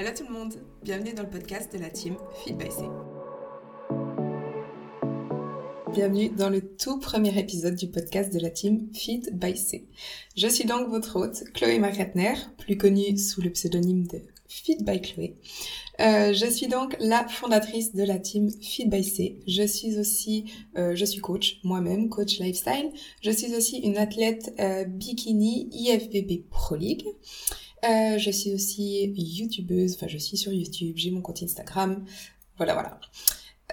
Hello 0.00 0.12
tout 0.16 0.24
le 0.26 0.32
monde, 0.32 0.54
bienvenue 0.82 1.12
dans 1.12 1.24
le 1.24 1.28
podcast 1.28 1.74
de 1.74 1.78
la 1.78 1.90
team 1.90 2.16
Feed 2.42 2.56
by 2.56 2.70
C. 2.70 2.84
Bienvenue 5.92 6.30
dans 6.30 6.48
le 6.48 6.62
tout 6.74 6.98
premier 6.98 7.38
épisode 7.38 7.74
du 7.74 7.86
podcast 7.86 8.32
de 8.32 8.38
la 8.40 8.48
team 8.48 8.88
Feed 8.94 9.38
by 9.38 9.54
C. 9.58 9.84
Je 10.38 10.48
suis 10.48 10.64
donc 10.64 10.88
votre 10.88 11.16
hôte, 11.16 11.44
Chloé 11.52 11.78
Macratner, 11.78 12.32
plus 12.56 12.78
connue 12.78 13.18
sous 13.18 13.42
le 13.42 13.50
pseudonyme 13.50 14.06
de 14.06 14.22
Feed 14.48 14.86
by 14.86 15.02
Chloé. 15.02 15.36
Euh, 16.00 16.32
je 16.32 16.46
suis 16.46 16.66
donc 16.66 16.96
la 16.98 17.28
fondatrice 17.28 17.94
de 17.94 18.02
la 18.02 18.18
team 18.18 18.48
Feed 18.50 18.88
by 18.88 19.04
C. 19.04 19.38
Je 19.46 19.66
suis 19.66 19.98
aussi, 19.98 20.46
euh, 20.78 20.96
je 20.96 21.04
suis 21.04 21.20
coach 21.20 21.60
moi-même, 21.62 22.08
coach 22.08 22.38
lifestyle. 22.38 22.90
Je 23.22 23.30
suis 23.30 23.54
aussi 23.54 23.76
une 23.80 23.98
athlète 23.98 24.54
euh, 24.60 24.84
bikini 24.84 25.68
IFBB 25.72 26.48
Pro 26.48 26.76
League. 26.76 27.04
Euh, 27.84 28.18
je 28.18 28.30
suis 28.30 28.52
aussi 28.52 29.12
youtubeuse, 29.16 29.94
enfin 29.94 30.08
je 30.08 30.18
suis 30.18 30.36
sur 30.36 30.52
YouTube, 30.52 30.94
j'ai 30.96 31.10
mon 31.10 31.22
compte 31.22 31.42
Instagram, 31.42 32.04
voilà 32.56 32.74
voilà. 32.74 33.00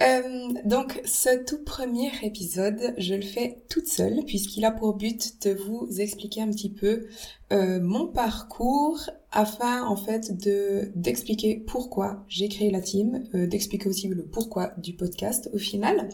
Euh, 0.00 0.52
donc 0.64 1.00
ce 1.04 1.44
tout 1.44 1.64
premier 1.64 2.10
épisode, 2.22 2.94
je 2.98 3.14
le 3.14 3.22
fais 3.22 3.64
toute 3.68 3.88
seule 3.88 4.24
puisqu'il 4.24 4.64
a 4.64 4.70
pour 4.70 4.94
but 4.94 5.44
de 5.44 5.54
vous 5.54 5.88
expliquer 5.98 6.40
un 6.40 6.50
petit 6.50 6.70
peu 6.70 7.08
euh, 7.52 7.80
mon 7.80 8.06
parcours 8.06 9.10
afin 9.32 9.84
en 9.84 9.96
fait 9.96 10.38
de 10.40 10.92
d'expliquer 10.94 11.56
pourquoi 11.66 12.24
j'ai 12.28 12.48
créé 12.48 12.70
la 12.70 12.80
team, 12.80 13.24
euh, 13.34 13.46
d'expliquer 13.46 13.88
aussi 13.88 14.06
le 14.06 14.24
pourquoi 14.24 14.72
du 14.78 14.92
podcast 14.94 15.50
au 15.52 15.58
final. 15.58 16.08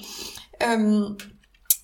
Euh, 0.62 1.08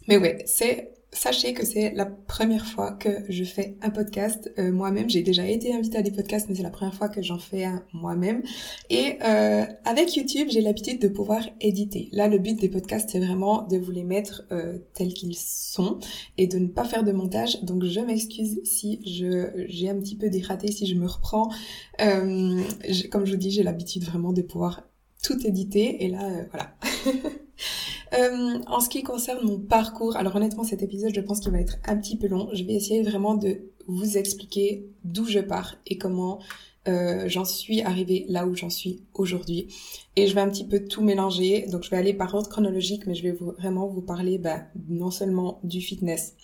mais 0.09 0.16
ouais, 0.16 0.42
c'est 0.46 0.92
sachez 1.12 1.55
que 1.55 1.66
c'est 1.66 1.92
la 1.95 2.06
première 2.06 2.66
fois 2.66 2.92
que 2.92 3.09
je 3.28 3.45
fais 3.45 3.77
un 3.82 3.91
podcast 3.91 4.52
euh, 4.59 4.70
moi-même. 4.70 5.10
J'ai 5.10 5.23
déjà 5.23 5.46
été 5.46 5.74
invitée 5.74 5.98
à 5.98 6.02
des 6.02 6.10
podcasts, 6.10 6.48
mais 6.48 6.55
c'est 6.55 6.62
la 6.62 6.70
première 6.70 6.95
fois 6.95 7.09
que 7.09 7.23
j'en 7.23 7.38
fais 7.38 7.64
un 7.64 7.82
moi-même. 7.92 8.42
Et 8.91 9.18
euh, 9.24 9.65
avec 9.85 10.15
YouTube, 10.16 10.48
j'ai 10.51 10.60
l'habitude 10.60 11.01
de 11.01 11.09
pouvoir 11.09 11.43
éditer. 11.60 12.09
Là, 12.12 12.29
le 12.29 12.38
but 12.38 12.59
des 12.60 12.68
podcasts, 12.68 13.10
c'est 13.10 13.18
vraiment 13.20 13.62
de 13.62 13.76
vous 13.76 13.90
les 13.90 14.04
mettre 14.04 14.45
euh, 14.52 14.79
tels 14.95 15.12
qu'ils 15.12 15.37
sont 15.37 15.98
et 16.38 16.46
de 16.46 16.59
ne 16.59 16.68
pas 16.68 16.85
faire 16.85 17.02
de 17.02 17.13
montage. 17.13 17.63
Donc, 17.63 17.85
je 17.85 18.01
m'excuse 18.01 18.60
si 18.65 19.01
je 19.04 19.65
j'ai 19.68 19.90
un 19.90 19.96
petit 19.96 20.16
peu 20.16 20.30
dératé, 20.30 20.70
si 20.70 20.87
je 20.87 20.95
me 20.95 21.07
reprends. 21.07 21.51
Comme 21.98 23.26
je 23.26 23.30
vous 23.32 23.37
dis, 23.37 23.51
j'ai 23.51 23.63
l'habitude 23.63 24.04
vraiment 24.04 24.32
de 24.32 24.42
pouvoir 24.42 24.85
tout 25.23 25.46
éditer. 25.46 26.04
Et 26.04 26.09
là, 26.09 26.29
voilà. 26.51 26.74
Euh, 28.13 28.59
en 28.66 28.80
ce 28.80 28.89
qui 28.89 29.05
concerne 29.05 29.47
mon 29.47 29.61
parcours, 29.61 30.16
alors 30.16 30.35
honnêtement 30.35 30.65
cet 30.65 30.83
épisode 30.83 31.15
je 31.15 31.21
pense 31.21 31.39
qu'il 31.39 31.53
va 31.53 31.61
être 31.61 31.77
un 31.85 31.97
petit 31.97 32.16
peu 32.16 32.27
long. 32.27 32.49
Je 32.53 32.65
vais 32.65 32.73
essayer 32.73 33.05
vraiment 33.05 33.37
de 33.37 33.61
vous 33.87 34.19
expliquer 34.19 34.85
d'où 35.05 35.27
je 35.27 35.39
pars 35.39 35.77
et 35.87 35.97
comment 35.97 36.41
euh, 36.88 37.29
j'en 37.29 37.45
suis 37.45 37.83
arrivée 37.83 38.25
là 38.29 38.47
où 38.47 38.57
j'en 38.57 38.71
suis 38.71 39.03
aujourd'hui. 39.15 39.69
Et 40.16 40.27
je 40.27 40.35
vais 40.35 40.41
un 40.41 40.49
petit 40.49 40.66
peu 40.66 40.81
tout 40.85 41.03
mélanger. 41.03 41.66
Donc 41.71 41.85
je 41.85 41.91
vais 41.91 41.97
aller 41.97 42.15
par 42.15 42.35
ordre 42.35 42.49
chronologique, 42.49 43.07
mais 43.07 43.15
je 43.15 43.23
vais 43.23 43.33
vraiment 43.33 43.87
vous 43.87 44.03
parler 44.03 44.38
bah, 44.38 44.63
non 44.88 45.11
seulement 45.11 45.61
du 45.63 45.81
fitness, 45.81 46.35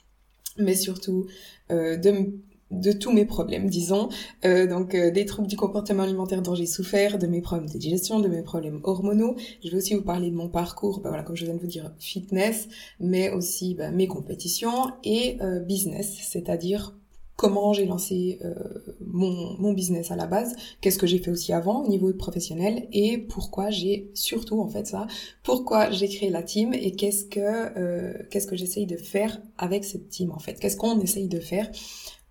mais 0.58 0.74
surtout 0.74 1.26
euh, 1.70 1.96
de 1.96 2.38
de 2.70 2.92
tous 2.92 3.12
mes 3.12 3.24
problèmes, 3.24 3.68
disons, 3.68 4.08
euh, 4.44 4.66
donc 4.66 4.94
euh, 4.94 5.10
des 5.10 5.24
troubles 5.24 5.48
du 5.48 5.56
comportement 5.56 6.02
alimentaire 6.02 6.42
dont 6.42 6.54
j'ai 6.54 6.66
souffert, 6.66 7.18
de 7.18 7.26
mes 7.26 7.40
problèmes 7.40 7.68
de 7.68 7.78
digestion, 7.78 8.20
de 8.20 8.28
mes 8.28 8.42
problèmes 8.42 8.80
hormonaux. 8.82 9.36
Je 9.64 9.70
vais 9.70 9.76
aussi 9.76 9.94
vous 9.94 10.02
parler 10.02 10.30
de 10.30 10.36
mon 10.36 10.48
parcours, 10.48 11.00
bah, 11.00 11.10
voilà, 11.10 11.22
comme 11.22 11.36
je 11.36 11.44
viens 11.44 11.54
de 11.54 11.60
vous 11.60 11.66
dire, 11.66 11.92
fitness, 11.98 12.68
mais 12.98 13.30
aussi 13.30 13.74
bah, 13.74 13.90
mes 13.90 14.08
compétitions 14.08 14.90
et 15.04 15.38
euh, 15.42 15.60
business, 15.60 16.16
c'est-à-dire 16.22 16.92
comment 17.36 17.72
j'ai 17.74 17.84
lancé 17.84 18.38
euh, 18.44 18.54
mon, 19.00 19.56
mon 19.58 19.72
business 19.72 20.10
à 20.10 20.16
la 20.16 20.26
base, 20.26 20.56
qu'est-ce 20.80 20.98
que 20.98 21.06
j'ai 21.06 21.18
fait 21.18 21.30
aussi 21.30 21.52
avant 21.52 21.84
au 21.84 21.88
niveau 21.88 22.12
professionnel 22.14 22.88
et 22.92 23.18
pourquoi 23.18 23.70
j'ai 23.70 24.10
surtout 24.14 24.60
en 24.60 24.68
fait 24.68 24.86
ça, 24.86 25.06
pourquoi 25.42 25.90
j'ai 25.90 26.08
créé 26.08 26.30
la 26.30 26.42
team 26.42 26.72
et 26.72 26.92
qu'est-ce 26.92 27.26
que 27.26 27.40
euh, 27.40 28.14
qu'est-ce 28.30 28.46
que 28.46 28.56
j'essaye 28.56 28.86
de 28.86 28.96
faire 28.96 29.40
avec 29.58 29.84
cette 29.84 30.08
team 30.08 30.32
en 30.32 30.38
fait, 30.38 30.54
qu'est-ce 30.54 30.76
qu'on 30.76 30.98
essaye 31.00 31.28
de 31.28 31.40
faire 31.40 31.70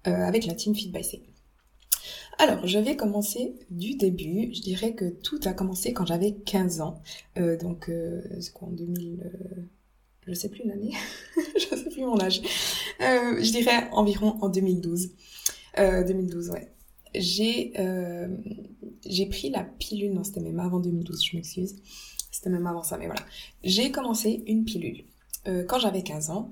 avec 0.06 0.46
la 0.46 0.54
team 0.54 0.76
Feed 0.76 0.92
by 0.92 1.04
C. 1.04 1.22
Alors, 2.38 2.68
je 2.68 2.80
vais 2.80 2.96
commencer 2.96 3.56
du 3.70 3.96
début. 3.96 4.54
Je 4.54 4.62
dirais 4.62 4.94
que 4.94 5.06
tout 5.10 5.40
a 5.46 5.54
commencé 5.54 5.94
quand 5.94 6.06
j'avais 6.06 6.34
15 6.34 6.82
ans. 6.82 7.02
Euh, 7.38 7.58
donc, 7.58 7.90
euh, 7.90 8.22
c'est 8.42 8.52
quoi 8.52 8.68
en 8.68 8.72
2000 8.72 9.22
euh, 9.24 9.62
Je 10.28 10.34
sais 10.34 10.50
plus 10.50 10.66
l'année. 10.66 10.92
je 11.56 11.76
sais 11.76 11.90
plus 11.90 12.04
mon 12.04 12.20
âge. 12.20 12.42
Euh, 13.02 13.42
je 13.42 13.52
dirais 13.52 13.88
environ 13.92 14.38
en 14.42 14.50
2012. 14.50 15.12
2012, 15.78 16.52
ouais. 16.52 16.72
J'ai 17.16 17.74
j'ai 19.06 19.26
pris 19.26 19.50
la 19.50 19.64
pilule. 19.64 20.14
Non, 20.14 20.24
c'était 20.24 20.40
même 20.40 20.60
avant 20.60 20.80
2012. 20.80 21.24
Je 21.24 21.36
m'excuse. 21.36 21.76
C'était 22.32 22.50
même 22.50 22.68
avant 22.68 22.84
ça, 22.84 22.98
mais 22.98 23.08
voilà. 23.08 23.22
J'ai 23.64 23.92
commencé 23.92 24.44
une 24.48 24.66
pilule 24.66 25.06
quand 25.68 25.80
j'avais 25.80 26.02
15 26.02 26.30
ans 26.32 26.50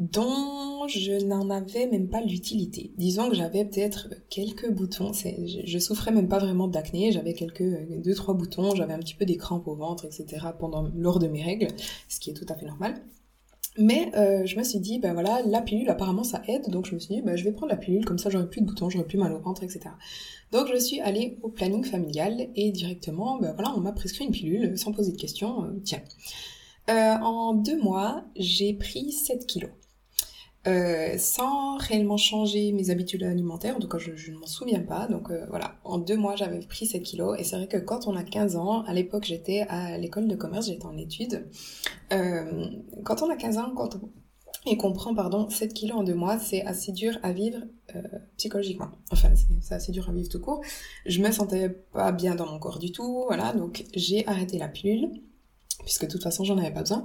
dont 0.00 0.88
je 0.88 1.24
n'en 1.24 1.48
avais 1.50 1.86
même 1.86 2.08
pas 2.08 2.20
l'utilité. 2.20 2.92
Disons 2.96 3.28
que 3.28 3.36
j'avais 3.36 3.64
peut-être 3.64 4.08
quelques 4.30 4.70
boutons, 4.70 5.12
je, 5.12 5.60
je 5.64 5.78
souffrais 5.78 6.10
même 6.10 6.28
pas 6.28 6.38
vraiment 6.38 6.66
d'acné, 6.66 7.12
j'avais 7.12 7.34
quelques 7.34 7.62
deux 8.02 8.14
trois 8.14 8.34
boutons, 8.34 8.74
j'avais 8.74 8.94
un 8.94 8.98
petit 8.98 9.14
peu 9.14 9.24
des 9.24 9.36
crampes 9.36 9.68
au 9.68 9.76
ventre, 9.76 10.04
etc. 10.04 10.46
pendant 10.58 10.90
lors 10.96 11.18
de 11.18 11.28
mes 11.28 11.42
règles, 11.42 11.68
ce 12.08 12.18
qui 12.18 12.30
est 12.30 12.34
tout 12.34 12.46
à 12.48 12.54
fait 12.54 12.66
normal. 12.66 12.94
Mais 13.78 14.10
euh, 14.16 14.44
je 14.44 14.58
me 14.58 14.64
suis 14.64 14.80
dit, 14.80 14.98
ben 14.98 15.14
voilà, 15.14 15.40
la 15.46 15.62
pilule 15.62 15.88
apparemment 15.88 16.24
ça 16.24 16.42
aide, 16.46 16.68
donc 16.68 16.86
je 16.86 16.94
me 16.94 16.98
suis 16.98 17.14
dit, 17.14 17.22
ben 17.22 17.36
je 17.36 17.44
vais 17.44 17.52
prendre 17.52 17.70
la 17.72 17.78
pilule, 17.78 18.04
comme 18.04 18.18
ça 18.18 18.28
j'aurai 18.28 18.48
plus 18.48 18.60
de 18.60 18.66
boutons, 18.66 18.90
j'aurai 18.90 19.06
plus 19.06 19.16
mal 19.16 19.32
au 19.32 19.38
ventre, 19.38 19.62
etc. 19.62 19.80
Donc 20.50 20.66
je 20.70 20.78
suis 20.78 21.00
allée 21.00 21.38
au 21.42 21.48
planning 21.48 21.82
familial 21.82 22.48
et 22.54 22.70
directement, 22.70 23.38
ben 23.38 23.52
voilà, 23.54 23.72
on 23.74 23.80
m'a 23.80 23.92
prescrit 23.92 24.26
une 24.26 24.32
pilule 24.32 24.76
sans 24.76 24.92
poser 24.92 25.12
de 25.12 25.16
questions, 25.16 25.64
euh, 25.64 25.80
tiens. 25.82 26.02
Euh, 26.90 27.14
en 27.22 27.54
deux 27.54 27.80
mois, 27.80 28.24
j'ai 28.36 28.74
pris 28.74 29.12
7 29.12 29.46
kilos. 29.46 29.70
Euh, 30.68 31.18
sans 31.18 31.76
réellement 31.78 32.16
changer 32.16 32.70
mes 32.70 32.90
habitudes 32.90 33.24
alimentaires, 33.24 33.76
en 33.76 33.80
tout 33.80 33.88
cas 33.88 33.98
je, 33.98 34.30
ne 34.30 34.38
m'en 34.38 34.46
souviens 34.46 34.80
pas, 34.80 35.08
donc 35.08 35.30
euh, 35.30 35.44
voilà, 35.48 35.74
en 35.82 35.98
deux 35.98 36.16
mois 36.16 36.36
j'avais 36.36 36.60
pris 36.60 36.86
7 36.86 37.02
kilos, 37.02 37.36
et 37.36 37.42
c'est 37.42 37.56
vrai 37.56 37.66
que 37.66 37.78
quand 37.78 38.06
on 38.06 38.14
a 38.14 38.22
15 38.22 38.54
ans, 38.54 38.82
à 38.84 38.94
l'époque 38.94 39.24
j'étais 39.24 39.62
à 39.68 39.98
l'école 39.98 40.28
de 40.28 40.36
commerce, 40.36 40.66
j'étais 40.66 40.86
en 40.86 40.96
études, 40.96 41.48
euh, 42.12 42.66
quand 43.02 43.22
on 43.22 43.30
a 43.30 43.34
15 43.34 43.58
ans, 43.58 43.72
quand 43.74 43.96
on, 43.96 44.08
et 44.64 44.76
qu'on 44.76 44.92
prend 44.92 45.14
pardon 45.14 45.50
7 45.50 45.74
kilos 45.74 45.98
en 45.98 46.04
deux 46.04 46.14
mois, 46.14 46.38
c'est 46.38 46.62
assez 46.64 46.92
dur 46.92 47.18
à 47.24 47.32
vivre 47.32 47.58
euh, 47.96 48.02
psychologiquement. 48.36 48.90
Enfin, 49.10 49.30
c'est 49.60 49.74
assez 49.74 49.90
dur 49.90 50.08
à 50.08 50.12
vivre 50.12 50.28
tout 50.28 50.40
court. 50.40 50.62
Je 51.04 51.20
me 51.20 51.32
sentais 51.32 51.70
pas 51.70 52.12
bien 52.12 52.36
dans 52.36 52.46
mon 52.46 52.60
corps 52.60 52.78
du 52.78 52.92
tout, 52.92 53.24
voilà, 53.26 53.52
donc 53.52 53.84
j'ai 53.94 54.26
arrêté 54.28 54.58
la 54.58 54.68
pilule, 54.68 55.10
puisque 55.80 56.06
de 56.06 56.10
toute 56.12 56.22
façon 56.22 56.44
j'en 56.44 56.58
avais 56.58 56.72
pas 56.72 56.82
besoin. 56.82 57.04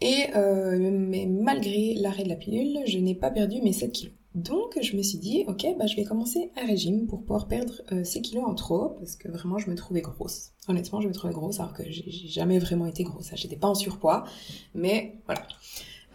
Et 0.00 0.24
euh, 0.34 0.90
mais 0.90 1.26
malgré 1.26 1.94
l'arrêt 1.94 2.24
de 2.24 2.28
la 2.28 2.36
pilule, 2.36 2.80
je 2.86 2.98
n'ai 2.98 3.14
pas 3.14 3.30
perdu 3.30 3.62
mes 3.62 3.72
7 3.72 3.92
kilos. 3.92 4.14
Donc 4.34 4.76
je 4.82 4.96
me 4.96 5.02
suis 5.02 5.18
dit, 5.18 5.44
ok, 5.46 5.64
bah, 5.78 5.86
je 5.86 5.94
vais 5.94 6.04
commencer 6.04 6.50
un 6.60 6.66
régime 6.66 7.06
pour 7.06 7.20
pouvoir 7.20 7.46
perdre 7.46 7.82
euh, 7.92 8.02
ces 8.02 8.20
kilos 8.20 8.44
en 8.44 8.54
trop, 8.54 8.88
parce 8.98 9.14
que 9.14 9.28
vraiment 9.28 9.58
je 9.58 9.70
me 9.70 9.76
trouvais 9.76 10.00
grosse. 10.00 10.50
Honnêtement, 10.66 11.00
je 11.00 11.06
me 11.06 11.12
trouvais 11.12 11.32
grosse, 11.32 11.60
alors 11.60 11.72
que 11.72 11.84
j'ai 11.88 12.10
jamais 12.10 12.58
vraiment 12.58 12.86
été 12.86 13.04
grosse. 13.04 13.30
J'étais 13.34 13.56
pas 13.56 13.68
en 13.68 13.76
surpoids, 13.76 14.24
mais 14.74 15.18
voilà. 15.26 15.46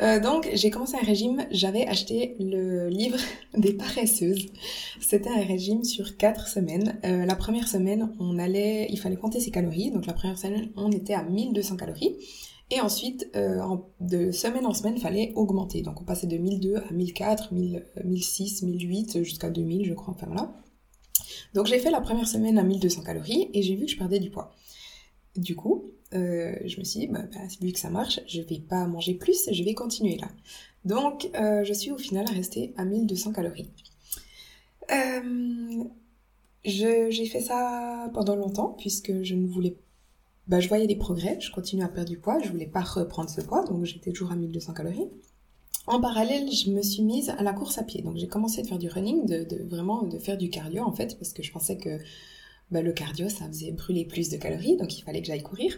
Euh, 0.01 0.19
donc 0.19 0.49
j'ai 0.53 0.69
commencé 0.69 0.95
un 0.95 1.05
régime, 1.05 1.45
j'avais 1.51 1.85
acheté 1.85 2.35
le 2.39 2.87
livre 2.89 3.17
des 3.57 3.73
paresseuses. 3.73 4.47
C'était 4.99 5.29
un 5.29 5.43
régime 5.43 5.83
sur 5.83 6.17
quatre 6.17 6.47
semaines. 6.47 6.99
Euh, 7.05 7.25
la 7.25 7.35
première 7.35 7.67
semaine, 7.67 8.13
on 8.19 8.37
allait, 8.37 8.87
il 8.89 8.99
fallait 8.99 9.17
compter 9.17 9.39
ses 9.39 9.51
calories. 9.51 9.91
Donc 9.91 10.05
la 10.05 10.13
première 10.13 10.37
semaine, 10.37 10.71
on 10.75 10.91
était 10.91 11.13
à 11.13 11.23
1200 11.23 11.77
calories. 11.77 12.15
Et 12.71 12.81
ensuite, 12.81 13.29
euh, 13.35 13.59
en, 13.61 13.89
de 13.99 14.31
semaine 14.31 14.65
en 14.65 14.73
semaine, 14.73 14.93
il 14.95 15.01
fallait 15.01 15.31
augmenter. 15.35 15.81
Donc 15.81 16.01
on 16.01 16.03
passait 16.03 16.27
de 16.27 16.37
1002 16.37 16.75
à 16.75 16.91
1004, 16.91 17.53
1000, 17.53 17.85
1006, 18.03 18.63
1008 18.63 19.23
jusqu'à 19.23 19.49
2000, 19.49 19.85
je 19.85 19.93
crois. 19.93 20.13
Enfin 20.13 20.27
voilà. 20.27 20.53
Donc 21.53 21.65
j'ai 21.65 21.79
fait 21.79 21.89
la 21.89 22.01
première 22.01 22.27
semaine 22.27 22.59
à 22.59 22.63
1200 22.63 23.03
calories 23.03 23.49
et 23.53 23.63
j'ai 23.63 23.75
vu 23.75 23.85
que 23.85 23.91
je 23.91 23.97
perdais 23.97 24.19
du 24.19 24.29
poids. 24.29 24.53
Du 25.35 25.55
coup, 25.55 25.85
euh, 26.13 26.53
je 26.65 26.79
me 26.79 26.83
suis 26.83 27.01
dit, 27.01 27.07
bah, 27.07 27.23
bah, 27.33 27.39
vu 27.61 27.71
que 27.71 27.79
ça 27.79 27.89
marche, 27.89 28.19
je 28.27 28.41
vais 28.41 28.59
pas 28.59 28.85
manger 28.85 29.15
plus, 29.15 29.49
je 29.51 29.63
vais 29.63 29.73
continuer 29.73 30.17
là. 30.17 30.27
Donc 30.85 31.29
euh, 31.35 31.63
je 31.63 31.73
suis 31.73 31.91
au 31.91 31.97
final 31.97 32.25
restée 32.29 32.73
à 32.77 32.85
1200 32.85 33.33
calories. 33.33 33.69
J'ai 36.65 37.25
fait 37.25 37.41
ça 37.41 38.11
pendant 38.13 38.35
longtemps 38.35 38.75
puisque 38.77 39.23
je 39.23 39.33
ne 39.33 39.47
voulais 39.47 39.71
pas 39.71 39.88
bah, 40.49 40.59
je 40.59 40.67
voyais 40.67 40.87
des 40.87 40.95
progrès, 40.95 41.39
je 41.39 41.51
continuais 41.51 41.85
à 41.85 41.87
perdre 41.87 42.09
du 42.09 42.17
poids, 42.17 42.39
je 42.43 42.49
voulais 42.49 42.65
pas 42.65 42.81
reprendre 42.81 43.29
ce 43.29 43.39
poids, 43.39 43.63
donc 43.65 43.85
j'étais 43.85 44.11
toujours 44.11 44.31
à 44.31 44.35
1200 44.35 44.73
calories. 44.73 45.07
En 45.85 46.01
parallèle, 46.01 46.51
je 46.51 46.71
me 46.71 46.81
suis 46.81 47.03
mise 47.03 47.29
à 47.29 47.43
la 47.43 47.53
course 47.53 47.77
à 47.77 47.83
pied. 47.83 48.01
Donc 48.01 48.17
j'ai 48.17 48.27
commencé 48.27 48.61
à 48.61 48.63
faire 48.63 48.79
du 48.79 48.89
running, 48.89 49.27
de, 49.27 49.63
vraiment 49.63 50.01
de 50.01 50.17
faire 50.17 50.37
du 50.37 50.49
cardio 50.49 50.83
en 50.83 50.91
fait, 50.91 51.19
parce 51.19 51.33
que 51.33 51.43
je 51.43 51.51
pensais 51.51 51.77
que 51.77 51.99
bah, 52.71 52.81
le 52.81 52.91
cardio, 52.93 53.29
ça 53.29 53.47
faisait 53.47 53.71
brûler 53.71 54.05
plus 54.05 54.29
de 54.29 54.37
calories, 54.37 54.75
donc 54.75 54.97
il 54.97 55.03
fallait 55.03 55.21
que 55.21 55.27
j'aille 55.27 55.43
courir. 55.43 55.77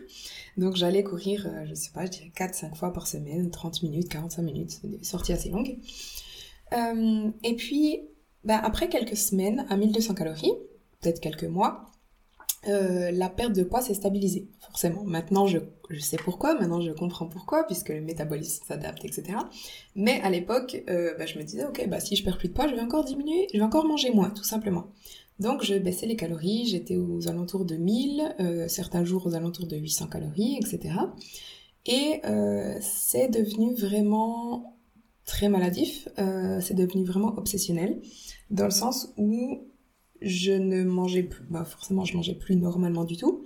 Donc 0.56 0.78
j'allais 0.78 1.04
courir, 1.04 1.48
euh, 1.48 1.66
je 1.66 1.74
sais 1.74 1.92
pas, 1.94 2.06
je 2.06 2.12
dirais 2.12 2.32
4-5 2.34 2.74
fois 2.76 2.94
par 2.94 3.08
semaine, 3.08 3.52
30 3.52 3.84
minutes, 3.84 4.08
45 4.08 4.42
minutes, 4.42 4.80
des 4.86 5.04
sorties 5.04 5.34
assez 5.34 5.50
longues. 5.50 5.78
Euh, 6.72 7.30
et 7.44 7.56
puis, 7.58 8.00
bah, 8.46 8.60
après 8.64 8.88
quelques 8.88 9.18
semaines 9.18 9.66
à 9.70 9.76
1200 9.76 10.14
calories, 10.14 10.54
peut-être 11.02 11.20
quelques 11.20 11.44
mois, 11.44 11.91
la 12.68 13.30
perte 13.30 13.54
de 13.54 13.64
poids 13.64 13.82
s'est 13.82 13.94
stabilisée, 13.94 14.48
forcément. 14.60 15.04
Maintenant, 15.04 15.48
je, 15.48 15.60
sais 16.00 16.18
pourquoi, 16.18 16.54
maintenant 16.54 16.80
je 16.82 16.92
comprends 16.92 17.28
pourquoi, 17.28 17.66
puisque 17.66 17.90
le 17.90 18.02
métabolisme 18.02 18.64
s'adapte, 18.66 19.04
etc. 19.04 19.38
Mais 19.96 20.22
à 20.22 20.30
l'époque, 20.30 20.84
bah, 20.88 21.26
je 21.26 21.40
me 21.40 21.44
disais, 21.44 21.66
ok, 21.66 21.88
bah, 21.88 22.00
si 22.00 22.16
je 22.16 22.24
perds 22.24 22.38
plus 22.38 22.50
de 22.50 22.54
poids, 22.54 22.68
je 22.68 22.76
vais 22.76 22.82
encore 22.82 23.04
diminuer, 23.04 23.48
je 23.54 23.58
vais 23.58 23.64
encore 23.64 23.86
manger 23.86 24.12
moins, 24.12 24.30
tout 24.30 24.44
simplement. 24.44 24.88
Donc 25.42 25.64
je 25.64 25.74
baissais 25.74 26.06
les 26.06 26.16
calories, 26.16 26.68
j'étais 26.68 26.98
aux 26.98 27.28
alentours 27.28 27.66
de 27.66 27.76
1000, 27.76 28.36
euh, 28.40 28.68
certains 28.68 29.04
jours 29.04 29.26
aux 29.26 29.34
alentours 29.34 29.66
de 29.66 29.76
800 29.76 30.06
calories, 30.06 30.58
etc. 30.58 30.94
Et 31.88 32.22
euh, 32.26 32.78
c'est 32.80 33.28
devenu 33.28 33.74
vraiment 33.74 34.78
très 35.26 35.50
maladif, 35.50 36.08
euh, 36.20 36.62
c'est 36.62 36.76
devenu 36.76 37.06
vraiment 37.06 37.36
obsessionnel, 37.40 38.02
dans 38.52 38.66
le 38.66 38.72
sens 38.72 39.14
où 39.18 39.64
je 40.22 40.52
ne 40.52 40.84
mangeais 40.84 41.24
plus, 41.24 41.44
bah 41.50 41.66
forcément 41.66 42.06
je 42.06 42.16
mangeais 42.16 42.36
plus 42.36 42.56
normalement 42.56 43.04
du 43.04 43.18
tout, 43.18 43.44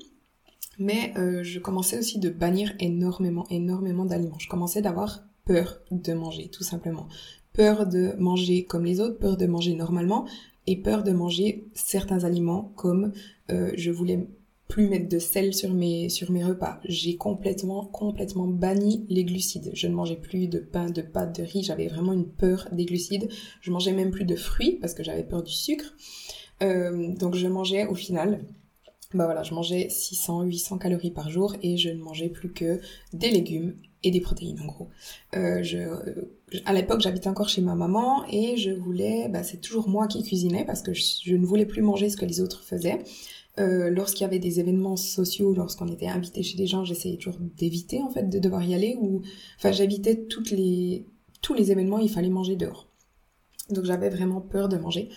mais 0.77 1.13
je 1.15 1.59
commençais 1.59 1.97
aussi 1.97 2.19
de 2.19 2.29
bannir 2.29 2.73
énormément, 2.79 3.45
énormément 3.49 4.05
d'aliments. 4.05 4.39
Je 4.39 4.49
commençais 4.49 4.81
d'avoir 4.81 5.23
peur 5.45 5.79
de 5.91 6.13
manger, 6.13 6.49
tout 6.49 6.63
simplement. 6.63 7.07
Peur 7.53 7.87
de 7.87 8.13
manger 8.17 8.65
comme 8.65 8.83
les 8.83 8.99
autres, 8.99 9.17
peur 9.17 9.37
de 9.37 9.45
manger 9.45 9.73
normalement, 9.73 10.25
et 10.67 10.75
peur 10.75 11.03
de 11.03 11.11
manger 11.11 11.67
certains 11.73 12.23
aliments 12.23 12.71
comme 12.75 13.11
euh, 13.51 13.71
je 13.75 13.91
voulais 13.91 14.27
plus 14.67 14.89
mettre 14.89 15.07
de 15.07 15.19
sel 15.19 15.53
sur 15.53 15.73
mes, 15.73 16.09
sur 16.09 16.31
mes 16.31 16.43
repas. 16.43 16.79
J'ai 16.85 17.17
complètement, 17.17 17.85
complètement 17.85 18.47
banni 18.47 19.05
les 19.09 19.23
glucides. 19.23 19.69
Je 19.73 19.87
ne 19.87 19.93
mangeais 19.93 20.15
plus 20.15 20.47
de 20.47 20.57
pain, 20.57 20.89
de 20.89 21.03
pâtes, 21.03 21.39
de 21.39 21.43
riz. 21.43 21.61
J'avais 21.61 21.87
vraiment 21.87 22.13
une 22.13 22.25
peur 22.25 22.67
des 22.71 22.85
glucides. 22.85 23.29
Je 23.61 23.71
mangeais 23.71 23.93
même 23.93 24.09
plus 24.09 24.25
de 24.25 24.35
fruits 24.35 24.79
parce 24.81 24.95
que 24.95 25.03
j'avais 25.03 25.23
peur 25.23 25.43
du 25.43 25.53
sucre. 25.53 25.93
Euh, 26.63 27.13
donc 27.15 27.35
je 27.35 27.47
mangeais 27.47 27.85
au 27.85 27.95
final, 27.95 28.41
bah 29.13 29.25
voilà, 29.25 29.43
je 29.43 29.53
mangeais 29.53 29.87
600, 29.89 30.43
800 30.43 30.77
calories 30.77 31.11
par 31.11 31.29
jour 31.29 31.55
et 31.61 31.77
je 31.77 31.89
ne 31.89 32.01
mangeais 32.01 32.29
plus 32.29 32.51
que 32.51 32.79
des 33.13 33.31
légumes 33.31 33.75
et 34.03 34.11
des 34.11 34.21
protéines 34.21 34.59
en 34.61 34.65
gros. 34.65 34.89
Euh, 35.35 35.63
je, 35.63 35.79
à 36.65 36.73
l'époque, 36.73 37.01
j'habitais 37.01 37.27
encore 37.27 37.49
chez 37.49 37.61
ma 37.61 37.75
maman 37.75 38.25
et 38.29 38.57
je 38.57 38.71
voulais, 38.71 39.27
bah, 39.29 39.43
c'est 39.43 39.61
toujours 39.61 39.89
moi 39.89 40.07
qui 40.07 40.23
cuisinais 40.23 40.65
parce 40.65 40.81
que 40.81 40.93
je, 40.93 41.35
ne 41.35 41.45
voulais 41.45 41.65
plus 41.65 41.81
manger 41.81 42.09
ce 42.09 42.17
que 42.17 42.25
les 42.25 42.41
autres 42.41 42.63
faisaient. 42.63 42.99
Euh, 43.57 43.89
lorsqu'il 43.89 44.21
y 44.21 44.25
avait 44.25 44.39
des 44.39 44.59
événements 44.59 44.97
sociaux, 44.97 45.53
lorsqu'on 45.53 45.87
était 45.87 46.07
invité 46.07 46.43
chez 46.43 46.57
des 46.57 46.67
gens, 46.67 46.83
j'essayais 46.83 47.15
toujours 47.15 47.39
d'éviter 47.39 48.01
en 48.01 48.09
fait 48.09 48.29
de 48.29 48.37
devoir 48.37 48.63
y 48.63 48.73
aller 48.75 48.97
ou, 48.99 49.21
enfin, 49.57 49.71
j'évitais 49.71 50.15
toutes 50.15 50.51
les 50.51 51.05
tous 51.41 51.53
les 51.53 51.71
événements, 51.71 51.99
il 51.99 52.09
fallait 52.09 52.29
manger 52.29 52.55
dehors. 52.55 52.87
Donc 53.69 53.85
j'avais 53.85 54.09
vraiment 54.09 54.41
peur 54.41 54.67
de 54.67 54.77
manger. 54.77 55.09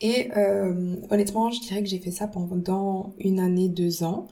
Et 0.00 0.30
euh, 0.36 0.96
honnêtement, 1.10 1.50
je 1.50 1.60
dirais 1.60 1.82
que 1.82 1.88
j'ai 1.88 1.98
fait 1.98 2.10
ça 2.10 2.28
pendant 2.28 3.14
une 3.18 3.40
année, 3.40 3.68
deux 3.68 4.02
ans. 4.04 4.28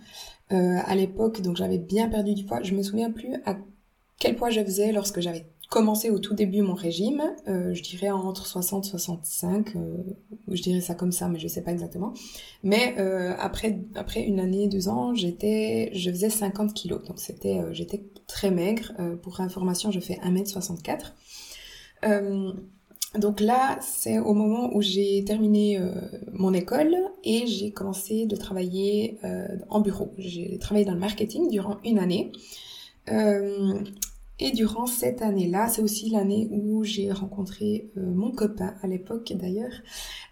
Euh, 0.53 0.79
à 0.85 0.95
l'époque, 0.95 1.41
donc 1.43 1.57
j'avais 1.57 1.79
bien 1.79 2.09
perdu 2.09 2.35
du 2.35 2.45
poids. 2.45 2.63
Je 2.63 2.75
me 2.75 2.83
souviens 2.83 3.11
plus 3.11 3.35
à 3.45 3.57
quel 4.19 4.37
poids 4.37 4.51
je 4.51 4.63
faisais 4.63 4.93
lorsque 4.93 5.21
j'avais 5.21 5.47
commencé 5.69 6.11
au 6.11 6.19
tout 6.19 6.35
début 6.35 6.63
mon 6.63 6.75
régime, 6.75 7.23
euh, 7.49 7.75
je 7.75 7.83
dirais 7.83 8.11
entre 8.11 8.47
60 8.47 8.85
65, 8.85 9.75
euh, 9.75 9.97
je 10.49 10.63
dirais 10.63 10.81
ça 10.81 10.95
comme 10.95 11.11
ça, 11.13 11.29
mais 11.29 11.39
je 11.39 11.49
sais 11.49 11.63
pas 11.63 11.73
exactement. 11.73 12.15
Mais 12.63 12.95
euh, 12.99 13.35
après 13.39 13.81
après 13.97 14.23
une 14.23 14.39
année, 14.39 14.69
deux 14.69 14.89
ans, 14.89 15.15
j'étais, 15.15 15.91
je 15.93 16.11
faisais 16.11 16.31
50 16.31 16.73
kilos, 16.73 17.03
donc 17.05 17.19
c'était, 17.19 17.59
euh, 17.59 17.73
j'étais 17.73 18.05
très 18.29 18.51
maigre. 18.51 18.93
Euh, 19.01 19.17
pour 19.17 19.41
information, 19.41 19.91
je 19.91 20.01
fais 20.01 20.15
1m64. 20.23 21.15
Donc 23.19 23.41
là, 23.41 23.79
c'est 23.81 24.19
au 24.19 24.35
moment 24.35 24.75
où 24.75 24.83
j'ai 24.83 25.25
terminé 25.25 25.81
mon 26.33 26.53
école 26.53 26.97
et 27.25 27.47
j'ai 27.47 27.71
commencé 27.71 28.27
de 28.27 28.37
travailler 28.37 29.19
en 29.69 29.81
bureau. 29.81 30.13
J'ai 30.19 30.59
travaillé 30.59 30.85
dans 30.85 30.95
le 30.95 31.01
marketing 31.01 31.51
durant 31.51 31.79
une 31.85 31.99
année. 31.99 32.33
Euh, 33.11 33.79
et 34.39 34.51
durant 34.51 34.87
cette 34.87 35.23
année-là, 35.23 35.69
c'est 35.69 35.83
aussi 35.83 36.11
l'année 36.11 36.49
où 36.51 36.85
j'ai 36.85 37.11
rencontré 37.11 37.91
euh, 37.97 38.03
mon 38.03 38.31
copain 38.31 38.75
à 38.83 38.87
l'époque 38.87 39.33
d'ailleurs. 39.35 39.73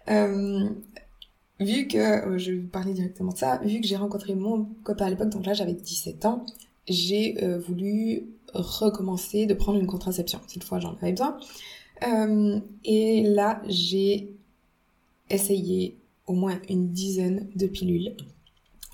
Euh, 0.09 0.69
vu 1.59 1.87
que, 1.87 1.97
euh, 1.97 2.37
je 2.37 2.51
vais 2.51 2.59
vous 2.59 2.67
parler 2.67 2.93
directement 2.93 3.31
de 3.31 3.37
ça, 3.37 3.57
vu 3.63 3.81
que 3.81 3.87
j'ai 3.87 3.95
rencontré 3.95 4.35
mon 4.35 4.65
copain 4.83 5.07
à 5.07 5.09
l'époque, 5.09 5.29
donc 5.29 5.45
là 5.45 5.53
j'avais 5.53 5.73
17 5.73 6.25
ans, 6.25 6.45
j'ai 6.87 7.35
voulu 7.67 8.27
recommencer 8.53 9.47
de 9.47 9.55
prendre 9.55 9.79
une 9.79 9.87
contraception. 9.87 10.39
Cette 10.45 10.63
fois 10.63 10.79
j'en 10.79 10.95
avais 11.01 11.11
besoin. 11.11 11.39
Et 12.01 13.23
là 13.23 13.61
j'ai 13.67 14.35
essayé 15.29 15.97
au 16.27 16.33
moins 16.33 16.59
une 16.69 16.91
dizaine 16.91 17.49
de 17.55 17.67
pilules 17.67 18.15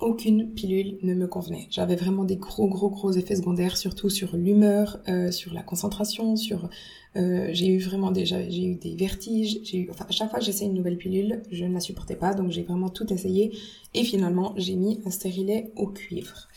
aucune 0.01 0.53
pilule 0.53 0.98
ne 1.03 1.13
me 1.13 1.27
convenait. 1.27 1.68
J'avais 1.69 1.95
vraiment 1.95 2.24
des 2.24 2.36
gros 2.36 2.68
gros 2.68 2.89
gros 2.89 3.12
effets 3.12 3.36
secondaires, 3.36 3.77
surtout 3.77 4.09
sur 4.09 4.36
l'humeur, 4.36 5.00
euh, 5.07 5.31
sur 5.31 5.53
la 5.53 5.62
concentration, 5.62 6.36
sur 6.36 6.69
euh, 7.15 7.50
j'ai 7.51 7.68
eu 7.68 7.80
vraiment 7.80 8.12
déjà 8.12 8.38
j'ai 8.50 8.65
eu 8.65 8.75
des 8.75 8.95
vertiges, 8.95 9.59
j'ai 9.63 9.77
eu 9.77 9.89
enfin 9.92 10.06
à 10.09 10.12
chaque 10.12 10.30
fois 10.30 10.39
que 10.39 10.45
j'essayais 10.45 10.69
une 10.69 10.77
nouvelle 10.77 10.98
pilule, 10.98 11.44
je 11.51 11.65
ne 11.65 11.74
la 11.74 11.80
supportais 11.80 12.15
pas, 12.15 12.33
donc 12.33 12.51
j'ai 12.51 12.63
vraiment 12.63 12.89
tout 12.89 13.12
essayé 13.13 13.56
et 13.94 14.03
finalement 14.03 14.53
j'ai 14.57 14.75
mis 14.75 15.00
un 15.06 15.12
stérilet 15.12 15.71
au 15.75 15.88
cuivre. 15.88 16.48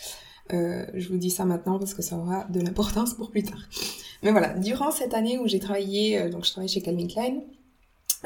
Euh, 0.52 0.84
je 0.94 1.08
vous 1.08 1.16
dis 1.16 1.30
ça 1.30 1.44
maintenant 1.44 1.78
parce 1.78 1.94
que 1.94 2.02
ça 2.02 2.16
aura 2.16 2.44
de 2.44 2.60
l'importance 2.60 3.14
pour 3.14 3.30
plus 3.30 3.42
tard. 3.42 3.68
Mais 4.24 4.30
voilà, 4.30 4.54
durant 4.58 4.90
cette 4.90 5.14
année 5.14 5.38
où 5.38 5.46
j'ai 5.46 5.60
travaillé, 5.60 6.18
euh, 6.18 6.30
donc 6.30 6.44
je 6.44 6.50
travaillais 6.50 6.72
chez 6.72 6.80
Calvin 6.80 7.06
Klein, 7.06 7.42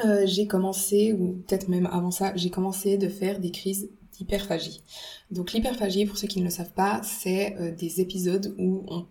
euh, 0.05 0.25
j'ai 0.25 0.47
commencé, 0.47 1.13
ou 1.13 1.43
peut-être 1.45 1.67
même 1.67 1.87
avant 1.87 2.09
ça, 2.09 2.31
j'ai 2.35 2.49
commencé 2.49 2.97
de 2.97 3.09
faire 3.09 3.39
des 3.39 3.51
crises 3.51 3.89
hyperphagie. 4.19 4.81
Donc 5.29 5.51
l'hyperphagie, 5.51 6.05
pour 6.05 6.17
ceux 6.17 6.27
qui 6.27 6.39
ne 6.39 6.45
le 6.45 6.49
savent 6.49 6.73
pas, 6.73 7.01
c'est 7.03 7.55
euh, 7.57 7.71
des 7.75 7.99
épisodes 8.01 8.55
où 8.57 8.85
on 8.87 9.05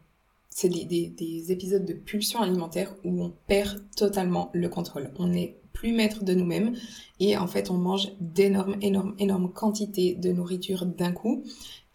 c'est 0.51 0.69
des, 0.69 1.53
épisodes 1.53 1.85
de 1.85 1.93
pulsion 1.93 2.41
alimentaire 2.41 2.93
où 3.05 3.23
on 3.23 3.33
perd 3.47 3.81
totalement 3.95 4.51
le 4.53 4.69
contrôle. 4.69 5.13
On 5.17 5.29
n'est 5.29 5.61
plus 5.73 5.93
maître 5.93 6.25
de 6.25 6.35
nous-mêmes 6.35 6.75
et 7.21 7.37
en 7.37 7.47
fait 7.47 7.71
on 7.71 7.75
mange 7.75 8.09
d'énormes, 8.19 8.77
énormes, 8.81 9.15
énormes 9.21 9.53
quantités 9.53 10.17
de 10.17 10.33
nourriture 10.33 10.85
d'un 10.85 11.13
coup. 11.13 11.45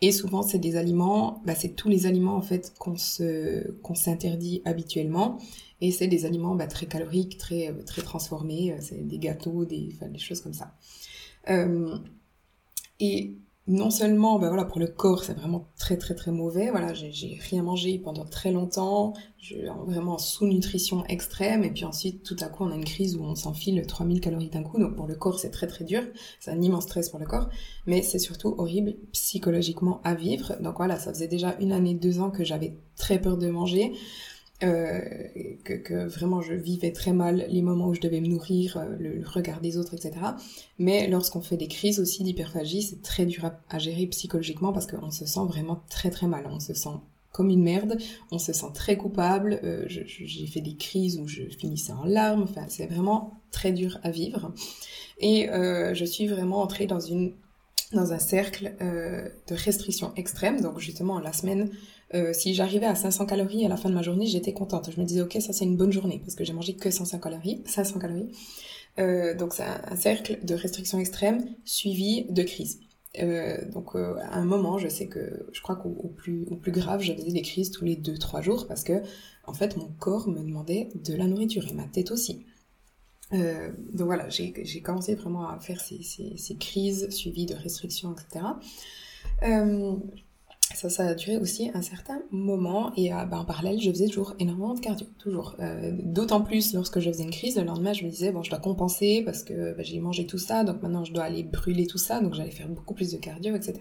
Et 0.06 0.12
souvent 0.12 0.42
c'est 0.42 0.60
des 0.60 0.76
aliments, 0.76 1.42
bah, 1.46 1.56
c'est 1.56 1.76
tous 1.76 1.88
les 1.88 2.06
aliments 2.08 2.36
en 2.36 2.42
fait 2.42 2.74
qu'on 2.78 2.98
se 2.98 3.72
qu'on 3.84 3.96
s'interdit 3.96 4.62
habituellement. 4.66 5.38
Et 5.80 5.92
c'est 5.92 6.08
des 6.08 6.26
aliments 6.26 6.56
bah, 6.56 6.68
très 6.68 6.88
caloriques, 6.88 7.38
très 7.38 7.74
très 7.86 8.02
transformés. 8.02 8.76
C'est 8.82 9.08
des 9.08 9.18
gâteaux, 9.18 9.64
des, 9.64 9.92
enfin, 9.94 10.10
des 10.10 10.20
choses 10.20 10.42
comme 10.42 10.54
ça. 10.54 10.76
Euh, 11.50 11.98
non 13.66 13.90
seulement, 13.90 14.40
ben 14.40 14.50
voilà, 14.50 14.66
pour 14.66 14.80
le 14.80 14.88
corps, 14.88 15.24
c'est 15.24 15.34
vraiment 15.34 15.70
très 15.78 15.96
très 15.96 16.16
très 16.16 16.32
mauvais. 16.32 16.70
Voilà, 16.70 16.94
j'ai 16.94 17.40
rien 17.50 17.64
mangé 17.64 17.98
pendant 17.98 18.26
très 18.26 18.52
longtemps, 18.52 19.14
je, 19.40 19.56
vraiment 19.86 20.16
en 20.16 20.18
sous-nutrition 20.18 21.06
extrême. 21.06 21.64
Et 21.64 21.72
puis 21.72 21.86
ensuite, 21.86 22.24
tout 22.24 22.36
à 22.42 22.48
coup, 22.48 22.66
on 22.66 22.72
a 22.72 22.76
une 22.76 22.84
crise 22.84 23.16
où 23.16 23.24
on 23.24 23.36
s'enfile 23.36 23.86
3000 23.88 24.20
calories 24.20 24.50
d'un 24.50 24.64
coup. 24.64 24.80
Donc 24.80 24.98
pour 24.98 25.08
le 25.08 25.16
corps, 25.16 25.40
c'est 25.40 25.50
très 25.50 25.68
très 25.68 25.86
dur. 25.86 26.02
C'est 26.42 26.52
un 26.52 26.62
immense 26.62 26.84
stress 26.84 27.10
pour 27.10 27.20
le 27.20 27.26
corps. 27.26 27.48
Mais 27.86 28.02
c'est 28.02 28.20
surtout 28.20 28.54
horrible 28.58 28.96
psychologiquement 29.14 30.02
à 30.04 30.14
vivre. 30.14 30.58
Donc 30.60 30.76
voilà, 30.76 31.00
ça 31.00 31.14
faisait 31.14 31.30
déjà 31.30 31.56
une 31.62 31.72
année, 31.72 31.94
deux 31.94 32.20
ans 32.20 32.32
que 32.32 32.44
j'avais 32.44 32.78
très 32.98 33.22
peur 33.22 33.38
de 33.38 33.50
manger. 33.50 33.94
Euh, 34.64 35.02
que, 35.64 36.08
vraiment 36.08 36.42
je 36.42 36.54
vivais 36.54 36.92
très 36.92 37.14
mal 37.14 37.46
les 37.50 37.62
moments 37.62 37.88
où 37.88 37.94
je 37.94 38.02
devais 38.02 38.22
me 38.22 38.28
nourrir, 38.28 38.78
euh, 38.78 38.86
le, 39.00 39.24
regard 39.26 39.62
des 39.62 39.78
autres, 39.78 39.94
etc. 39.94 40.12
Mais 40.78 41.08
lorsqu'on 41.08 41.42
fait 41.42 41.58
des 41.58 41.68
crises 41.68 42.00
aussi 42.00 42.24
d'hyperphagie, 42.24 42.82
c'est 42.82 43.02
très 43.02 43.26
dur 43.26 43.52
à, 43.70 43.80
gérer 43.80 44.06
psychologiquement 44.08 44.72
parce 44.72 44.88
qu'on 44.88 45.12
se 45.12 45.26
sent 45.26 45.46
vraiment 45.48 45.84
très 45.90 46.10
très 46.10 46.28
mal. 46.28 46.46
On 46.50 46.60
se 46.60 46.74
sent 46.74 46.98
comme 47.32 47.50
une 47.50 47.64
merde, 47.64 47.98
on 48.32 48.38
se 48.38 48.54
sent 48.54 48.68
très 48.74 48.96
coupable. 48.96 49.60
Euh, 49.64 49.86
j'ai 49.88 50.48
fait 50.48 50.62
des 50.62 50.76
crises 50.76 51.18
où 51.18 51.28
je 51.28 51.44
finissais 51.44 51.94
en 51.94 52.06
larmes. 52.06 52.44
Enfin, 52.44 52.66
c'est 52.70 52.86
vraiment 52.86 53.42
très 53.52 53.72
dur 53.72 54.00
à 54.04 54.12
vivre. 54.12 54.54
Et 55.20 55.48
je 55.48 56.06
suis 56.06 56.28
vraiment 56.28 56.62
entrée 56.62 56.86
dans 56.86 57.00
une 57.00 57.34
dans 57.92 58.12
un 58.12 58.20
cercle 58.20 58.74
de 58.80 59.56
restriction 59.56 60.12
extrême. 60.16 60.62
Donc 60.62 60.80
justement 60.80 61.20
la 61.20 61.34
semaine 61.34 61.70
euh, 62.14 62.34
si 62.34 62.54
j'arrivais 62.54 62.86
à 62.86 62.96
500 62.96 63.26
calories 63.26 63.66
à 63.66 63.70
la 63.70 63.78
fin 63.78 63.90
de 63.90 63.96
ma 63.96 64.02
journée, 64.02 64.26
j'étais 64.26 64.54
contente. 64.54 64.90
Je 64.92 65.00
me 65.00 65.06
disais, 65.06 65.22
ok, 65.22 65.38
ça 65.40 65.54
c'est 65.54 65.66
une 65.66 65.78
bonne 65.78 65.92
journée 65.92 66.20
parce 66.20 66.36
que 66.36 66.44
j'ai 66.44 66.54
mangé 66.54 66.76
que 66.76 66.92
500 66.92 67.20
calories. 67.20 67.62
500 67.66 68.00
calories. 68.00 68.32
Euh, 69.00 69.36
donc 69.36 69.54
c'est 69.54 69.64
un, 69.64 69.96
cercle 69.96 70.40
de 70.44 70.54
restriction 70.54 71.00
extrême 71.00 71.46
suivi 71.66 72.26
de 72.30 72.44
crise. 72.44 72.80
Euh, 73.22 73.58
donc 73.72 73.96
à 73.96 74.36
un 74.36 74.46
moment, 74.46 74.78
je 74.78 74.88
sais 74.88 75.08
que 75.08 75.48
je 75.52 75.62
crois 75.62 75.76
qu'au 75.76 76.14
plus, 76.16 76.46
au 76.52 76.56
plus 76.56 76.72
grave, 76.72 77.02
j'avais 77.02 77.24
des 77.24 77.42
crises 77.42 77.72
tous 77.72 77.86
les 77.86 77.96
2-3 77.96 78.42
jours 78.42 78.68
parce 78.68 78.84
que 78.84 79.02
en 79.46 79.54
fait 79.54 79.78
mon 79.78 79.90
corps 80.00 80.28
me 80.28 80.40
demandait 80.40 80.90
de 80.96 81.16
la 81.16 81.26
nourriture 81.26 81.68
et 81.68 81.74
ma 81.74 81.86
tête 81.86 82.12
aussi. 82.12 82.46
Donc 83.32 84.06
voilà, 84.06 84.30
j'ai 84.30 84.82
commencé 84.84 85.16
vraiment 85.16 85.50
à 85.50 85.60
faire 85.60 85.82
ces, 85.82 86.56
crises 86.60 87.10
suivies 87.10 87.48
de 87.48 87.56
restrictions, 87.56 88.14
etc. 88.14 88.46
Ça, 90.74 90.90
ça 90.90 91.08
a 91.08 91.14
duré 91.14 91.38
aussi 91.38 91.72
un 91.74 91.82
certain 91.82 92.22
moment 92.32 92.92
et 92.96 93.14
euh, 93.14 93.26
bah, 93.26 93.40
en 93.40 93.46
parallèle, 93.46 93.80
je 93.80 93.90
faisais 93.90 94.08
toujours 94.08 94.36
énormément 94.40 94.74
de 94.74 94.80
cardio, 94.80 95.08
toujours. 95.20 95.56
Euh, 95.60 95.92
D'autant 96.04 96.42
plus 96.42 96.74
lorsque 96.74 97.00
je 97.00 97.10
faisais 97.10 97.24
une 97.24 97.32
crise, 97.32 97.58
le 97.58 97.64
lendemain, 97.64 97.94
je 97.94 98.04
me 98.04 98.10
disais, 98.10 98.32
bon, 98.32 98.44
je 98.44 98.50
dois 98.50 98.60
compenser 98.60 99.22
parce 99.24 99.44
que 99.44 99.74
bah, 99.76 99.84
j'ai 99.84 100.00
mangé 100.00 100.26
tout 100.26 100.38
ça, 100.38 100.64
donc 100.64 100.82
maintenant 100.82 101.04
je 101.04 101.14
dois 101.14 101.24
aller 101.24 101.44
brûler 101.44 101.88
tout 101.88 101.98
ça, 101.98 102.22
donc 102.22 102.34
j'allais 102.34 102.52
faire 102.52 102.68
beaucoup 102.68 102.94
plus 102.94 103.12
de 103.12 103.18
cardio, 103.18 103.56
etc. 103.56 103.80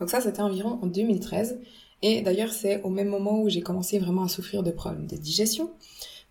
Donc 0.00 0.10
ça, 0.10 0.20
c'était 0.20 0.42
environ 0.42 0.78
en 0.82 0.86
2013. 0.86 1.60
Et 2.02 2.22
d'ailleurs, 2.22 2.52
c'est 2.52 2.82
au 2.82 2.90
même 2.90 3.08
moment 3.08 3.40
où 3.40 3.48
j'ai 3.48 3.60
commencé 3.60 3.98
vraiment 3.98 4.24
à 4.24 4.28
souffrir 4.28 4.62
de 4.62 4.72
problèmes 4.72 5.06
de 5.06 5.16
digestion, 5.16 5.70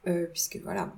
euh, 0.08 0.28
puisque 0.32 0.60
voilà, 0.64 0.94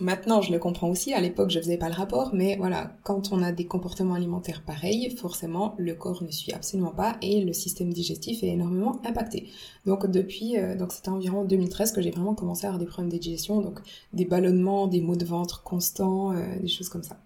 Maintenant, 0.00 0.42
je 0.42 0.50
le 0.50 0.58
comprends 0.58 0.88
aussi. 0.88 1.14
À 1.14 1.20
l'époque, 1.20 1.50
je 1.50 1.60
faisais 1.60 1.76
pas 1.76 1.88
le 1.88 1.94
rapport, 1.94 2.34
mais 2.34 2.56
voilà, 2.56 2.96
quand 3.04 3.32
on 3.32 3.40
a 3.44 3.52
des 3.52 3.66
comportements 3.66 4.14
alimentaires 4.14 4.64
pareils, 4.66 5.08
forcément, 5.10 5.76
le 5.78 5.94
corps 5.94 6.24
ne 6.24 6.32
suit 6.32 6.52
absolument 6.52 6.90
pas 6.90 7.16
et 7.22 7.44
le 7.44 7.52
système 7.52 7.92
digestif 7.92 8.42
est 8.42 8.48
énormément 8.48 9.00
impacté. 9.04 9.50
Donc 9.86 10.10
depuis, 10.10 10.58
euh, 10.58 10.74
donc 10.74 10.90
c'était 10.90 11.10
environ 11.10 11.44
2013 11.44 11.92
que 11.92 12.02
j'ai 12.02 12.10
vraiment 12.10 12.34
commencé 12.34 12.64
à 12.64 12.70
avoir 12.70 12.80
des 12.80 12.86
problèmes 12.86 13.12
de 13.12 13.18
digestion, 13.18 13.60
donc 13.60 13.78
des 14.12 14.24
ballonnements, 14.24 14.88
des 14.88 15.00
maux 15.00 15.14
de 15.14 15.24
ventre 15.24 15.62
constants, 15.62 16.32
euh, 16.32 16.42
des 16.60 16.66
choses 16.66 16.88
comme 16.88 17.04
ça. 17.04 17.16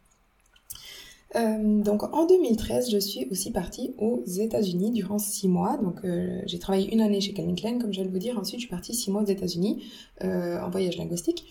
Euh, 1.36 1.82
donc 1.82 2.02
en 2.14 2.26
2013, 2.26 2.90
je 2.90 2.98
suis 2.98 3.28
aussi 3.30 3.50
partie 3.50 3.94
aux 3.96 4.22
États-Unis 4.26 4.90
durant 4.90 5.18
six 5.18 5.48
mois. 5.48 5.78
Donc 5.78 6.00
j'ai 6.46 6.58
travaillé 6.58 6.92
une 6.92 7.00
année 7.00 7.22
chez 7.22 7.32
Calvin 7.32 7.54
Klein, 7.54 7.78
comme 7.78 7.92
je 7.94 8.00
viens 8.00 8.06
de 8.06 8.12
vous 8.12 8.18
dire. 8.18 8.38
Ensuite, 8.38 8.60
je 8.60 8.66
suis 8.66 8.70
partie 8.70 8.92
six 8.92 9.10
mois 9.10 9.22
aux 9.22 9.26
États-Unis 9.26 9.84
en 10.22 10.68
voyage 10.70 10.98
linguistique. 10.98 11.46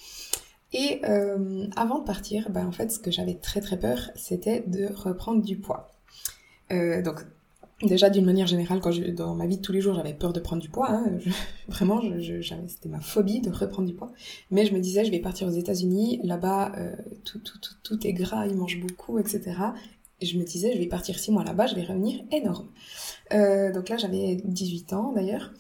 Et 0.74 1.02
euh, 1.06 1.66
avant 1.76 2.00
de 2.00 2.04
partir, 2.04 2.50
ben, 2.50 2.66
en 2.68 2.72
fait, 2.72 2.92
ce 2.92 3.00
que 3.00 3.12
j'avais 3.12 3.36
très 3.36 3.62
très 3.62 3.80
peur, 3.80 4.12
c'était 4.16 4.64
de 4.68 4.88
reprendre 4.94 5.42
du 5.42 5.58
poids. 5.58 5.92
Euh, 6.72 7.02
donc, 7.02 7.26
déjà 7.82 8.10
d'une 8.10 8.26
manière 8.26 8.48
générale, 8.48 8.80
quand 8.82 8.92
je, 8.92 9.04
dans 9.04 9.36
ma 9.36 9.46
vie 9.46 9.58
de 9.58 9.62
tous 9.62 9.72
les 9.72 9.82
jours, 9.82 9.96
j'avais 9.96 10.14
peur 10.14 10.34
de 10.34 10.40
prendre 10.40 10.62
du 10.62 10.70
poids. 10.70 10.90
Hein, 10.90 11.20
vraiment, 11.68 12.02
je, 12.02 12.42
c'était 12.68 12.90
ma 12.90 13.00
phobie 13.00 13.40
de 13.40 13.50
reprendre 13.50 13.88
du 13.88 13.94
poids. 13.94 14.12
Mais 14.52 14.66
je 14.66 14.74
me 14.74 14.80
disais, 14.80 15.06
je 15.06 15.12
vais 15.12 15.20
partir 15.20 15.48
aux 15.48 15.52
États-Unis. 15.52 16.20
Là-bas, 16.24 16.74
euh, 16.78 16.96
tout, 17.24 17.40
tout, 17.40 17.60
tout, 17.60 17.76
tout 17.84 18.08
est 18.08 18.14
gras, 18.14 18.46
ils 18.46 18.56
mangent 18.56 18.82
beaucoup, 18.82 19.20
etc. 19.20 19.54
Et 20.20 20.26
je 20.26 20.38
me 20.38 20.44
disais, 20.44 20.74
je 20.74 20.80
vais 20.80 20.88
partir 20.88 21.18
six 21.20 21.32
mois 21.32 21.44
là-bas, 21.44 21.68
je 21.68 21.76
vais 21.76 21.84
revenir 21.84 22.22
énorme. 22.32 22.68
Euh, 23.34 23.72
donc 23.72 23.90
là, 23.90 23.98
j'avais 23.98 24.36
18 24.44 24.94
ans 24.94 25.14
d'ailleurs. 25.14 25.54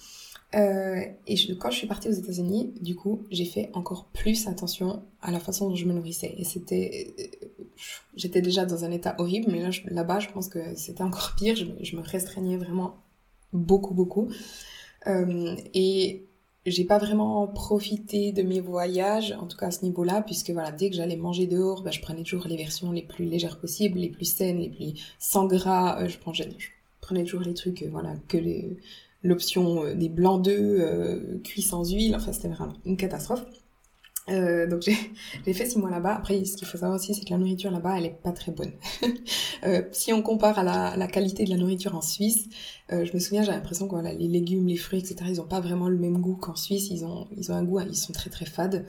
Euh, 0.56 1.01
et 1.27 1.36
quand 1.56 1.72
je 1.72 1.77
suis 1.77 1.88
partie 1.88 2.08
aux 2.08 2.13
États-Unis, 2.13 2.74
du 2.80 2.96
coup, 2.96 3.24
j'ai 3.30 3.46
fait 3.46 3.70
encore 3.74 4.06
plus 4.13 4.48
attention 4.48 5.04
à 5.22 5.32
la 5.32 5.39
façon 5.39 5.70
dont 5.70 5.75
je 5.75 5.86
me 5.86 5.94
nourrissais. 5.94 6.34
Et 6.38 6.46
c'était, 6.46 7.13
euh, 7.20 7.48
j'étais 8.16 8.42
déjà 8.42 8.66
dans 8.66 8.86
un 8.86 8.92
état 8.92 9.16
horrible, 9.18 9.51
mais 9.51 9.62
là, 9.62 9.70
là-bas, 9.86 10.20
je 10.20 10.30
pense 10.30 10.48
que 10.48 10.75
c'était 10.75 11.04
encore 11.04 11.36
pire. 11.38 11.56
Je, 11.56 11.96
me 11.96 12.01
restreignais 12.01 12.58
vraiment 12.58 12.96
beaucoup, 13.51 13.94
beaucoup. 13.94 14.30
Euh, 15.08 15.56
et 15.74 16.25
j'ai 16.66 16.86
pas 16.86 16.98
vraiment 16.98 17.48
profité 17.48 18.32
de 18.32 18.42
mes 18.42 18.62
voyages, 18.62 19.34
en 19.34 19.48
tout 19.48 19.58
cas 19.58 19.68
à 19.68 19.72
ce 19.72 19.84
niveau-là, 19.84 20.22
puisque 20.22 20.51
voilà, 20.51 20.72
dès 20.72 20.89
que 20.89 20.96
j'allais 20.96 21.16
manger 21.18 21.48
dehors, 21.48 21.82
bah, 21.82 21.92
je 21.92 22.01
prenais 22.01 22.24
toujours 22.24 22.48
les 22.48 22.58
versions 22.58 22.92
les 22.92 23.04
plus 23.04 23.25
légères 23.25 23.60
possibles, 23.60 24.00
les 24.00 24.10
plus 24.10 24.25
saines, 24.25 24.60
les 24.60 24.70
plus 24.70 24.94
sans 25.20 25.46
gras. 25.46 26.01
Euh, 26.01 26.08
je, 26.08 26.18
prenais, 26.18 26.56
je 26.58 26.70
prenais 27.01 27.24
toujours 27.25 27.42
les 27.42 27.54
trucs, 27.54 27.84
voilà, 27.84 28.16
que 28.30 28.38
les 28.38 28.77
l'option 29.24 29.83
euh, 29.83 29.93
des 29.93 30.09
blancs 30.09 30.43
d'œufs 30.43 30.79
euh, 30.81 31.39
cuits 31.43 31.62
sans 31.62 31.89
huile, 31.91 32.15
enfin 32.15 32.31
c'était 32.31 32.47
vraiment 32.47 32.74
une 32.86 32.97
catastrophe. 32.97 33.45
Euh, 34.29 34.67
donc 34.67 34.81
j'ai 35.45 35.53
fait 35.53 35.65
six 35.65 35.79
mois 35.79 35.89
là-bas. 35.89 36.15
Après, 36.15 36.43
ce 36.43 36.57
qu'il 36.57 36.67
faut 36.67 36.77
savoir 36.77 37.00
aussi, 37.00 37.13
c'est 37.13 37.24
que 37.24 37.31
la 37.31 37.38
nourriture 37.38 37.71
là-bas, 37.71 37.97
elle 37.97 38.05
est 38.05 38.21
pas 38.21 38.31
très 38.31 38.51
bonne. 38.51 38.71
si 39.91 40.13
on 40.13 40.21
compare 40.21 40.59
à 40.59 40.95
la, 40.97 41.07
qualité 41.07 41.45
de 41.45 41.50
la 41.50 41.57
nourriture 41.57 41.95
en 41.95 42.01
Suisse, 42.01 42.50
je 42.89 43.13
me 43.13 43.19
souviens, 43.19 43.43
j'ai 43.43 43.51
l'impression 43.51 43.88
que 43.88 43.95
les 43.95 44.27
légumes, 44.27 44.67
les 44.67 44.75
fruits, 44.75 45.00
etc., 45.00 45.17
ils 45.29 45.41
ont 45.41 45.47
pas 45.47 45.62
vraiment 45.62 45.88
le 45.88 45.97
même 45.97 46.19
goût 46.19 46.36
qu'en 46.36 46.55
Suisse. 46.55 46.89
Ils 46.89 47.05
ont, 47.05 47.27
ils 47.38 47.51
ont 47.51 47.55
un 47.55 47.63
goût, 47.63 47.79
ils 47.79 47.95
sont 47.95 48.13
très 48.13 48.29
très 48.29 48.45
fades. 48.45 48.86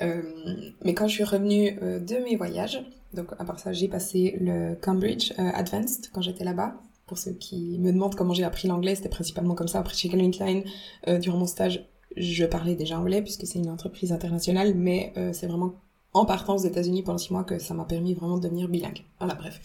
Mais 0.00 0.94
quand 0.94 1.08
je 1.08 1.14
suis 1.14 1.24
revenue 1.24 1.72
de 1.72 2.22
mes 2.22 2.36
voyages, 2.36 2.82
donc 3.14 3.32
à 3.38 3.44
part 3.44 3.58
ça, 3.58 3.72
j'ai 3.72 3.88
passé 3.88 4.36
le 4.40 4.74
Cambridge 4.74 5.32
Advanced 5.38 6.10
quand 6.12 6.20
j'étais 6.20 6.44
là-bas. 6.44 6.76
Pour 7.06 7.18
ceux 7.18 7.32
qui 7.32 7.78
me 7.78 7.92
demandent 7.92 8.16
comment 8.16 8.34
j'ai 8.34 8.42
appris 8.42 8.66
l'anglais, 8.66 8.96
c'était 8.96 9.08
principalement 9.08 9.54
comme 9.54 9.68
ça. 9.68 9.78
Après, 9.78 9.94
chez 9.94 10.08
Calvin 10.08 10.32
Klein, 10.32 10.62
euh, 11.06 11.18
durant 11.18 11.38
mon 11.38 11.46
stage, 11.46 11.86
je 12.16 12.44
parlais 12.44 12.74
déjà 12.74 12.98
anglais 12.98 13.22
puisque 13.22 13.46
c'est 13.46 13.60
une 13.60 13.70
entreprise 13.70 14.10
internationale, 14.10 14.74
mais 14.74 15.12
euh, 15.16 15.32
c'est 15.32 15.46
vraiment 15.46 15.74
en 16.14 16.24
partant 16.24 16.56
aux 16.56 16.64
États-Unis 16.64 17.04
pendant 17.04 17.18
six 17.18 17.32
mois 17.32 17.44
que 17.44 17.60
ça 17.60 17.74
m'a 17.74 17.84
permis 17.84 18.14
vraiment 18.14 18.38
de 18.38 18.42
devenir 18.42 18.68
bilingue. 18.68 19.04
Voilà, 19.20 19.34
bref. 19.34 19.60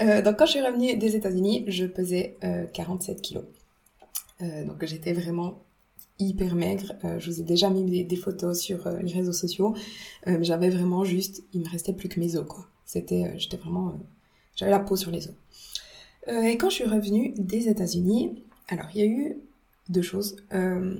Euh, 0.00 0.22
donc 0.22 0.36
quand 0.36 0.46
je 0.46 0.52
suis 0.52 0.60
revenue 0.60 0.96
des 0.96 1.16
États-Unis, 1.16 1.64
je 1.66 1.86
pesais 1.86 2.36
47 2.72 3.20
kilos. 3.20 3.44
donc 4.40 4.84
j'étais 4.84 5.12
vraiment 5.12 5.62
hyper 6.18 6.54
maigre. 6.54 6.92
je 7.18 7.30
vous 7.30 7.40
ai 7.40 7.44
déjà 7.44 7.68
mis 7.68 8.04
des, 8.04 8.16
photos 8.16 8.60
sur 8.60 8.88
les 9.02 9.12
réseaux 9.12 9.32
sociaux. 9.32 9.74
j'avais 10.26 10.70
vraiment 10.70 11.02
juste, 11.04 11.42
il 11.52 11.62
me 11.62 11.68
restait 11.68 11.94
plus 11.94 12.08
que 12.08 12.20
mes 12.20 12.36
os, 12.36 12.46
quoi. 12.46 12.66
C'était, 12.84 13.32
j'étais 13.38 13.56
vraiment, 13.56 13.94
j'avais 14.54 14.70
la 14.70 14.80
peau 14.80 14.96
sur 14.96 15.10
les 15.10 15.26
os. 15.28 15.34
Euh, 16.28 16.42
et 16.42 16.56
quand 16.56 16.70
je 16.70 16.76
suis 16.76 16.84
revenue 16.84 17.34
des 17.36 17.68
États-Unis, 17.68 18.42
alors 18.68 18.86
il 18.94 19.00
y 19.00 19.02
a 19.02 19.06
eu 19.06 19.36
deux 19.88 20.02
choses. 20.02 20.36
Euh, 20.52 20.94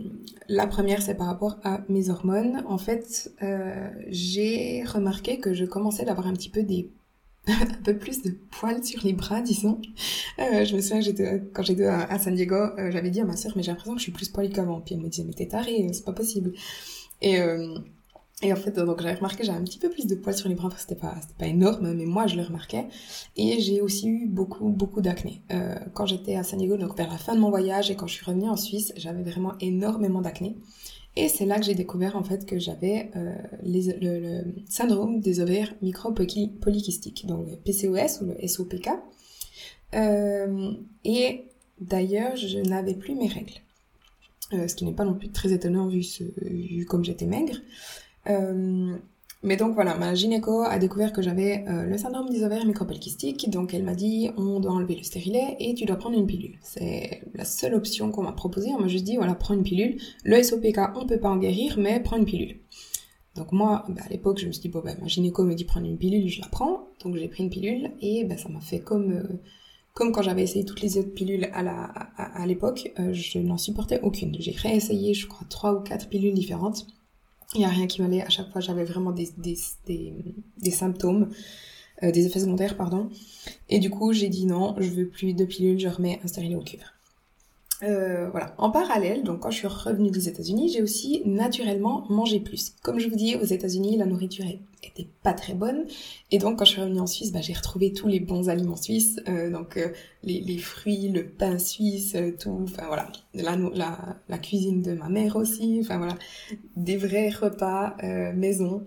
la 0.48 0.66
première, 0.66 1.02
c'est 1.02 1.16
par 1.16 1.26
rapport 1.26 1.58
à 1.64 1.80
mes 1.88 2.10
hormones. 2.10 2.62
En 2.68 2.78
fait, 2.78 3.32
euh, 3.42 3.88
j'ai 4.08 4.84
remarqué 4.84 5.40
que 5.40 5.54
je 5.54 5.64
commençais 5.64 6.04
d'avoir 6.04 6.26
un 6.26 6.32
petit 6.32 6.50
peu 6.50 6.62
des 6.62 6.90
un 7.48 7.82
peu 7.84 7.96
plus 7.96 8.22
de 8.22 8.30
poils 8.30 8.82
sur 8.82 9.04
les 9.04 9.12
bras, 9.12 9.40
disons. 9.40 9.80
Euh, 10.40 10.64
je 10.64 10.74
me 10.74 10.80
souviens, 10.80 11.00
j'étais, 11.00 11.42
quand 11.52 11.62
j'étais 11.62 11.86
à, 11.86 12.18
San 12.18 12.34
Diego, 12.34 12.56
euh, 12.56 12.90
j'avais 12.90 13.10
dit 13.10 13.20
à 13.20 13.24
ma 13.24 13.36
sœur, 13.36 13.52
mais 13.54 13.62
j'ai 13.62 13.70
l'impression 13.70 13.92
que 13.92 14.00
je 14.00 14.02
suis 14.02 14.12
plus 14.12 14.28
poilée 14.28 14.50
qu'avant. 14.50 14.80
Puis 14.80 14.96
elle 14.96 15.00
me 15.00 15.08
disait, 15.08 15.22
mais 15.24 15.32
t'es 15.32 15.46
tarée, 15.46 15.88
c'est 15.92 16.04
pas 16.04 16.12
possible. 16.12 16.52
Et 17.22 17.38
et 18.42 18.52
en 18.52 18.56
fait, 18.56 18.72
donc 18.78 19.00
j'avais 19.00 19.14
remarqué, 19.14 19.44
j'avais 19.44 19.58
un 19.58 19.64
petit 19.64 19.78
peu 19.78 19.88
plus 19.88 20.06
de 20.06 20.14
poils 20.14 20.36
sur 20.36 20.48
les 20.48 20.54
bras, 20.54 20.68
que 20.68 20.78
c'était 20.78 20.94
pas, 20.94 21.14
c'était 21.22 21.38
pas 21.38 21.46
énorme, 21.46 21.94
mais 21.94 22.04
moi 22.04 22.26
je 22.26 22.36
le 22.36 22.42
remarquais. 22.42 22.86
Et 23.36 23.60
j'ai 23.60 23.80
aussi 23.80 24.08
eu 24.08 24.26
beaucoup, 24.26 24.68
beaucoup 24.68 25.00
d'acné. 25.00 25.42
Euh, 25.52 25.74
quand 25.94 26.04
j'étais 26.04 26.36
à 26.36 26.42
San 26.42 26.58
Diego, 26.58 26.76
donc 26.76 26.96
vers 26.96 27.10
la 27.10 27.16
fin 27.16 27.34
de 27.34 27.40
mon 27.40 27.48
voyage, 27.48 27.90
et 27.90 27.96
quand 27.96 28.06
je 28.06 28.14
suis 28.14 28.24
revenue 28.26 28.48
en 28.48 28.56
Suisse, 28.56 28.92
j'avais 28.96 29.22
vraiment 29.22 29.54
énormément 29.60 30.20
d'acné. 30.20 30.56
Et 31.16 31.28
c'est 31.28 31.46
là 31.46 31.58
que 31.58 31.64
j'ai 31.64 31.74
découvert 31.74 32.14
en 32.14 32.22
fait 32.22 32.44
que 32.44 32.58
j'avais 32.58 33.10
euh, 33.16 33.34
le, 33.64 34.18
le, 34.20 34.54
syndrome 34.68 35.20
des 35.20 35.40
ovaires 35.40 35.72
micro-polykystiques, 35.80 37.26
donc 37.26 37.48
le 37.48 37.56
PCOS 37.56 38.22
ou 38.22 38.26
le 38.26 38.46
SOPK. 38.46 38.90
Euh, 39.94 40.72
et 41.04 41.44
d'ailleurs, 41.80 42.36
je 42.36 42.58
n'avais 42.58 42.94
plus 42.94 43.14
mes 43.14 43.28
règles. 43.28 43.54
Euh, 44.52 44.68
ce 44.68 44.76
qui 44.76 44.84
n'est 44.84 44.92
pas 44.92 45.04
non 45.04 45.14
plus 45.14 45.30
très 45.30 45.52
étonnant 45.52 45.88
vu, 45.88 46.02
ce, 46.02 46.22
vu 46.44 46.84
comme 46.84 47.04
j'étais 47.04 47.26
maigre. 47.26 47.56
Euh, 48.28 48.96
mais 49.42 49.56
donc 49.56 49.74
voilà, 49.74 49.96
ma 49.96 50.14
gynéco 50.14 50.62
a 50.62 50.78
découvert 50.78 51.12
que 51.12 51.22
j'avais 51.22 51.64
euh, 51.68 51.84
le 51.84 51.98
syndrome 51.98 52.28
des 52.30 52.42
ovaires 52.42 52.64
donc 53.48 53.74
elle 53.74 53.84
m'a 53.84 53.94
dit 53.94 54.30
on 54.36 54.60
doit 54.60 54.72
enlever 54.72 54.96
le 54.96 55.02
stérilet 55.02 55.56
et 55.60 55.74
tu 55.74 55.84
dois 55.84 55.96
prendre 55.96 56.18
une 56.18 56.26
pilule. 56.26 56.58
C'est 56.62 57.22
la 57.34 57.44
seule 57.44 57.74
option 57.74 58.10
qu'on 58.10 58.22
m'a 58.22 58.32
proposée, 58.32 58.70
on 58.76 58.80
m'a 58.80 58.88
juste 58.88 59.04
dit 59.04 59.16
voilà, 59.16 59.34
prends 59.34 59.54
une 59.54 59.62
pilule. 59.62 60.00
Le 60.24 60.42
SOPK, 60.42 60.96
on 60.96 61.06
peut 61.06 61.20
pas 61.20 61.28
en 61.28 61.36
guérir, 61.36 61.76
mais 61.78 62.00
prends 62.00 62.16
une 62.16 62.24
pilule. 62.24 62.56
Donc 63.36 63.52
moi, 63.52 63.84
bah, 63.88 64.02
à 64.04 64.08
l'époque, 64.08 64.40
je 64.40 64.46
me 64.46 64.52
suis 64.52 64.62
dit 64.62 64.68
bon 64.68 64.80
bah 64.84 64.94
ma 65.00 65.06
gynéco 65.06 65.44
me 65.44 65.54
dit 65.54 65.64
prendre 65.64 65.86
une 65.86 65.98
pilule, 65.98 66.28
je 66.28 66.40
la 66.40 66.48
prends. 66.48 66.88
Donc 67.04 67.16
j'ai 67.16 67.28
pris 67.28 67.44
une 67.44 67.50
pilule 67.50 67.92
et 68.00 68.24
bah, 68.24 68.36
ça 68.38 68.48
m'a 68.48 68.60
fait 68.60 68.80
comme 68.80 69.12
euh, 69.12 69.40
comme 69.92 70.12
quand 70.12 70.22
j'avais 70.22 70.42
essayé 70.42 70.64
toutes 70.64 70.80
les 70.80 70.98
autres 70.98 71.14
pilules 71.14 71.48
à 71.52 71.62
la 71.62 71.84
à, 72.16 72.46
l'époque, 72.46 72.92
je 73.12 73.38
n'en 73.38 73.58
supportais 73.58 74.00
aucune. 74.02 74.34
J'ai 74.40 74.52
réessayé, 74.52 75.14
je 75.14 75.26
crois, 75.26 75.46
trois 75.48 75.72
ou 75.72 75.80
quatre 75.80 76.08
pilules 76.08 76.34
différentes 76.34 76.86
il 77.54 77.60
n'y 77.60 77.64
a 77.64 77.68
rien 77.68 77.86
qui 77.86 78.02
m'allait. 78.02 78.22
À 78.22 78.28
chaque 78.28 78.50
fois, 78.50 78.60
j'avais 78.60 78.84
vraiment 78.84 79.12
des, 79.12 79.30
des, 79.38 79.56
des, 79.86 80.14
des 80.58 80.70
symptômes, 80.70 81.30
euh, 82.02 82.10
des 82.10 82.26
effets 82.26 82.40
secondaires, 82.40 82.76
pardon. 82.76 83.08
Et 83.68 83.78
du 83.78 83.90
coup, 83.90 84.12
j'ai 84.12 84.28
dit 84.28 84.46
non, 84.46 84.74
je 84.78 84.90
veux 84.90 85.08
plus 85.08 85.34
de 85.34 85.44
pilules, 85.44 85.78
je 85.78 85.88
remets 85.88 86.20
un 86.24 86.26
stérilet 86.26 86.56
au 86.56 86.62
cuivre. 86.62 86.95
Euh, 87.82 88.30
voilà. 88.30 88.54
En 88.56 88.70
parallèle, 88.70 89.22
donc 89.22 89.40
quand 89.40 89.50
je 89.50 89.58
suis 89.58 89.66
revenue 89.66 90.10
des 90.10 90.28
États-Unis, 90.28 90.70
j'ai 90.70 90.82
aussi 90.82 91.22
naturellement 91.26 92.06
mangé 92.08 92.40
plus. 92.40 92.72
Comme 92.82 92.98
je 92.98 93.08
vous 93.08 93.16
dis, 93.16 93.36
aux 93.36 93.44
États-Unis, 93.44 93.98
la 93.98 94.06
nourriture 94.06 94.46
était 94.82 95.08
pas 95.22 95.34
très 95.34 95.52
bonne, 95.52 95.84
et 96.30 96.38
donc 96.38 96.58
quand 96.58 96.64
je 96.64 96.72
suis 96.72 96.80
revenue 96.80 97.00
en 97.00 97.06
Suisse, 97.06 97.32
bah, 97.32 97.42
j'ai 97.42 97.52
retrouvé 97.52 97.92
tous 97.92 98.08
les 98.08 98.20
bons 98.20 98.48
aliments 98.48 98.76
suisses, 98.76 99.20
euh, 99.28 99.50
donc 99.50 99.76
euh, 99.76 99.88
les, 100.22 100.40
les, 100.40 100.56
fruits, 100.56 101.08
le 101.08 101.26
pain 101.26 101.58
suisse, 101.58 102.16
tout, 102.40 102.60
enfin 102.62 102.86
voilà, 102.86 103.10
la, 103.34 103.56
la, 103.56 104.16
la, 104.26 104.38
cuisine 104.38 104.80
de 104.80 104.92
ma 104.92 105.10
mère 105.10 105.36
aussi, 105.36 105.78
enfin 105.82 105.98
voilà, 105.98 106.16
des 106.76 106.96
vrais 106.96 107.28
repas 107.28 107.96
maison. 108.34 108.86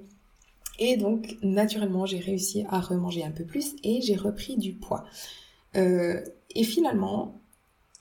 Et 0.80 0.96
donc 0.96 1.38
naturellement, 1.44 2.06
j'ai 2.06 2.20
réussi 2.20 2.66
à 2.70 2.80
remanger 2.80 3.24
un 3.24 3.32
peu 3.32 3.44
plus 3.44 3.76
et 3.84 4.02
j'ai 4.02 4.16
repris 4.16 4.58
du 4.58 4.74
poids. 4.74 5.04
et 5.76 6.64
finalement, 6.64 7.40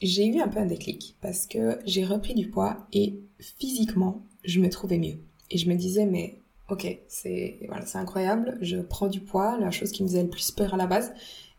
j'ai 0.01 0.27
eu 0.27 0.41
un 0.41 0.49
peu 0.49 0.59
un 0.61 0.67
déclic 0.67 1.17
parce 1.21 1.47
que 1.47 1.79
j'ai 1.85 2.05
repris 2.05 2.35
du 2.35 2.49
poids 2.49 2.87
et 2.93 3.21
physiquement, 3.39 4.23
je 4.45 4.61
me 4.61 4.69
trouvais 4.69 4.99
mieux. 4.99 5.19
Et 5.51 5.59
je 5.59 5.69
me 5.69 5.75
disais, 5.75 6.07
mais 6.07 6.41
ok, 6.69 6.99
c'est 7.09 7.59
voilà, 7.67 7.85
incroyable, 7.95 8.59
je 8.61 8.77
prends 8.77 9.09
du 9.09 9.21
poids, 9.21 9.59
la 9.59 9.71
chose 9.71 9.91
qui 9.91 10.03
me 10.03 10.09
faisait 10.09 10.23
le 10.23 10.29
plus 10.29 10.51
peur 10.51 10.75
à 10.75 10.77
la 10.77 10.87
base, 10.87 11.13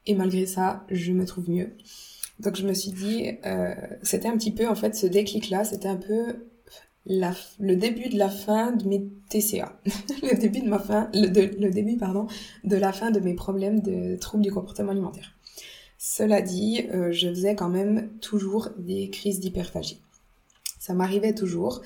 et 0.05 0.15
malgré 0.15 0.45
ça, 0.45 0.85
je 0.89 1.11
me 1.11 1.25
trouve 1.25 1.49
mieux. 1.49 1.75
Donc 2.39 2.55
je 2.55 2.65
me 2.65 2.73
suis 2.73 2.91
dit, 2.91 3.31
euh, 3.45 3.75
c'était 4.01 4.27
un 4.27 4.37
petit 4.37 4.51
peu 4.51 4.67
en 4.67 4.75
fait 4.75 4.95
ce 4.95 5.07
déclic-là, 5.07 5.63
c'était 5.65 5.89
un 5.89 5.97
peu 5.97 6.47
le 7.05 7.75
début 7.75 8.09
de 8.09 8.17
la 8.17 8.29
fin 8.29 8.71
de 8.71 8.87
mes 8.87 9.07
TCA, 9.29 9.81
le 10.21 10.39
début 10.39 10.61
de 10.61 10.69
ma 10.69 10.79
fin, 10.79 11.09
le 11.13 11.27
début 11.69 11.97
pardon 11.97 12.27
de 12.63 12.75
la 12.75 12.93
fin 12.93 13.11
de 13.11 13.19
mes 13.19 13.33
problèmes 13.33 13.81
de 13.81 14.15
troubles 14.15 14.43
du 14.43 14.51
comportement 14.51 14.91
alimentaire. 14.91 15.35
Cela 16.01 16.41
dit, 16.41 16.87
euh, 16.93 17.11
je 17.11 17.27
faisais 17.27 17.55
quand 17.55 17.67
même 17.67 18.09
toujours 18.21 18.69
des 18.77 19.09
crises 19.09 19.41
d'hyperphagie. 19.41 19.99
Ça 20.79 20.93
m'arrivait 20.93 21.35
toujours. 21.35 21.81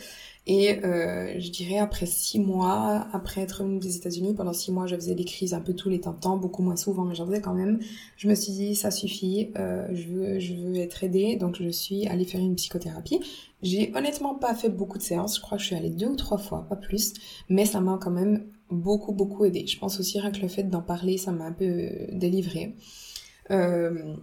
Et 0.46 0.86
euh, 0.86 1.40
je 1.40 1.50
dirais 1.50 1.80
après 1.80 2.06
six 2.06 2.38
mois, 2.38 3.08
après 3.12 3.42
être 3.42 3.62
revenue 3.62 3.80
des 3.80 3.96
États-Unis, 3.96 4.36
pendant 4.36 4.54
six 4.54 4.72
mois, 4.72 4.86
je 4.86 4.96
faisais 4.96 5.16
des 5.16 5.26
crises 5.26 5.56
un 5.56 5.62
peu 5.62 5.74
tous 5.74 5.90
les 5.90 6.00
temps, 6.00 6.38
beaucoup 6.38 6.62
moins 6.62 6.76
souvent, 6.76 7.06
mais 7.06 7.16
j'en 7.16 7.26
faisais 7.26 7.42
quand 7.42 7.56
même. 7.56 7.80
Je 8.16 8.28
me 8.28 8.36
suis 8.36 8.52
dit, 8.52 8.76
ça 8.76 8.92
suffit, 8.92 9.50
euh, 9.58 9.88
je, 9.94 10.08
veux, 10.10 10.40
je 10.40 10.54
veux 10.54 10.76
être 10.76 11.04
aidée, 11.04 11.36
donc 11.38 11.60
je 11.60 11.70
suis 11.70 12.06
allée 12.06 12.26
faire 12.26 12.42
une 12.42 12.56
psychothérapie. 12.56 13.20
J'ai 13.64 13.92
honnêtement 13.96 14.36
pas 14.36 14.54
fait 14.54 14.70
beaucoup 14.70 15.00
de 15.00 15.04
séances, 15.04 15.38
je 15.38 15.42
crois 15.42 15.58
que 15.58 15.64
je 15.64 15.68
suis 15.70 15.76
allée 15.76 15.90
deux 15.90 16.08
ou 16.08 16.16
trois 16.18 16.38
fois, 16.38 16.68
pas 16.70 16.76
plus, 16.76 17.14
mais 17.50 17.66
ça 17.66 17.82
m'a 17.82 17.98
quand 18.00 18.12
même 18.12 18.46
beaucoup, 18.70 19.12
beaucoup 19.12 19.44
aidé. 19.46 19.66
Je 19.66 19.80
pense 19.80 20.00
aussi 20.00 20.20
rien 20.20 20.32
que 20.32 20.42
le 20.42 20.50
fait 20.50 20.64
d'en 20.64 20.84
parler, 20.84 21.18
ça 21.18 21.32
m'a 21.32 21.46
un 21.46 21.52
peu 21.52 21.90
délivré. 22.12 22.76
Euh, 23.52 24.16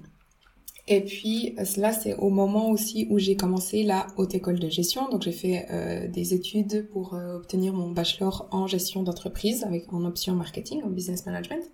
et 0.88 1.02
puis 1.02 1.54
là, 1.76 1.92
c'est 1.92 2.14
au 2.16 2.30
moment 2.30 2.70
aussi 2.70 3.06
où 3.10 3.18
j'ai 3.18 3.36
commencé 3.36 3.82
la 3.82 4.06
haute 4.16 4.34
école 4.34 4.58
de 4.58 4.68
gestion. 4.68 5.08
Donc 5.08 5.22
j'ai 5.22 5.32
fait 5.32 5.66
euh, 5.70 6.08
des 6.08 6.34
études 6.34 6.88
pour 6.90 7.14
euh, 7.14 7.36
obtenir 7.36 7.72
mon 7.72 7.90
bachelor 7.90 8.48
en 8.50 8.66
gestion 8.66 9.02
d'entreprise 9.02 9.64
avec 9.64 9.92
en 9.92 10.04
option 10.04 10.34
marketing, 10.34 10.82
en 10.82 10.90
business 10.90 11.26
management. 11.26 11.64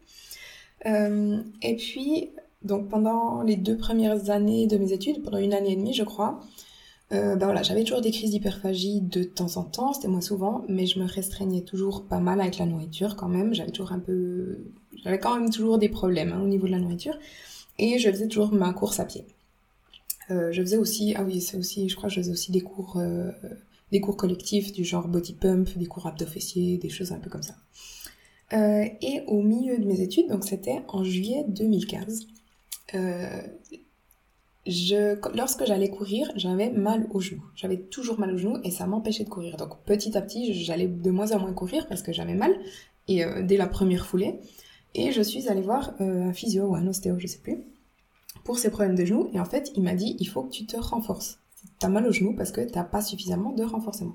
Et 1.63 1.75
puis 1.77 2.31
donc 2.63 2.89
pendant 2.89 3.43
les 3.43 3.57
deux 3.57 3.77
premières 3.77 4.31
années 4.31 4.69
de 4.69 4.77
mes 4.77 4.93
études, 4.93 5.23
pendant 5.25 5.39
une 5.39 5.53
année 5.53 5.73
et 5.73 5.77
demie, 5.77 5.95
je 5.95 6.05
crois, 6.05 6.39
ben 7.11 7.37
voilà, 7.39 7.65
j'avais 7.65 7.83
toujours 7.83 8.03
des 8.03 8.13
crises 8.13 8.31
d'hyperphagie 8.31 9.01
de 9.01 9.25
temps 9.25 9.57
en 9.57 9.65
temps, 9.65 9.95
c'était 9.95 10.07
moins 10.07 10.21
souvent, 10.21 10.65
mais 10.69 10.87
je 10.87 11.01
me 11.01 11.07
restreignais 11.07 11.63
toujours 11.63 12.07
pas 12.07 12.21
mal 12.21 12.41
avec 12.41 12.59
la 12.59 12.67
nourriture 12.67 13.17
quand 13.17 13.29
même. 13.29 13.53
J'avais 13.53 13.73
toujours 13.73 13.91
un 13.91 13.99
peu, 13.99 14.59
j'avais 15.03 15.19
quand 15.19 15.39
même 15.39 15.51
toujours 15.51 15.79
des 15.79 15.89
problèmes 15.89 16.33
hein, 16.33 16.41
au 16.43 16.47
niveau 16.47 16.67
de 16.67 16.73
la 16.73 16.79
nourriture. 16.79 17.19
Et 17.79 17.99
je 17.99 18.11
faisais 18.11 18.29
toujours 18.29 18.53
ma 18.53 18.73
course 18.73 19.01
à 19.01 19.05
pied. 19.05 19.25
Euh, 20.31 20.51
je 20.53 20.61
faisais 20.61 20.77
aussi, 20.77 21.15
ah 21.17 21.23
oui, 21.23 21.41
c'est 21.41 21.57
aussi, 21.57 21.89
je 21.89 21.97
crois, 21.97 22.09
je 22.09 22.17
faisais 22.17 22.33
aussi 22.33 22.51
des 22.51 22.61
cours, 22.61 22.97
euh, 22.97 23.31
des 23.93 24.01
cours 24.01 24.17
collectifs 24.17 24.73
du 24.73 24.85
genre 24.85 25.09
body 25.09 25.35
pump, 25.35 25.77
des 25.77 25.87
cours 25.87 26.07
abdos 26.07 26.27
fessiers, 26.27 26.79
des 26.79 26.89
choses 26.89 27.13
un 27.13 27.19
peu 27.19 27.31
comme 27.31 27.43
ça. 27.43 27.55
Euh, 28.53 28.85
et 29.03 29.23
au 29.27 29.43
milieu 29.43 29.79
de 29.79 29.85
mes 29.85 30.01
études, 30.01 30.29
donc 30.29 30.45
c'était 30.45 30.83
en 30.89 31.05
juillet 31.05 31.45
2015, 31.49 32.27
je, 34.69 35.37
lorsque 35.37 35.65
j'allais 35.65 35.91
courir, 35.91 36.33
j'avais 36.35 36.71
mal 36.71 37.07
aux 37.13 37.21
genoux. 37.21 37.45
J'avais 37.55 37.77
toujours 37.77 38.19
mal 38.19 38.35
aux 38.35 38.37
genoux 38.37 38.59
et 38.65 38.73
ça 38.73 38.87
m'empêchait 38.87 39.23
de 39.23 39.29
courir. 39.29 39.57
Donc 39.57 39.79
petit 39.85 40.19
à 40.19 40.23
petit, 40.23 40.55
j'allais 40.55 40.89
de 40.89 41.11
moins 41.13 41.31
en 41.31 41.39
moins 41.39 41.53
courir 41.53 41.87
parce 41.87 42.03
que 42.03 42.13
j'avais 42.13 42.35
mal 42.35 42.53
et 43.07 43.25
dès 43.45 43.57
la 43.57 43.69
première 43.69 44.07
foulée. 44.07 44.41
Et 44.95 45.13
je 45.13 45.23
suis 45.23 45.49
allée 45.49 45.63
voir 45.63 45.95
euh, 46.01 46.29
un 46.29 46.33
physio 46.33 46.69
ou 46.69 46.75
un 46.75 46.87
ostéo, 46.87 47.19
je 47.19 47.27
sais 47.27 47.39
plus, 47.39 47.59
pour 48.45 48.59
ces 48.59 48.71
problèmes 48.71 48.95
de 48.95 49.05
genoux. 49.05 49.29
Et 49.35 49.41
en 49.41 49.45
fait, 49.45 49.73
il 49.77 49.83
m'a 49.83 49.95
dit, 49.95 50.17
il 50.19 50.27
faut 50.27 50.43
que 50.43 50.51
tu 50.51 50.67
te 50.67 50.77
renforces. 50.77 51.39
T'as 51.79 51.89
mal 51.89 52.07
au 52.07 52.13
genou 52.13 52.35
parce 52.35 52.53
que 52.53 52.61
t'as 52.63 52.85
pas 52.85 53.03
suffisamment 53.03 53.53
de 53.53 53.63
renforcement. 53.63 54.15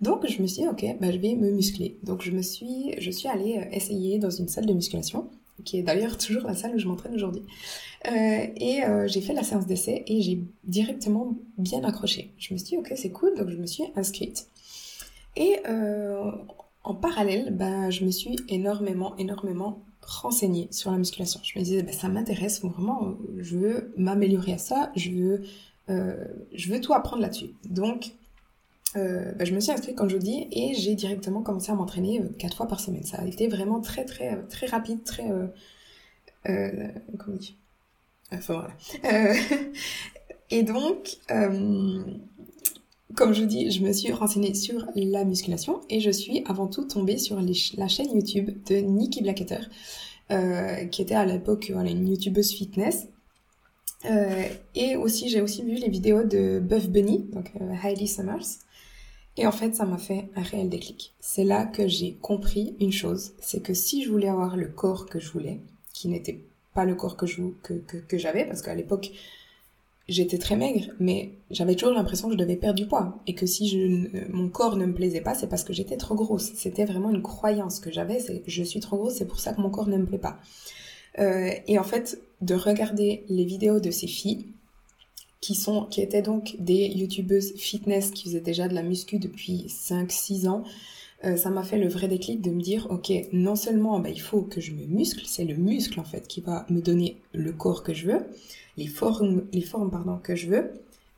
Donc 0.00 0.26
je 0.26 0.40
me 0.40 0.46
suis 0.46 0.62
dit, 0.62 0.68
ok, 0.68 0.84
bah, 1.00 1.10
je 1.10 1.18
vais 1.18 1.34
me 1.34 1.50
muscler. 1.50 1.98
Donc 2.04 2.22
je 2.22 2.30
me 2.30 2.42
suis, 2.42 2.94
je 2.98 3.10
suis 3.10 3.28
allée 3.28 3.58
euh, 3.58 3.70
essayer 3.72 4.18
dans 4.18 4.30
une 4.30 4.48
salle 4.48 4.66
de 4.66 4.72
musculation, 4.72 5.28
qui 5.64 5.78
est 5.78 5.82
d'ailleurs 5.82 6.16
toujours 6.24 6.44
la 6.44 6.54
salle 6.54 6.76
où 6.76 6.78
je 6.78 6.86
m'entraîne 6.86 7.14
aujourd'hui. 7.14 7.42
Euh, 8.06 8.46
et 8.56 8.80
j'ai 9.06 9.20
fait 9.20 9.34
la 9.34 9.42
séance 9.42 9.66
d'essai 9.66 10.04
et 10.06 10.22
j'ai 10.22 10.42
directement 10.64 11.34
bien 11.58 11.82
accroché. 11.84 12.32
Je 12.38 12.54
me 12.54 12.58
suis 12.58 12.68
dit, 12.68 12.76
ok, 12.78 12.92
c'est 12.96 13.10
cool, 13.10 13.34
donc 13.36 13.50
je 13.50 13.56
me 13.56 13.66
suis 13.66 13.84
inscrite. 13.96 14.46
Et 15.36 15.56
en 16.82 16.94
parallèle, 16.94 17.54
bah, 17.54 17.90
je 17.90 18.04
me 18.04 18.10
suis 18.10 18.36
énormément, 18.48 19.16
énormément 19.16 19.82
renseigner 20.02 20.68
sur 20.70 20.90
la 20.90 20.98
musculation. 20.98 21.40
Je 21.42 21.58
me 21.58 21.64
disais, 21.64 21.82
bah, 21.82 21.92
ça 21.92 22.08
m'intéresse 22.08 22.62
vraiment, 22.62 23.14
je 23.38 23.56
veux 23.56 23.92
m'améliorer 23.96 24.54
à 24.54 24.58
ça, 24.58 24.90
je 24.96 25.10
veux, 25.10 25.42
euh, 25.88 26.24
je 26.52 26.72
veux 26.72 26.80
tout 26.80 26.92
apprendre 26.92 27.22
là-dessus. 27.22 27.50
Donc, 27.64 28.12
euh, 28.96 29.32
bah, 29.32 29.44
je 29.44 29.54
me 29.54 29.60
suis 29.60 29.72
inscrite, 29.72 29.96
comme 29.96 30.08
je 30.08 30.16
vous 30.16 30.22
dis, 30.22 30.48
et 30.50 30.74
j'ai 30.74 30.94
directement 30.94 31.42
commencé 31.42 31.70
à 31.70 31.74
m'entraîner 31.74 32.20
euh, 32.20 32.28
quatre 32.38 32.56
fois 32.56 32.66
par 32.66 32.80
semaine. 32.80 33.04
Ça 33.04 33.18
a 33.18 33.26
été 33.26 33.48
vraiment 33.48 33.80
très, 33.80 34.04
très, 34.04 34.42
très 34.48 34.66
rapide, 34.66 35.04
très... 35.04 35.24
comment 36.44 37.36
dire 37.36 37.54
Enfin, 38.32 38.64
voilà. 39.02 39.22
et 40.50 40.62
donc, 40.62 41.18
comme 43.14 43.32
je 43.32 43.42
vous 43.42 43.46
dis, 43.46 43.70
je 43.70 43.82
me 43.82 43.92
suis 43.92 44.12
renseignée 44.12 44.54
sur 44.54 44.86
la 44.94 45.24
musculation 45.24 45.80
et 45.88 46.00
je 46.00 46.10
suis 46.10 46.42
avant 46.46 46.66
tout 46.66 46.84
tombée 46.84 47.18
sur 47.18 47.40
la 47.40 47.88
chaîne 47.88 48.14
YouTube 48.14 48.50
de 48.68 48.76
Nikki 48.76 49.22
Blacketter, 49.22 49.60
euh, 50.30 50.84
qui 50.86 51.02
était 51.02 51.14
à 51.14 51.24
l'époque 51.24 51.70
voilà, 51.72 51.90
une 51.90 52.08
youtubeuse 52.08 52.52
fitness. 52.52 53.08
Euh, 54.06 54.44
et 54.74 54.96
aussi, 54.96 55.28
j'ai 55.28 55.40
aussi 55.40 55.62
vu 55.62 55.74
les 55.74 55.88
vidéos 55.88 56.24
de 56.24 56.58
Buff 56.58 56.88
Bunny, 56.88 57.26
donc 57.32 57.50
euh, 57.60 57.74
Hailey 57.82 58.06
Summers. 58.06 58.60
Et 59.36 59.46
en 59.46 59.52
fait, 59.52 59.74
ça 59.74 59.84
m'a 59.84 59.98
fait 59.98 60.28
un 60.36 60.42
réel 60.42 60.68
déclic. 60.68 61.14
C'est 61.20 61.44
là 61.44 61.64
que 61.64 61.86
j'ai 61.86 62.14
compris 62.14 62.76
une 62.80 62.92
chose, 62.92 63.32
c'est 63.40 63.62
que 63.62 63.74
si 63.74 64.02
je 64.02 64.10
voulais 64.10 64.28
avoir 64.28 64.56
le 64.56 64.68
corps 64.68 65.06
que 65.06 65.20
je 65.20 65.30
voulais, 65.30 65.60
qui 65.92 66.08
n'était 66.08 66.40
pas 66.74 66.84
le 66.84 66.94
corps 66.94 67.16
que 67.16 67.26
j'avais, 68.18 68.44
parce 68.44 68.62
qu'à 68.62 68.74
l'époque, 68.74 69.10
j'étais 70.10 70.38
très 70.38 70.56
maigre, 70.56 70.90
mais 70.98 71.30
j'avais 71.50 71.74
toujours 71.74 71.94
l'impression 71.94 72.28
que 72.28 72.34
je 72.34 72.38
devais 72.38 72.56
perdre 72.56 72.78
du 72.78 72.86
poids. 72.86 73.22
Et 73.26 73.34
que 73.34 73.46
si 73.46 73.68
je, 73.68 74.30
mon 74.30 74.48
corps 74.48 74.76
ne 74.76 74.86
me 74.86 74.92
plaisait 74.92 75.20
pas, 75.20 75.34
c'est 75.34 75.46
parce 75.46 75.64
que 75.64 75.72
j'étais 75.72 75.96
trop 75.96 76.14
grosse. 76.14 76.52
C'était 76.54 76.84
vraiment 76.84 77.10
une 77.10 77.22
croyance 77.22 77.80
que 77.80 77.90
j'avais, 77.90 78.18
c'est 78.18 78.42
je 78.46 78.62
suis 78.62 78.80
trop 78.80 78.96
grosse, 78.96 79.14
c'est 79.14 79.28
pour 79.28 79.40
ça 79.40 79.52
que 79.52 79.60
mon 79.60 79.70
corps 79.70 79.88
ne 79.88 79.96
me 79.96 80.06
plaît 80.06 80.18
pas. 80.18 80.38
Euh, 81.18 81.50
et 81.66 81.78
en 81.78 81.84
fait, 81.84 82.20
de 82.40 82.54
regarder 82.54 83.24
les 83.28 83.44
vidéos 83.44 83.80
de 83.80 83.90
ces 83.90 84.06
filles, 84.06 84.46
qui 85.40 85.54
sont, 85.54 85.86
qui 85.86 86.02
étaient 86.02 86.22
donc 86.22 86.56
des 86.58 86.86
youtubeuses 86.88 87.54
fitness 87.56 88.10
qui 88.10 88.24
faisaient 88.24 88.40
déjà 88.40 88.68
de 88.68 88.74
la 88.74 88.82
muscu 88.82 89.18
depuis 89.18 89.66
5-6 89.68 90.48
ans, 90.48 90.64
euh, 91.24 91.36
ça 91.36 91.50
m'a 91.50 91.62
fait 91.62 91.78
le 91.78 91.88
vrai 91.88 92.08
déclic 92.08 92.40
de 92.40 92.50
me 92.50 92.60
dire, 92.60 92.86
ok, 92.90 93.12
non 93.32 93.56
seulement 93.56 94.00
bah, 94.00 94.08
il 94.08 94.20
faut 94.20 94.42
que 94.42 94.60
je 94.60 94.72
me 94.72 94.86
muscle, 94.86 95.22
c'est 95.26 95.44
le 95.44 95.54
muscle 95.54 96.00
en 96.00 96.04
fait 96.04 96.26
qui 96.26 96.40
va 96.40 96.64
me 96.70 96.80
donner 96.80 97.20
le 97.34 97.52
corps 97.52 97.82
que 97.82 97.92
je 97.92 98.06
veux, 98.06 98.26
les 98.76 98.86
formes, 98.86 99.44
les 99.52 99.60
formes 99.60 99.90
pardon, 99.90 100.18
que 100.22 100.34
je 100.34 100.48
veux, 100.48 100.70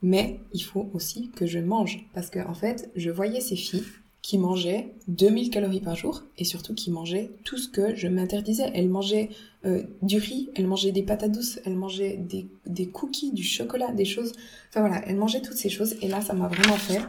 mais 0.03 0.41
il 0.53 0.65
faut 0.65 0.91
aussi 0.93 1.31
que 1.31 1.47
je 1.47 1.61
mange. 1.61 2.05
Parce 2.15 2.31
que 2.31 2.41
en 2.41 2.55
fait, 2.55 2.91
je 2.97 3.11
voyais 3.11 3.41
ces 3.41 3.57
filles 3.57 3.85
qui 4.23 4.39
mangeaient 4.39 4.95
2000 5.09 5.51
calories 5.51 5.81
par 5.81 5.97
jour 5.97 6.23
et 6.39 6.45
surtout 6.45 6.75
qui 6.75 6.91
mangeaient 6.91 7.31
tout 7.45 7.59
ce 7.59 7.69
que 7.69 7.95
je 7.95 8.09
m'interdisais. 8.09 8.71
Elles 8.75 8.89
mangeaient 8.89 9.31
euh, 9.65 9.83
du 10.01 10.19
riz, 10.19 10.51
elles 10.55 10.67
mangeaient 10.67 10.93
des 10.93 11.03
patates 11.03 11.33
douces, 11.33 11.61
elles 11.65 11.77
mangeaient 11.77 12.17
des, 12.17 12.47
des 12.67 12.87
cookies, 12.89 13.33
du 13.33 13.43
chocolat, 13.43 13.93
des 13.93 14.05
choses. 14.05 14.33
Enfin 14.71 14.81
voilà, 14.81 15.03
elles 15.07 15.17
mangeaient 15.17 15.43
toutes 15.43 15.57
ces 15.57 15.71
choses 15.71 15.97
et 16.03 16.09
là, 16.09 16.21
ça 16.21 16.35
m'a 16.35 16.49
vraiment 16.49 16.77
fait. 16.77 17.01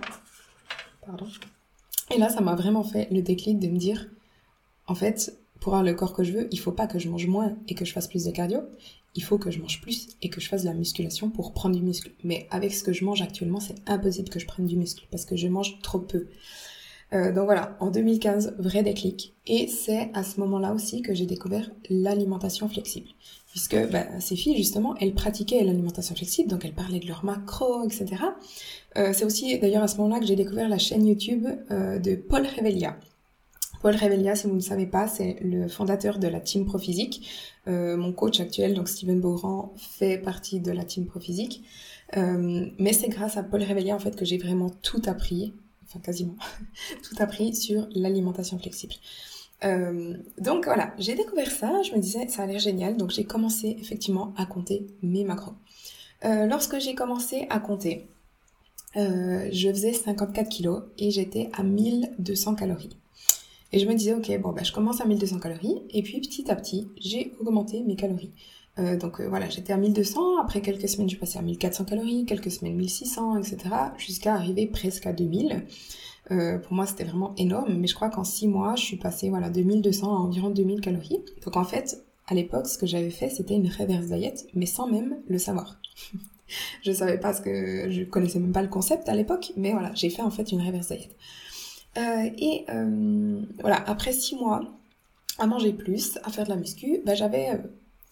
Pardon. 1.06 1.27
Et 2.12 2.18
là, 2.18 2.30
ça 2.30 2.42
m'a 2.42 2.56
vraiment 2.56 2.84
fait 2.84 3.08
le 3.12 3.22
déclic 3.22 3.60
de 3.60 3.68
me 3.68 3.78
dire, 3.78 4.10
en 4.88 4.96
fait, 4.96 5.38
pour 5.60 5.74
avoir 5.74 5.84
le 5.84 5.94
corps 5.94 6.13
que 6.13 6.24
je 6.24 6.34
veux, 6.34 6.48
il 6.52 6.60
faut 6.60 6.72
pas 6.72 6.88
que 6.88 7.00
je 7.00 7.10
mange 7.10 7.28
moins 7.28 7.56
et 7.68 7.76
que 7.76 7.86
je 7.86 7.94
fasse 7.94 8.08
plus 8.08 8.26
de 8.26 8.32
cardio 8.32 8.62
il 9.16 9.24
faut 9.24 9.38
que 9.38 9.52
je 9.52 9.60
mange 9.60 9.82
plus 9.82 10.10
et 10.22 10.30
que 10.30 10.42
je 10.42 10.50
fasse 10.50 10.63
de 10.63 10.68
la 10.68 10.74
musculation 10.74 11.30
pour 11.30 11.54
prendre 11.54 11.76
du 11.76 11.82
muscle. 11.82 12.12
Mais 12.24 12.48
avec 12.50 12.74
ce 12.74 12.84
que 12.84 12.94
je 12.94 13.06
mange 13.06 13.22
actuellement, 13.22 13.60
c'est 13.60 13.76
impossible 13.88 14.30
que 14.30 14.39
je 14.39 14.48
prenne 14.48 14.66
du 14.66 14.76
muscle 14.76 15.06
parce 15.12 15.26
que 15.26 15.36
je 15.36 15.48
mange 15.48 15.80
trop 15.82 16.00
peu. 16.00 16.28
Euh, 17.13 17.32
donc 17.32 17.46
voilà, 17.46 17.78
en 17.80 17.92
2015, 17.92 18.56
vrai 18.58 18.82
déclic. 18.82 19.36
Et 19.46 19.68
c'est 19.68 20.10
à 20.13 20.24
ce 20.24 20.39
moment-là 20.39 20.74
aussi 20.74 21.04
que 21.04 21.13
j'ai 21.13 21.28
découvert 21.28 21.70
l'alimentation 21.89 22.68
flexible. 22.68 23.10
Puisque 23.54 23.78
bah, 23.92 24.08
ces 24.20 24.36
filles, 24.36 24.58
justement, 24.58 24.96
elles 25.00 25.13
pratiquaient 25.13 25.63
l'alimentation 25.63 26.16
flexible, 26.16 26.50
donc 26.50 26.66
elles 26.66 26.74
parlaient 26.74 27.00
de 27.00 27.08
leurs 27.08 27.24
macros, 27.24 27.84
etc. 27.86 28.24
Euh, 28.98 29.13
c'est 29.13 29.26
aussi 29.26 29.60
d'ailleurs 29.60 29.84
à 29.84 29.88
ce 29.88 29.98
moment-là 29.98 30.20
que 30.20 30.26
j'ai 30.26 30.36
découvert 30.36 30.68
la 30.68 30.80
chaîne 30.80 31.06
YouTube 31.06 31.46
euh, 31.70 32.00
de 32.00 32.16
Paul 32.16 32.48
Revelia. 32.48 32.98
Paul 33.84 33.96
Revelia, 33.96 34.36
si 34.36 34.48
vous 34.48 34.56
ne 34.56 34.60
savez 34.60 34.88
pas, 34.88 35.08
c'est 35.08 35.38
le 35.44 35.68
fondateur 35.68 36.18
de 36.18 36.28
la 36.28 36.39
Team 36.39 36.66
Prophysique. 36.66 37.30
Euh, 37.68 37.96
mon 37.96 38.12
coach 38.12 38.39
actuel, 38.39 38.74
donc 38.74 38.88
Steven 38.88 39.20
Beaugrand, 39.20 39.74
fait 39.78 40.18
partie 40.18 40.60
de 40.60 40.72
la 40.72 40.84
Team 40.84 41.06
Prophysique. 41.06 41.63
Euh, 42.18 42.66
mais 42.80 42.94
c'est 42.94 43.10
grâce 43.10 43.38
à 43.38 43.44
Paul 43.44 43.62
Revelia, 43.62 43.94
en 43.94 44.00
fait, 44.00 44.16
que 44.16 44.26
j'ai 44.26 44.39
vraiment 44.39 44.70
tout 44.70 45.02
appris, 45.06 45.54
enfin 45.84 46.00
quasiment, 46.00 46.38
tout 47.04 47.16
appris 47.20 47.54
sur 47.54 47.88
l'alimentation 47.94 48.58
flexible. 48.58 48.96
Euh, 49.63 50.16
donc 50.39 50.66
voilà, 50.66 50.94
j'ai 50.98 51.16
découvert 51.16 51.50
ça, 51.50 51.82
je 51.84 51.94
me 51.94 52.00
disais, 52.00 52.28
ça 52.28 52.44
a 52.44 52.46
l'air 52.46 52.60
génial, 52.60 52.98
donc 52.98 53.12
j'ai 53.12 53.24
commencé 53.24 53.78
effectivement 53.80 54.34
à 54.38 54.46
compter 54.46 54.88
mes 55.02 55.24
macros. 55.24 55.54
Euh, 56.26 56.46
lorsque 56.48 56.80
j'ai 56.80 56.96
commencé 56.96 57.48
à 57.50 57.60
compter, 57.60 58.08
euh, 58.98 59.50
je 59.52 59.70
faisais 59.70 59.94
54 59.94 60.50
kilos 60.50 60.84
et 60.98 61.12
j'étais 61.12 61.50
à 61.54 61.63
1200 61.63 62.56
calories. 62.56 62.98
Et 63.72 63.80
je 63.80 63.88
me 63.88 63.94
disais, 63.96 64.13
ok, 64.13 64.39
bon, 64.39 64.52
bah, 64.52 64.63
je 64.63 64.72
commence 64.72 65.02
à 65.02 65.06
1200 65.06 65.39
calories, 65.39 65.82
et 65.89 66.04
puis 66.04 66.20
petit 66.22 66.52
à 66.52 66.56
petit, 66.56 66.88
j'ai 67.00 67.34
augmenté 67.39 67.82
mes 67.82 67.96
calories. 67.96 68.32
Donc 69.00 69.22
voilà, 69.22 69.50
j'étais 69.50 69.72
à 69.72 69.78
1200, 69.78 70.39
après 70.42 70.62
quelques 70.62 70.89
semaines 70.89 71.08
je 71.08 71.18
passais 71.18 71.38
à 71.38 71.44
1400 71.44 71.86
calories, 71.86 72.26
quelques 72.26 72.50
semaines 72.50 72.76
1600, 72.76 73.38
etc. 73.38 73.58
jusqu'à 74.00 74.34
arriver 74.34 74.66
presque 74.66 75.06
à 75.06 75.13
2000. 75.13 75.63
Euh, 76.32 76.58
pour 76.58 76.74
moi 76.74 76.86
c'était 76.86 77.04
vraiment 77.04 77.34
énorme, 77.38 77.76
mais 77.76 77.88
je 77.88 77.96
crois 77.96 78.10
qu'en 78.10 78.24
6 78.24 78.48
mois 78.48 78.76
je 78.76 78.84
suis 78.84 78.98
passée 78.98 79.30
voilà, 79.30 79.50
de 79.50 79.62
1200 79.62 80.08
à 80.08 80.20
environ 80.20 80.50
2000 80.50 80.82
calories. 80.82 81.24
Donc 81.44 81.58
en 81.58 81.66
fait, 81.66 82.04
à 82.28 82.34
l'époque 82.34 82.68
ce 82.68 82.78
que 82.78 82.86
j'avais 82.86 83.10
fait 83.10 83.30
c'était 83.30 83.56
une 83.56 83.68
reverse 83.68 84.06
diet, 84.06 84.48
mais 84.54 84.66
sans 84.66 84.88
même 84.88 85.18
le 85.28 85.38
savoir. 85.38 85.80
je 86.84 86.92
savais 86.92 87.20
pas 87.20 87.34
ce 87.34 87.42
que, 87.42 87.90
je 87.90 88.04
connaissais 88.04 88.40
même 88.40 88.54
pas 88.54 88.62
le 88.62 88.70
concept 88.70 89.10
à 89.10 89.16
l'époque, 89.16 89.52
mais 89.58 89.72
voilà, 89.72 89.92
j'ai 89.96 90.10
fait 90.10 90.22
en 90.22 90.32
fait 90.32 90.52
une 90.52 90.62
reverse 90.62 90.88
diet. 90.88 91.10
et 91.98 92.66
voilà, 93.60 93.84
après 93.88 94.14
6 94.14 94.36
mois, 94.36 94.62
à 95.40 95.48
manger 95.48 95.74
plus, 95.74 96.20
à 96.24 96.30
faire 96.30 96.46
de 96.46 96.50
la 96.50 96.56
muscu, 96.56 97.02
bah, 97.06 97.16
j'avais 97.16 97.60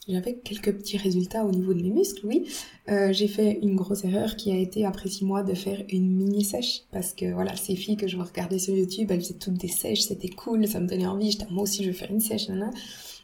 j'avais 0.07 0.35
quelques 0.35 0.73
petits 0.73 0.97
résultats 0.97 1.45
au 1.45 1.51
niveau 1.51 1.73
de 1.73 1.81
mes 1.81 1.91
muscles, 1.91 2.25
oui. 2.25 2.47
Euh, 2.89 3.13
j'ai 3.13 3.27
fait 3.27 3.59
une 3.61 3.75
grosse 3.75 4.03
erreur 4.03 4.35
qui 4.35 4.51
a 4.51 4.57
été, 4.57 4.83
après 4.85 5.09
six 5.09 5.25
mois, 5.25 5.43
de 5.43 5.53
faire 5.53 5.83
une 5.89 6.09
mini 6.09 6.43
sèche. 6.43 6.81
Parce 6.91 7.13
que 7.13 7.31
voilà, 7.31 7.55
ces 7.55 7.75
filles 7.75 7.97
que 7.97 8.07
je 8.07 8.17
regardais 8.17 8.59
sur 8.59 8.75
YouTube, 8.75 9.11
elles 9.11 9.21
faisaient 9.21 9.35
toutes 9.35 9.59
des 9.59 9.67
sèches, 9.67 10.01
c'était 10.01 10.29
cool, 10.29 10.67
ça 10.67 10.79
me 10.79 10.87
donnait 10.87 11.05
envie. 11.05 11.31
J'étais, 11.31 11.45
moi 11.51 11.63
aussi, 11.63 11.83
je 11.83 11.89
vais 11.89 11.95
faire 11.95 12.11
une 12.11 12.19
sèche, 12.19 12.47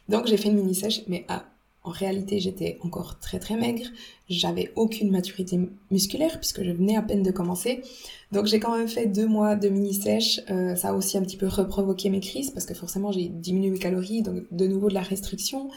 Donc 0.08 0.26
j'ai 0.26 0.36
fait 0.36 0.48
une 0.48 0.56
mini 0.56 0.74
sèche, 0.74 1.02
mais 1.08 1.24
ah, 1.28 1.46
en 1.88 1.90
réalité, 1.90 2.38
j'étais 2.38 2.78
encore 2.82 3.18
très 3.18 3.38
très 3.38 3.56
maigre. 3.56 3.86
J'avais 4.28 4.72
aucune 4.76 5.10
maturité 5.10 5.58
musculaire 5.90 6.38
puisque 6.38 6.62
je 6.62 6.70
venais 6.70 6.96
à 6.96 7.02
peine 7.02 7.22
de 7.22 7.30
commencer. 7.30 7.82
Donc 8.30 8.46
j'ai 8.46 8.60
quand 8.60 8.76
même 8.76 8.88
fait 8.88 9.06
deux 9.06 9.26
mois 9.26 9.56
de 9.56 9.68
mini 9.68 9.94
sèche. 9.94 10.40
Euh, 10.50 10.76
ça 10.76 10.90
a 10.90 10.92
aussi 10.92 11.16
un 11.16 11.22
petit 11.22 11.38
peu 11.38 11.46
reprovoqué 11.46 12.10
mes 12.10 12.20
crises 12.20 12.50
parce 12.50 12.66
que 12.66 12.74
forcément 12.74 13.10
j'ai 13.10 13.28
diminué 13.28 13.70
mes 13.70 13.78
calories, 13.78 14.22
donc 14.22 14.42
de 14.50 14.66
nouveau 14.66 14.90
de 14.90 14.94
la 14.94 15.02
restriction. 15.02 15.70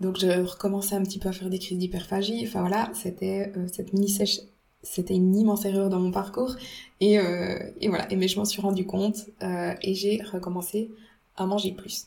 Donc 0.00 0.18
je 0.18 0.26
recommençais 0.26 0.94
un 0.94 1.02
petit 1.02 1.18
peu 1.18 1.28
à 1.28 1.32
faire 1.32 1.50
des 1.50 1.58
crises 1.58 1.78
d'hyperphagie. 1.78 2.44
Enfin 2.46 2.60
voilà, 2.60 2.90
c'était 2.94 3.52
euh, 3.56 3.66
cette 3.72 3.92
mini 3.92 4.08
sèche, 4.08 4.40
c'était 4.82 5.14
une 5.14 5.34
immense 5.36 5.64
erreur 5.64 5.88
dans 5.88 6.00
mon 6.00 6.10
parcours. 6.10 6.56
Et, 7.00 7.18
euh, 7.18 7.58
et 7.80 7.88
voilà, 7.88 8.10
et 8.12 8.16
mais 8.16 8.28
je 8.28 8.38
m'en 8.38 8.44
suis 8.44 8.60
rendu 8.60 8.86
compte 8.86 9.26
euh, 9.42 9.74
et 9.82 9.94
j'ai 9.94 10.22
recommencé 10.22 10.90
à 11.36 11.46
manger 11.46 11.72
plus. 11.72 12.06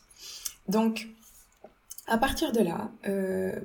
Donc 0.68 1.08
à 2.06 2.16
partir 2.16 2.52
de 2.52 2.60
là, 2.60 2.90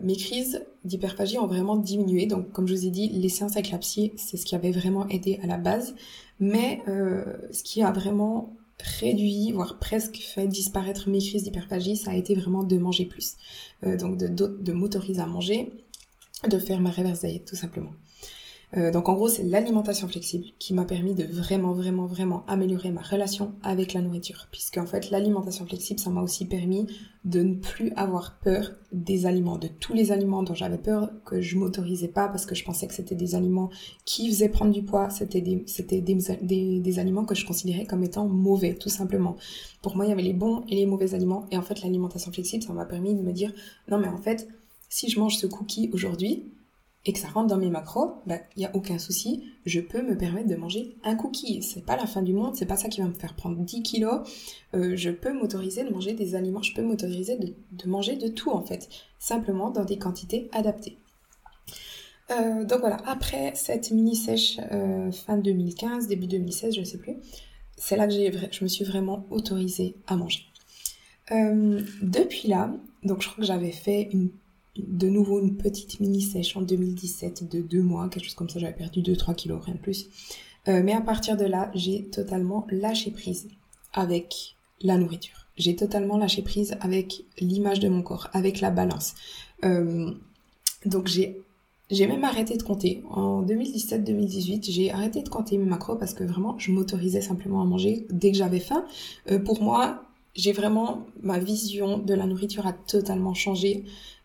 mes 0.01 0.17
crises 0.17 0.65
d'hyperphagie 0.83 1.39
ont 1.39 1.47
vraiment 1.47 1.77
diminué. 1.77 2.25
Donc, 2.25 2.51
comme 2.51 2.67
je 2.67 2.73
vous 2.73 2.85
ai 2.85 2.89
dit, 2.89 3.07
les 3.07 3.29
séances 3.29 3.53
avec 3.53 3.71
la 3.71 3.79
c'est 3.81 4.35
ce 4.35 4.45
qui 4.45 4.53
avait 4.53 4.71
vraiment 4.71 5.07
aidé 5.07 5.39
à 5.41 5.47
la 5.47 5.55
base. 5.55 5.95
Mais 6.41 6.81
ce 6.85 7.63
qui 7.63 7.83
a 7.83 7.93
vraiment 7.93 8.53
réduit, 8.79 9.51
voire 9.51 9.79
presque 9.79 10.17
fait 10.17 10.47
disparaître 10.47 11.09
mes 11.09 11.19
crises 11.19 11.43
d'hyperphagie, 11.43 11.97
ça 11.97 12.11
a 12.11 12.15
été 12.15 12.35
vraiment 12.35 12.63
de 12.63 12.77
manger 12.77 13.05
plus. 13.05 13.35
Euh, 13.83 13.97
donc 13.97 14.17
de, 14.17 14.27
de, 14.27 14.73
m'autoriser 14.73 15.21
à 15.21 15.25
manger, 15.25 15.71
de 16.47 16.59
faire 16.59 16.79
ma 16.79 16.91
reverse 16.91 17.21
diet 17.21 17.43
tout 17.45 17.55
simplement. 17.55 17.91
Euh, 18.75 18.91
donc 18.91 19.07
en 19.07 19.13
gros, 19.13 19.27
c'est 19.27 19.43
l'alimentation 19.43 20.07
flexible 20.07 20.45
qui 20.57 20.73
m'a 20.73 20.85
permis 20.85 21.13
de 21.13 21.25
vraiment, 21.25 21.73
vraiment, 21.73 22.07
vraiment 22.07 22.43
améliorer 22.47 22.91
ma 22.91 23.01
relation 23.01 23.53
avec 23.61 23.93
la 23.93 24.01
nourriture. 24.01 24.47
Puisque 24.51 24.77
en 24.77 24.87
fait, 24.87 25.11
l'alimentation 25.11 25.65
flexible, 25.65 25.99
ça 25.99 26.09
m'a 26.09 26.21
aussi 26.21 26.45
permis 26.45 26.87
de 27.23 27.41
ne 27.43 27.55
plus 27.55 27.91
avoir 27.95 28.39
peur 28.39 28.71
des 28.91 29.25
aliments, 29.25 29.57
de 29.57 29.67
tous 29.67 29.93
les 29.93 30.11
aliments 30.11 30.41
dont 30.41 30.55
j'avais 30.55 30.79
peur 30.79 31.11
que 31.23 31.39
je 31.39 31.57
m'autorisais 31.57 32.07
pas 32.07 32.27
parce 32.27 32.45
que 32.45 32.55
je 32.55 32.65
pensais 32.65 32.87
que 32.87 32.93
c'était 32.93 33.15
des 33.15 33.35
aliments 33.35 33.69
qui 34.05 34.27
faisaient 34.29 34.49
prendre 34.49 34.71
du 34.71 34.83
poids. 34.83 35.09
C'était 35.11 35.41
des, 35.41 36.99
aliments 36.99 37.25
que 37.25 37.35
je 37.35 37.45
considérais 37.45 37.85
comme 37.85 38.03
étant 38.03 38.27
mauvais, 38.27 38.73
tout 38.73 38.89
simplement. 38.89 39.35
Pour 39.83 39.95
moi, 39.95 40.05
il 40.05 40.09
y 40.09 40.11
avait 40.11 40.23
les 40.23 40.33
bons 40.33 40.63
et 40.67 40.75
les 40.75 40.87
mauvais 40.87 41.13
aliments. 41.13 41.45
Et 41.51 41.57
en 41.57 41.61
fait, 41.61 41.81
l'alimentation 41.83 42.31
flexible, 42.31 42.63
ça 42.63 42.73
m'a 42.73 42.85
permis 42.85 43.13
de 43.13 43.21
me 43.21 43.33
dire, 43.33 43.53
non 43.87 43.99
mais 43.99 44.07
en 44.07 44.17
fait, 44.17 44.47
si 44.89 45.09
je 45.09 45.19
mange 45.19 45.37
ce 45.37 45.45
cookie 45.47 45.89
aujourd'hui, 45.93 46.51
et 47.05 47.11
que 47.11 47.19
ça 47.19 47.27
rentre 47.27 47.47
dans 47.47 47.57
mes 47.57 47.69
macros, 47.69 48.21
il 48.25 48.29
bah, 48.29 48.39
n'y 48.55 48.65
a 48.65 48.73
aucun 48.73 48.97
souci, 48.97 49.43
je 49.65 49.81
peux 49.81 50.01
me 50.01 50.17
permettre 50.17 50.47
de 50.47 50.55
manger 50.55 50.95
un 51.03 51.15
cookie. 51.15 51.61
C'est 51.61 51.85
pas 51.85 51.97
la 51.97 52.05
fin 52.05 52.21
du 52.21 52.33
monde, 52.33 52.55
c'est 52.55 52.65
pas 52.65 52.77
ça 52.77 52.87
qui 52.87 53.01
va 53.01 53.07
me 53.07 53.13
faire 53.13 53.35
prendre 53.35 53.57
10 53.57 53.83
kilos. 53.83 54.21
Euh, 54.73 54.95
je 54.95 55.09
peux 55.09 55.33
m'autoriser 55.33 55.83
de 55.83 55.89
manger 55.89 56.13
des 56.13 56.35
aliments, 56.35 56.61
je 56.61 56.73
peux 56.73 56.81
m'autoriser 56.81 57.37
de, 57.37 57.89
manger 57.89 58.15
de 58.15 58.29
tout 58.29 58.51
en 58.51 58.61
fait, 58.61 58.87
simplement 59.19 59.69
dans 59.69 59.83
des 59.83 59.97
quantités 59.97 60.49
adaptées. 60.53 60.97
Euh, 62.31 62.63
donc 62.63 62.79
voilà, 62.79 63.01
après 63.05 63.51
cette 63.53 63.91
mini 63.91 64.15
sèche 64.15 64.59
euh, 64.71 65.11
fin 65.11 65.37
2015, 65.37 66.07
début 66.07 66.27
2016, 66.27 66.75
je 66.75 66.79
ne 66.79 66.85
sais 66.85 66.97
plus, 66.97 67.17
c'est 67.75 67.97
là 67.97 68.07
que 68.07 68.13
je 68.13 68.63
me 68.63 68.69
suis 68.69 68.85
vraiment 68.85 69.25
autorisée 69.29 69.95
à 70.07 70.15
manger. 70.15 70.45
depuis 72.01 72.47
là, 72.47 72.73
donc 73.03 73.21
je 73.21 73.27
crois 73.27 73.41
que 73.41 73.47
j'avais 73.47 73.71
fait 73.71 74.09
une 74.13 74.29
de 74.77 75.07
nouveau 75.07 75.39
une 75.39 75.55
petite 75.55 75.99
mini 75.99 76.21
sèche 76.21 76.57
en 76.57 76.61
2017 76.61 77.49
de 77.49 77.61
deux 77.61 77.81
mois, 77.81 78.09
quelque 78.09 78.25
chose 78.25 78.33
comme 78.33 78.49
ça, 78.49 78.59
j'avais 78.59 78.73
perdu 78.73 79.01
2-3 79.01 79.35
kilos, 79.35 79.63
rien 79.63 79.75
de 79.75 79.79
plus. 79.79 80.07
Euh, 80.67 80.81
mais 80.83 80.93
à 80.93 81.01
partir 81.01 81.37
de 81.37 81.45
là, 81.45 81.71
j'ai 81.75 82.05
totalement 82.05 82.65
lâché 82.69 83.11
prise 83.11 83.47
avec 83.93 84.55
la 84.81 84.97
nourriture. 84.97 85.47
J'ai 85.57 85.75
totalement 85.75 86.17
lâché 86.17 86.41
prise 86.41 86.75
avec 86.81 87.25
l'image 87.39 87.79
de 87.79 87.89
mon 87.89 88.01
corps, 88.01 88.29
avec 88.33 88.61
la 88.61 88.71
balance. 88.71 89.13
Euh, 89.63 90.11
donc 90.85 91.07
j'ai 91.07 91.41
j'ai 91.91 92.07
même 92.07 92.23
arrêté 92.23 92.57
de 92.57 92.63
compter. 92.63 93.03
En 93.11 93.43
2017-2018, 93.43 94.71
j'ai 94.71 94.91
arrêté 94.91 95.21
de 95.21 95.29
compter 95.29 95.57
mes 95.57 95.65
macros 95.65 95.95
parce 95.95 96.13
que 96.13 96.23
vraiment, 96.23 96.57
je 96.57 96.71
m'autorisais 96.71 97.21
simplement 97.21 97.61
à 97.61 97.65
manger 97.65 98.07
dès 98.09 98.31
que 98.31 98.37
j'avais 98.37 98.61
faim. 98.61 98.85
Euh, 99.29 99.37
pour 99.37 99.61
moi, 99.61 100.01
j'ai 100.33 100.53
vraiment 100.53 101.05
ma 101.21 101.37
vision 101.37 101.99
de 101.99 102.13
la 102.13 102.25
nourriture 102.25 102.65
a 102.65 102.73
totalement 102.73 103.33
changé. 103.33 103.83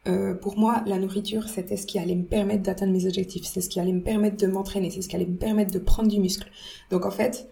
Euh, 0.08 0.34
pour 0.34 0.58
moi, 0.58 0.82
la 0.86 0.98
nourriture, 0.98 1.48
c'était 1.48 1.76
ce 1.76 1.86
qui 1.86 1.98
allait 1.98 2.14
me 2.14 2.24
permettre 2.24 2.62
d'atteindre 2.62 2.92
mes 2.92 3.06
objectifs, 3.06 3.44
c'est 3.44 3.60
ce 3.60 3.68
qui 3.68 3.78
allait 3.78 3.92
me 3.92 4.02
permettre 4.02 4.36
de 4.36 4.46
m'entraîner, 4.46 4.90
c'est 4.90 5.02
ce 5.02 5.08
qui 5.08 5.16
allait 5.16 5.26
me 5.26 5.36
permettre 5.36 5.72
de 5.72 5.78
prendre 5.78 6.08
du 6.08 6.18
muscle. 6.18 6.48
Donc 6.90 7.04
en 7.04 7.10
fait, 7.10 7.48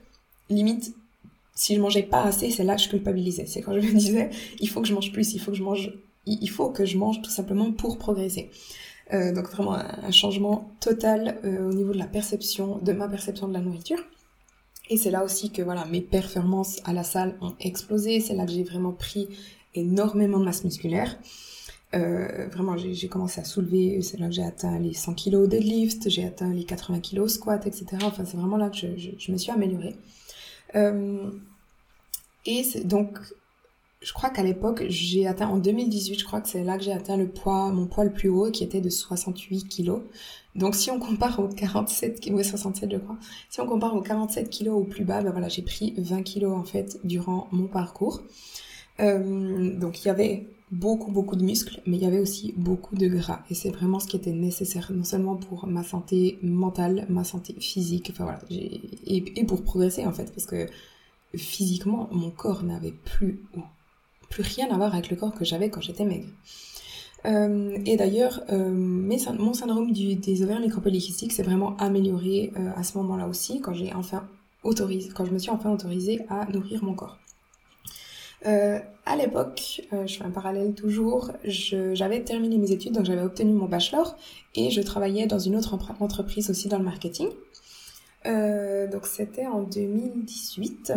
limite, 0.49 0.95
si 1.55 1.75
je 1.75 1.81
mangeais 1.81 2.03
pas 2.03 2.23
assez, 2.23 2.51
c'est 2.51 2.65
là 2.65 2.77
que 2.77 2.83
je 2.83 2.89
culpabilisais. 2.89 3.47
C'est 3.47 3.61
quand 3.61 3.79
je 3.79 3.87
me 3.87 3.99
disais, 3.99 4.31
il 4.61 4.69
faut 4.69 4.81
que 4.81 4.89
je 4.89 4.95
mange 4.95 5.13
plus, 5.13 5.35
il 5.35 5.41
faut 5.41 5.51
que 5.51 5.57
je 5.57 5.63
mange, 5.63 5.93
il 6.27 6.51
faut 6.51 6.71
que 6.71 6.85
je 6.85 6.97
mange 6.97 7.21
tout 7.23 7.31
simplement 7.31 7.73
pour 7.73 7.99
progresser. 7.99 8.51
Euh, 9.13 9.33
donc 9.33 9.49
vraiment 9.51 9.75
un, 9.75 10.11
changement 10.11 10.69
total 10.81 11.39
euh, 11.45 11.69
au 11.71 11.73
niveau 11.73 11.93
de 11.93 11.99
la 11.99 12.07
perception, 12.07 12.79
de 12.79 12.93
ma 12.93 13.09
perception 13.09 13.49
de 13.49 13.53
la 13.53 13.61
nourriture. 13.61 13.99
Et 14.89 14.97
c'est 14.97 15.11
là 15.11 15.25
aussi 15.25 15.51
que 15.51 15.63
voilà, 15.63 15.85
mes 15.85 16.01
performances 16.01 16.81
à 16.85 16.93
la 16.93 17.05
salle 17.05 17.37
ont 17.41 17.55
explosé. 17.61 18.21
C'est 18.21 18.35
là 18.35 18.47
que 18.47 18.53
j'ai 18.53 18.65
vraiment 18.65 18.93
pris 18.93 19.29
énormément 19.75 20.39
de 20.39 20.45
masse 20.45 20.65
musculaire. 20.65 21.19
Euh, 21.95 22.49
vraiment, 22.49 22.77
j'ai 22.77 23.09
commencé 23.09 23.41
à 23.41 23.45
soulever, 23.45 24.03
c'est 24.03 24.19
là 24.19 24.27
que 24.27 24.35
j'ai 24.35 24.43
atteint 24.43 24.79
les 24.79 24.93
100 24.93 25.15
kg 25.15 25.47
deadlift, 25.47 26.09
j'ai 26.11 26.25
atteint 26.25 26.53
les 26.53 26.65
80 26.65 27.01
kg 27.01 27.29
squat, 27.29 27.67
etc. 27.67 27.87
Enfin, 28.03 28.25
c'est 28.25 28.37
vraiment 28.37 28.57
là 28.57 28.71
que 28.71 28.77
je, 28.77 28.89
je, 29.19 29.33
me 29.33 29.39
suis 29.39 29.53
améliorée. 29.53 29.95
Euh, 30.75 31.31
et 32.45 32.65
donc, 32.85 33.19
je 34.03 34.13
crois 34.13 34.31
qu'à 34.31 34.43
l'époque, 34.43 34.85
j'ai 34.89 35.27
atteint, 35.27 35.49
en 35.49 35.59
2018, 35.59 36.19
je 36.19 36.25
crois 36.25 36.41
que 36.41 36.49
c'est 36.49 36.65
là 36.65 36.77
que 36.77 36.85
j'ai 36.85 36.93
atteint 36.93 37.17
le 37.17 37.29
poids, 37.29 37.71
mon 37.71 37.87
poids 37.87 38.05
le 38.05 38.13
plus 38.13 38.29
haut, 38.29 38.51
qui 38.51 38.65
était 38.65 38.81
de 38.81 38.91
68 38.91 39.69
kg. 39.69 40.03
Donc, 40.57 40.75
si 40.75 40.91
on 40.91 40.99
compare 40.99 41.39
aux 41.39 41.49
47, 41.49 42.27
ouais, 42.31 42.45
67, 42.45 42.91
je 42.91 42.97
crois. 42.99 43.17
Si 43.49 43.61
on 43.61 43.67
compare 43.67 43.95
aux 43.95 44.03
47 44.03 44.51
kg 44.51 44.69
au 44.69 44.85
plus 44.85 45.05
bas, 45.05 45.23
ben 45.23 45.31
voilà, 45.31 45.49
j'ai 45.49 45.63
pris 45.63 45.95
20 45.99 46.23
kg, 46.23 46.47
en 46.47 46.65
fait, 46.65 46.99
durant 47.05 47.47
mon 47.53 47.69
parcours. 47.69 48.23
Euh, 49.01 49.77
donc, 49.79 50.05
il 50.05 50.09
y 50.09 50.11
avait 50.11 50.47
beaucoup, 50.71 51.13
beaucoup 51.13 51.37
de 51.37 51.45
muscles, 51.45 51.81
mais 51.87 51.97
il 51.97 52.03
y 52.03 52.07
avait 52.07 52.19
aussi 52.19 52.53
beaucoup 52.57 52.97
de 52.97 53.07
gras. 53.07 53.45
Et 53.51 53.55
c'est 53.55 53.71
vraiment 53.71 54.01
ce 54.01 54.07
qui 54.09 54.17
était 54.17 54.33
nécessaire, 54.33 54.91
non 54.93 55.05
seulement 55.05 55.37
pour 55.37 55.67
ma 55.67 55.83
santé 55.83 56.39
mentale, 56.43 57.07
ma 57.09 57.25
santé 57.25 57.55
physique, 57.59 58.11
enfin 58.13 58.25
voilà, 58.25 58.41
et, 58.51 59.45
pour 59.45 59.63
progresser 59.63 60.05
en 60.07 60.13
fait, 60.13 60.33
parce 60.33 60.47
que 60.47 60.67
physiquement, 61.35 62.09
mon 62.13 62.31
corps 62.31 62.65
n'avait 62.65 62.95
plus, 63.05 63.43
rien 64.39 64.69
à 64.71 64.77
voir 64.77 64.93
avec 64.93 65.11
le 65.11 65.17
corps 65.17 65.35
que 65.35 65.45
j'avais 65.45 65.71
quand 65.71 65.81
j'étais 65.81 66.05
maigre. 66.05 66.29
Euh, 67.25 67.79
et 67.87 67.97
d'ailleurs, 67.97 68.43
euh, 68.51 68.71
mon 68.71 69.55
syndrome 69.55 69.93
des 69.93 70.43
ovaires 70.43 70.61
micropolykystiques 70.61 71.33
s'est 71.33 71.43
vraiment 71.43 71.77
amélioré 71.79 72.53
euh, 72.57 72.71
à 72.77 72.83
ce 72.83 72.99
moment-là 72.99 73.27
aussi, 73.27 73.61
quand 73.61 73.73
j'ai 73.73 73.93
enfin 73.95 74.29
autorisé, 74.63 75.11
quand 75.15 75.25
je 75.25 75.33
me 75.33 75.39
suis 75.39 75.51
enfin 75.51 75.73
autorisée 75.73 76.21
à 76.29 76.47
nourrir 76.53 76.85
mon 76.85 76.95
corps. 76.95 77.19
Euh, 78.47 78.79
à 79.05 79.17
l'époque, 79.17 79.83
euh, 79.93 80.07
je 80.07 80.17
fais 80.17 80.25
un 80.25 80.31
parallèle 80.31 80.75
toujours, 80.75 81.31
j'avais 81.45 82.23
terminé 82.25 82.59
mes 82.59 82.73
études, 82.73 82.93
donc 82.93 83.05
j'avais 83.05 83.23
obtenu 83.23 83.53
mon 83.53 83.67
bachelor 83.67 84.17
et 84.55 84.71
je 84.71 84.81
travaillais 84.81 85.27
dans 85.27 85.39
une 85.39 85.57
autre 85.57 85.79
entreprise 86.01 86.51
aussi 86.51 86.69
dans 86.69 86.79
le 86.79 86.85
marketing. 86.85 87.29
Euh, 88.27 88.89
donc 88.89 89.07
c'était 89.07 89.47
en 89.47 89.63
2018. 89.63 90.93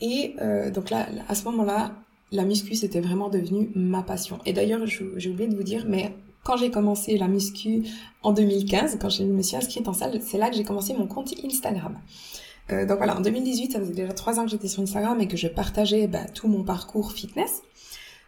Et 0.00 0.34
euh, 0.40 0.70
donc 0.70 0.90
là, 0.90 1.06
à 1.28 1.34
ce 1.34 1.44
moment-là, 1.44 1.92
la 2.30 2.44
muscu 2.44 2.74
c'était 2.74 3.00
vraiment 3.00 3.30
devenu 3.30 3.70
ma 3.74 4.02
passion. 4.02 4.38
Et 4.44 4.52
d'ailleurs, 4.52 4.84
j'ai 4.86 5.30
oublié 5.30 5.48
de 5.48 5.56
vous 5.56 5.62
dire, 5.62 5.86
mais 5.88 6.14
quand 6.44 6.56
j'ai 6.56 6.70
commencé 6.70 7.16
la 7.16 7.28
muscu 7.28 7.84
en 8.22 8.32
2015, 8.32 8.98
quand 9.00 9.08
je 9.08 9.24
me 9.24 9.42
suis 9.42 9.56
inscrite 9.56 9.88
en 9.88 9.92
salle, 9.92 10.20
c'est 10.22 10.38
là 10.38 10.50
que 10.50 10.56
j'ai 10.56 10.64
commencé 10.64 10.92
mon 10.94 11.06
compte 11.06 11.32
Instagram. 11.42 11.98
Euh, 12.70 12.86
donc 12.86 12.98
voilà, 12.98 13.16
en 13.16 13.20
2018, 13.20 13.72
ça 13.72 13.80
faisait 13.80 13.92
déjà 13.92 14.12
trois 14.12 14.38
ans 14.38 14.44
que 14.44 14.50
j'étais 14.50 14.68
sur 14.68 14.82
Instagram 14.82 15.20
et 15.20 15.28
que 15.28 15.36
je 15.36 15.48
partageais 15.48 16.06
bah, 16.06 16.24
tout 16.34 16.48
mon 16.48 16.64
parcours 16.64 17.12
fitness. 17.12 17.62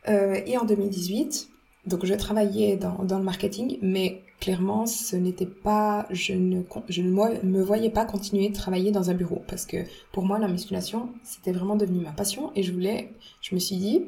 Euh, 0.09 0.41
et 0.47 0.57
en 0.57 0.65
2018, 0.65 1.49
donc 1.87 2.05
je 2.05 2.15
travaillais 2.15 2.77
dans, 2.77 3.05
dans 3.05 3.19
le 3.19 3.25
marketing, 3.25 3.79
mais 3.83 4.23
clairement, 4.41 4.87
ce 4.87 5.17
n'était 5.17 5.47
pas, 5.47 6.07
je 6.11 6.33
ne, 6.33 6.63
je 6.89 7.03
ne 7.03 7.11
me 7.43 7.63
voyais 7.63 7.91
pas 7.91 8.05
continuer 8.07 8.49
de 8.49 8.55
travailler 8.55 8.91
dans 8.91 9.11
un 9.11 9.15
bureau 9.15 9.43
parce 9.47 9.67
que 9.67 9.77
pour 10.13 10.25
moi, 10.25 10.39
la 10.39 10.49
musculation, 10.49 11.11
c'était 11.23 11.53
vraiment 11.53 11.77
devenu 11.77 12.01
ma 12.01 12.13
passion 12.13 12.51
et 12.57 12.63
je 12.63 12.73
voulais, 12.73 13.13
je 13.43 13.55
me 13.55 13.61
suis 13.61 13.77
dit, 13.77 14.03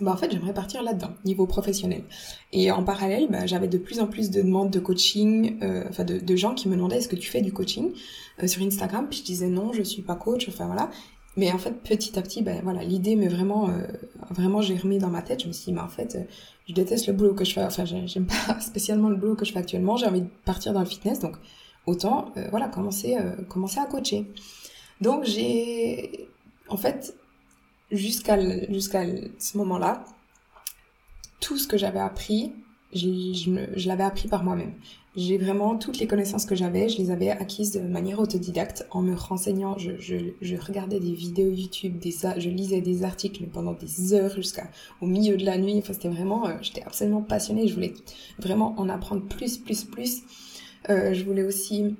bah 0.00 0.12
en 0.12 0.16
fait, 0.16 0.30
j'aimerais 0.30 0.54
partir 0.54 0.82
là-dedans, 0.82 1.10
niveau 1.24 1.46
professionnel. 1.46 2.04
Et 2.52 2.70
en 2.70 2.84
parallèle, 2.84 3.28
bah, 3.30 3.46
j'avais 3.46 3.68
de 3.68 3.78
plus 3.78 4.00
en 4.00 4.06
plus 4.06 4.30
de 4.30 4.42
demandes 4.42 4.70
de 4.70 4.80
coaching, 4.80 5.58
euh, 5.62 5.84
enfin 5.88 6.04
de, 6.04 6.18
de, 6.18 6.36
gens 6.36 6.54
qui 6.54 6.68
me 6.68 6.76
demandaient 6.76 6.98
est-ce 6.98 7.08
que 7.08 7.16
tu 7.16 7.30
fais 7.30 7.40
du 7.40 7.52
coaching 7.52 7.92
euh, 8.42 8.46
sur 8.46 8.62
Instagram, 8.62 9.06
puis 9.08 9.20
je 9.20 9.24
disais 9.24 9.48
non, 9.48 9.72
je 9.72 9.82
suis 9.82 10.02
pas 10.02 10.14
coach, 10.14 10.48
enfin 10.48 10.66
voilà. 10.66 10.90
Mais 11.36 11.52
en 11.52 11.58
fait, 11.58 11.70
petit 11.70 12.18
à 12.18 12.22
petit, 12.22 12.42
ben 12.42 12.60
voilà, 12.64 12.82
l'idée 12.82 13.14
m'est 13.14 13.28
vraiment, 13.28 13.68
euh, 13.68 13.86
vraiment 14.30 14.60
germé 14.60 14.98
dans 14.98 15.08
ma 15.08 15.22
tête. 15.22 15.42
Je 15.42 15.46
me 15.46 15.52
suis 15.52 15.66
dit, 15.66 15.72
mais 15.72 15.80
en 15.80 15.88
fait, 15.88 16.18
je 16.68 16.74
déteste 16.74 17.06
le 17.06 17.12
boulot 17.12 17.32
que 17.34 17.44
je 17.44 17.52
fais. 17.52 17.62
Enfin, 17.62 17.84
j'aime 17.84 18.26
pas 18.26 18.58
spécialement 18.60 19.08
le 19.08 19.14
boulot 19.14 19.36
que 19.36 19.44
je 19.44 19.52
fais 19.52 19.60
actuellement. 19.60 19.96
J'ai 19.96 20.06
envie 20.06 20.22
de 20.22 20.28
partir 20.44 20.72
dans 20.72 20.80
le 20.80 20.86
fitness, 20.86 21.20
donc 21.20 21.36
autant, 21.88 22.32
euh, 22.36 22.46
voilà, 22.50 22.68
commencer, 22.68 23.16
euh, 23.16 23.32
commencer 23.48 23.80
à 23.80 23.86
coacher. 23.86 24.30
Donc 25.00 25.24
j'ai, 25.24 26.28
en 26.68 26.76
fait, 26.76 27.14
jusqu'à 27.90 28.38
jusqu'à 28.70 29.04
ce 29.38 29.56
moment-là, 29.58 30.04
tout 31.40 31.56
ce 31.56 31.66
que 31.66 31.78
j'avais 31.78 32.00
appris, 32.00 32.52
je, 32.92 33.70
je, 33.76 33.88
l'avais 33.88 34.04
appris 34.04 34.28
par 34.28 34.44
moi-même. 34.44 34.72
J'ai 35.16 35.36
vraiment 35.36 35.76
toutes 35.76 35.98
les 35.98 36.06
connaissances 36.06 36.46
que 36.46 36.54
j'avais, 36.54 36.88
je 36.88 36.98
les 36.98 37.10
avais 37.10 37.30
acquises 37.30 37.72
de 37.72 37.80
manière 37.80 38.20
autodidacte 38.20 38.86
en 38.90 39.02
me 39.02 39.14
renseignant. 39.14 39.76
Je, 39.76 39.92
je, 39.98 40.16
je 40.40 40.56
regardais 40.56 41.00
des 41.00 41.12
vidéos 41.12 41.50
YouTube, 41.50 41.98
des, 41.98 42.12
je 42.12 42.48
lisais 42.48 42.80
des 42.80 43.04
articles 43.04 43.44
pendant 43.46 43.72
des 43.72 44.14
heures 44.14 44.34
jusqu'à 44.34 44.70
au 45.00 45.06
milieu 45.06 45.36
de 45.36 45.44
la 45.44 45.58
nuit. 45.58 45.76
Enfin, 45.78 45.92
c'était 45.92 46.08
vraiment, 46.08 46.46
euh, 46.46 46.54
j'étais 46.62 46.82
absolument 46.82 47.22
passionnée. 47.22 47.66
Je 47.66 47.74
voulais 47.74 47.94
vraiment 48.38 48.74
en 48.78 48.88
apprendre 48.88 49.22
plus, 49.22 49.58
plus, 49.58 49.84
plus. 49.84 50.22
Euh, 50.88 51.12
je 51.12 51.24
voulais 51.24 51.42
aussi 51.42 51.96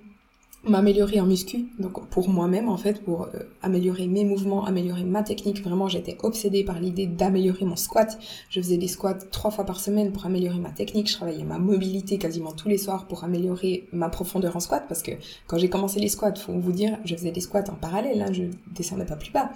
m'améliorer 0.65 1.21
en 1.21 1.27
muscu, 1.27 1.67
donc 1.79 2.09
pour 2.09 2.29
moi-même 2.29 2.69
en 2.69 2.77
fait, 2.77 3.03
pour 3.03 3.23
euh, 3.23 3.45
améliorer 3.63 4.07
mes 4.07 4.25
mouvements, 4.25 4.65
améliorer 4.65 5.05
ma 5.05 5.23
technique. 5.23 5.63
Vraiment, 5.63 5.89
j'étais 5.89 6.17
obsédée 6.23 6.65
par 6.65 6.81
l'idée 6.81 7.07
d'améliorer 7.07 7.65
mon 7.65 7.77
squat. 7.77 8.19
Je 8.51 8.61
faisais 8.61 8.77
des 8.77 8.89
squats 8.89 9.15
trois 9.15 9.51
fois 9.51 9.65
par 9.65 9.81
semaine 9.81 10.13
pour 10.13 10.27
améliorer 10.27 10.59
ma 10.59 10.71
technique. 10.71 11.09
Je 11.09 11.15
travaillais 11.15 11.45
ma 11.45 11.59
mobilité 11.59 12.19
quasiment 12.19 12.53
tous 12.53 12.69
les 12.69 12.79
soirs 12.79 13.07
pour 13.07 13.25
améliorer 13.25 13.89
ma 13.93 14.09
profondeur 14.09 14.57
en 14.57 14.61
squat, 14.61 14.85
parce 14.89 15.03
que 15.03 15.13
quand 15.47 15.59
j'ai 15.59 15.69
commencé 15.69 16.01
les 16.01 16.09
squats, 16.09 16.35
faut 16.35 16.53
vous 16.53 16.73
dire, 16.73 16.99
je 17.05 17.15
faisais 17.15 17.31
des 17.31 17.41
squats 17.41 17.71
en 17.71 17.77
parallèle, 17.77 18.21
hein, 18.21 18.33
je 18.33 18.45
descendais 18.75 19.07
pas 19.07 19.17
plus 19.17 19.31
bas. 19.31 19.51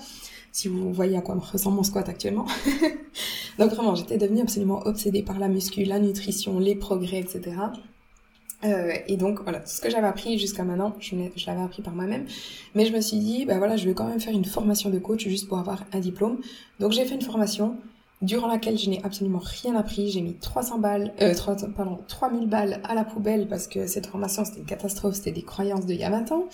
Si 0.53 0.69
vous 0.69 0.93
voyez 0.93 1.17
à 1.17 1.23
quoi 1.23 1.35
ressemble 1.35 1.77
mon 1.77 1.83
squat 1.83 2.09
actuellement. 2.09 2.45
donc 3.59 3.71
vraiment, 3.71 3.95
j'étais 3.95 4.19
devenue 4.19 4.43
absolument 4.43 4.87
obsédée 4.87 5.23
par 5.23 5.39
la 5.39 5.49
muscu, 5.49 5.85
la 5.85 5.99
nutrition, 5.99 6.59
les 6.59 6.75
progrès, 6.75 7.21
etc. 7.21 7.53
Euh, 8.65 8.93
et 9.07 9.17
donc 9.17 9.43
voilà, 9.43 9.65
ce 9.67 9.81
que 9.81 9.91
j'avais 9.91 10.07
appris 10.07 10.39
jusqu'à 10.39 10.65
maintenant, 10.65 10.95
je, 11.01 11.15
l'avais 11.47 11.63
appris 11.63 11.83
par 11.83 11.95
moi-même. 11.95 12.27
Mais 12.75 12.87
je 12.87 12.93
me 12.93 13.01
suis 13.01 13.19
dit, 13.19 13.45
bah 13.45 13.59
voilà, 13.59 13.77
je 13.77 13.89
vais 13.89 13.95
quand 13.95 14.07
même 14.07 14.21
faire 14.21 14.35
une 14.35 14.45
formation 14.45 14.91
de 14.91 14.99
coach 14.99 15.27
juste 15.27 15.49
pour 15.49 15.59
avoir 15.59 15.85
un 15.93 16.01
diplôme. 16.01 16.39
Donc 16.81 16.93
j'ai 16.93 17.05
fait 17.05 17.15
une 17.15 17.23
formation 17.23 17.77
durant 18.23 18.47
laquelle 18.47 18.79
je 18.79 18.89
n'ai 18.89 19.03
absolument 19.05 19.41
rien 19.43 19.75
appris. 19.77 20.11
J'ai 20.11 20.21
mis 20.21 20.35
300 20.35 20.79
balles, 20.79 21.13
euh, 21.21 21.35
3, 21.35 21.57
pardon, 21.77 21.99
3000 22.07 22.49
balles 22.49 22.81
à 22.85 22.95
la 22.95 23.05
poubelle 23.05 23.49
parce 23.49 23.67
que 23.67 23.87
cette 23.87 24.07
formation 24.07 24.45
c'était 24.45 24.61
une 24.61 24.65
catastrophe, 24.65 25.17
c'était 25.17 25.33
des 25.33 25.43
croyances 25.43 25.87
de 25.87 25.93
il 25.93 26.01
y 26.01 26.05
a 26.05 26.11
20 26.11 26.33
ans. 26.33 26.45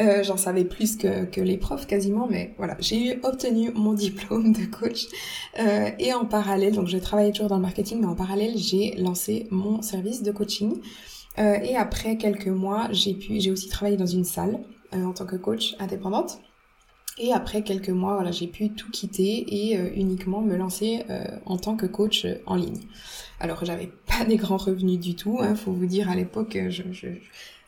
Euh, 0.00 0.22
J'en 0.24 0.38
savais 0.38 0.64
plus 0.64 0.96
que, 0.96 1.26
que 1.26 1.40
les 1.40 1.58
profs 1.58 1.86
quasiment, 1.86 2.26
mais 2.28 2.54
voilà, 2.56 2.76
j'ai 2.80 3.20
obtenu 3.22 3.70
mon 3.74 3.92
diplôme 3.92 4.52
de 4.52 4.64
coach. 4.64 5.06
Euh, 5.60 5.90
et 5.98 6.14
en 6.14 6.24
parallèle, 6.24 6.74
donc 6.74 6.88
je 6.88 6.96
travaillais 6.96 7.32
toujours 7.32 7.48
dans 7.48 7.56
le 7.56 7.62
marketing, 7.62 8.00
mais 8.00 8.06
en 8.06 8.14
parallèle 8.14 8.56
j'ai 8.56 8.94
lancé 8.96 9.46
mon 9.50 9.82
service 9.82 10.22
de 10.22 10.32
coaching. 10.32 10.80
Euh, 11.38 11.54
et 11.62 11.76
après 11.76 12.16
quelques 12.16 12.48
mois, 12.48 12.88
j'ai 12.90 13.14
pu, 13.14 13.40
j'ai 13.40 13.50
aussi 13.50 13.68
travaillé 13.68 13.96
dans 13.96 14.06
une 14.06 14.24
salle 14.24 14.60
euh, 14.94 15.04
en 15.04 15.12
tant 15.12 15.26
que 15.26 15.36
coach 15.36 15.74
indépendante. 15.78 16.40
Et 17.18 17.32
après 17.32 17.62
quelques 17.62 17.90
mois, 17.90 18.14
voilà, 18.14 18.30
j'ai 18.30 18.46
pu 18.46 18.70
tout 18.70 18.90
quitter 18.90 19.44
et 19.48 19.78
euh, 19.78 19.90
uniquement 19.94 20.40
me 20.40 20.56
lancer 20.56 21.04
en 21.44 21.58
tant 21.58 21.76
que 21.76 21.86
coach 21.86 22.26
en 22.46 22.54
ligne. 22.54 22.80
Alors, 23.38 23.64
j'avais 23.64 23.90
pas 24.06 24.24
des 24.24 24.36
grands 24.36 24.56
revenus 24.56 24.98
du 24.98 25.14
tout. 25.14 25.38
Hein, 25.40 25.54
faut 25.54 25.72
vous 25.72 25.86
dire, 25.86 26.08
à 26.10 26.14
l'époque, 26.14 26.58
je, 26.68 26.82
je, 26.90 27.08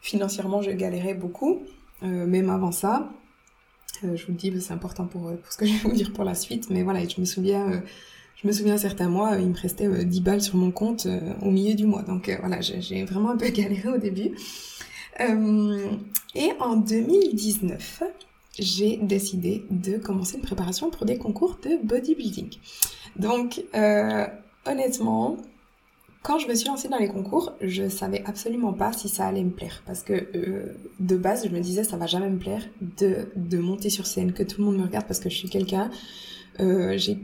financièrement, 0.00 0.62
je 0.62 0.70
galérais 0.70 1.14
beaucoup, 1.14 1.62
même 2.02 2.50
avant 2.50 2.72
ça. 2.72 3.10
je 4.02 4.08
vous 4.08 4.32
le 4.32 4.38
dis, 4.38 4.60
c'est 4.60 4.72
important 4.72 5.06
pour 5.06 5.30
ce 5.48 5.56
que 5.56 5.66
je 5.66 5.72
vais 5.72 5.88
vous 5.88 5.94
dire 5.94 6.12
pour 6.12 6.24
la 6.24 6.34
suite. 6.34 6.70
Mais 6.70 6.82
voilà, 6.82 7.06
je 7.06 7.20
me 7.20 7.26
souviens 7.26 7.82
je 8.44 8.48
me 8.48 8.52
souviens 8.52 8.76
certains 8.76 9.08
mois, 9.08 9.36
il 9.40 9.48
me 9.48 9.56
restait 9.56 10.04
10 10.04 10.20
balles 10.20 10.42
sur 10.42 10.56
mon 10.56 10.70
compte 10.70 11.08
au 11.42 11.50
milieu 11.50 11.74
du 11.74 11.86
mois. 11.86 12.02
Donc 12.02 12.30
voilà, 12.40 12.60
j'ai 12.60 13.04
vraiment 13.04 13.30
un 13.30 13.36
peu 13.36 13.48
galéré 13.50 13.88
au 13.88 13.98
début. 13.98 14.30
et 15.18 16.52
en 16.60 16.76
2019, 16.76 18.02
j'ai 18.58 18.98
décidé 18.98 19.64
de 19.70 19.98
commencer 19.98 20.36
une 20.36 20.42
préparation 20.42 20.90
pour 20.90 21.06
des 21.06 21.18
concours 21.18 21.58
de 21.62 21.84
bodybuilding. 21.84 22.50
Donc, 23.16 23.64
euh, 23.74 24.26
honnêtement, 24.66 25.36
quand 26.22 26.38
je 26.38 26.48
me 26.48 26.54
suis 26.54 26.68
lancée 26.68 26.88
dans 26.88 26.98
les 26.98 27.08
concours, 27.08 27.52
je 27.60 27.88
savais 27.88 28.22
absolument 28.24 28.72
pas 28.72 28.92
si 28.92 29.08
ça 29.08 29.26
allait 29.26 29.44
me 29.44 29.50
plaire. 29.50 29.82
Parce 29.86 30.02
que 30.02 30.12
euh, 30.12 30.76
de 31.00 31.16
base, 31.16 31.46
je 31.46 31.50
me 31.50 31.60
disais, 31.60 31.84
ça 31.84 31.96
va 31.96 32.06
jamais 32.06 32.30
me 32.30 32.38
plaire 32.38 32.62
de, 32.80 33.28
de 33.36 33.58
monter 33.58 33.90
sur 33.90 34.06
scène, 34.06 34.32
que 34.32 34.42
tout 34.42 34.60
le 34.60 34.66
monde 34.66 34.78
me 34.78 34.84
regarde 34.84 35.06
parce 35.06 35.20
que 35.20 35.28
je 35.28 35.36
suis 35.36 35.48
quelqu'un. 35.48 35.90
Euh, 36.60 36.96
j'ai 36.96 37.18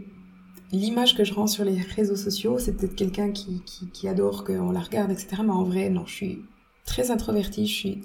L'image 0.73 1.17
que 1.17 1.25
je 1.25 1.35
rends 1.35 1.49
sur 1.49 1.65
les 1.65 1.81
réseaux 1.81 2.17
sociaux, 2.17 2.59
c'est 2.59 2.77
peut-être 2.77 2.95
quelqu'un 2.95 3.33
qui, 3.33 3.61
qui, 3.67 3.89
qui 3.89 4.09
adore 4.09 4.45
qu'on 4.45 4.71
la 4.71 4.81
regarde, 4.81 5.11
etc. 5.11 5.43
Mais 5.45 5.51
en 5.51 5.65
vrai, 5.65 5.91
non, 5.91 6.07
je 6.07 6.15
suis 6.15 6.43
très 6.85 7.11
introvertie, 7.11 7.67
je 7.67 7.75
suis 7.75 8.03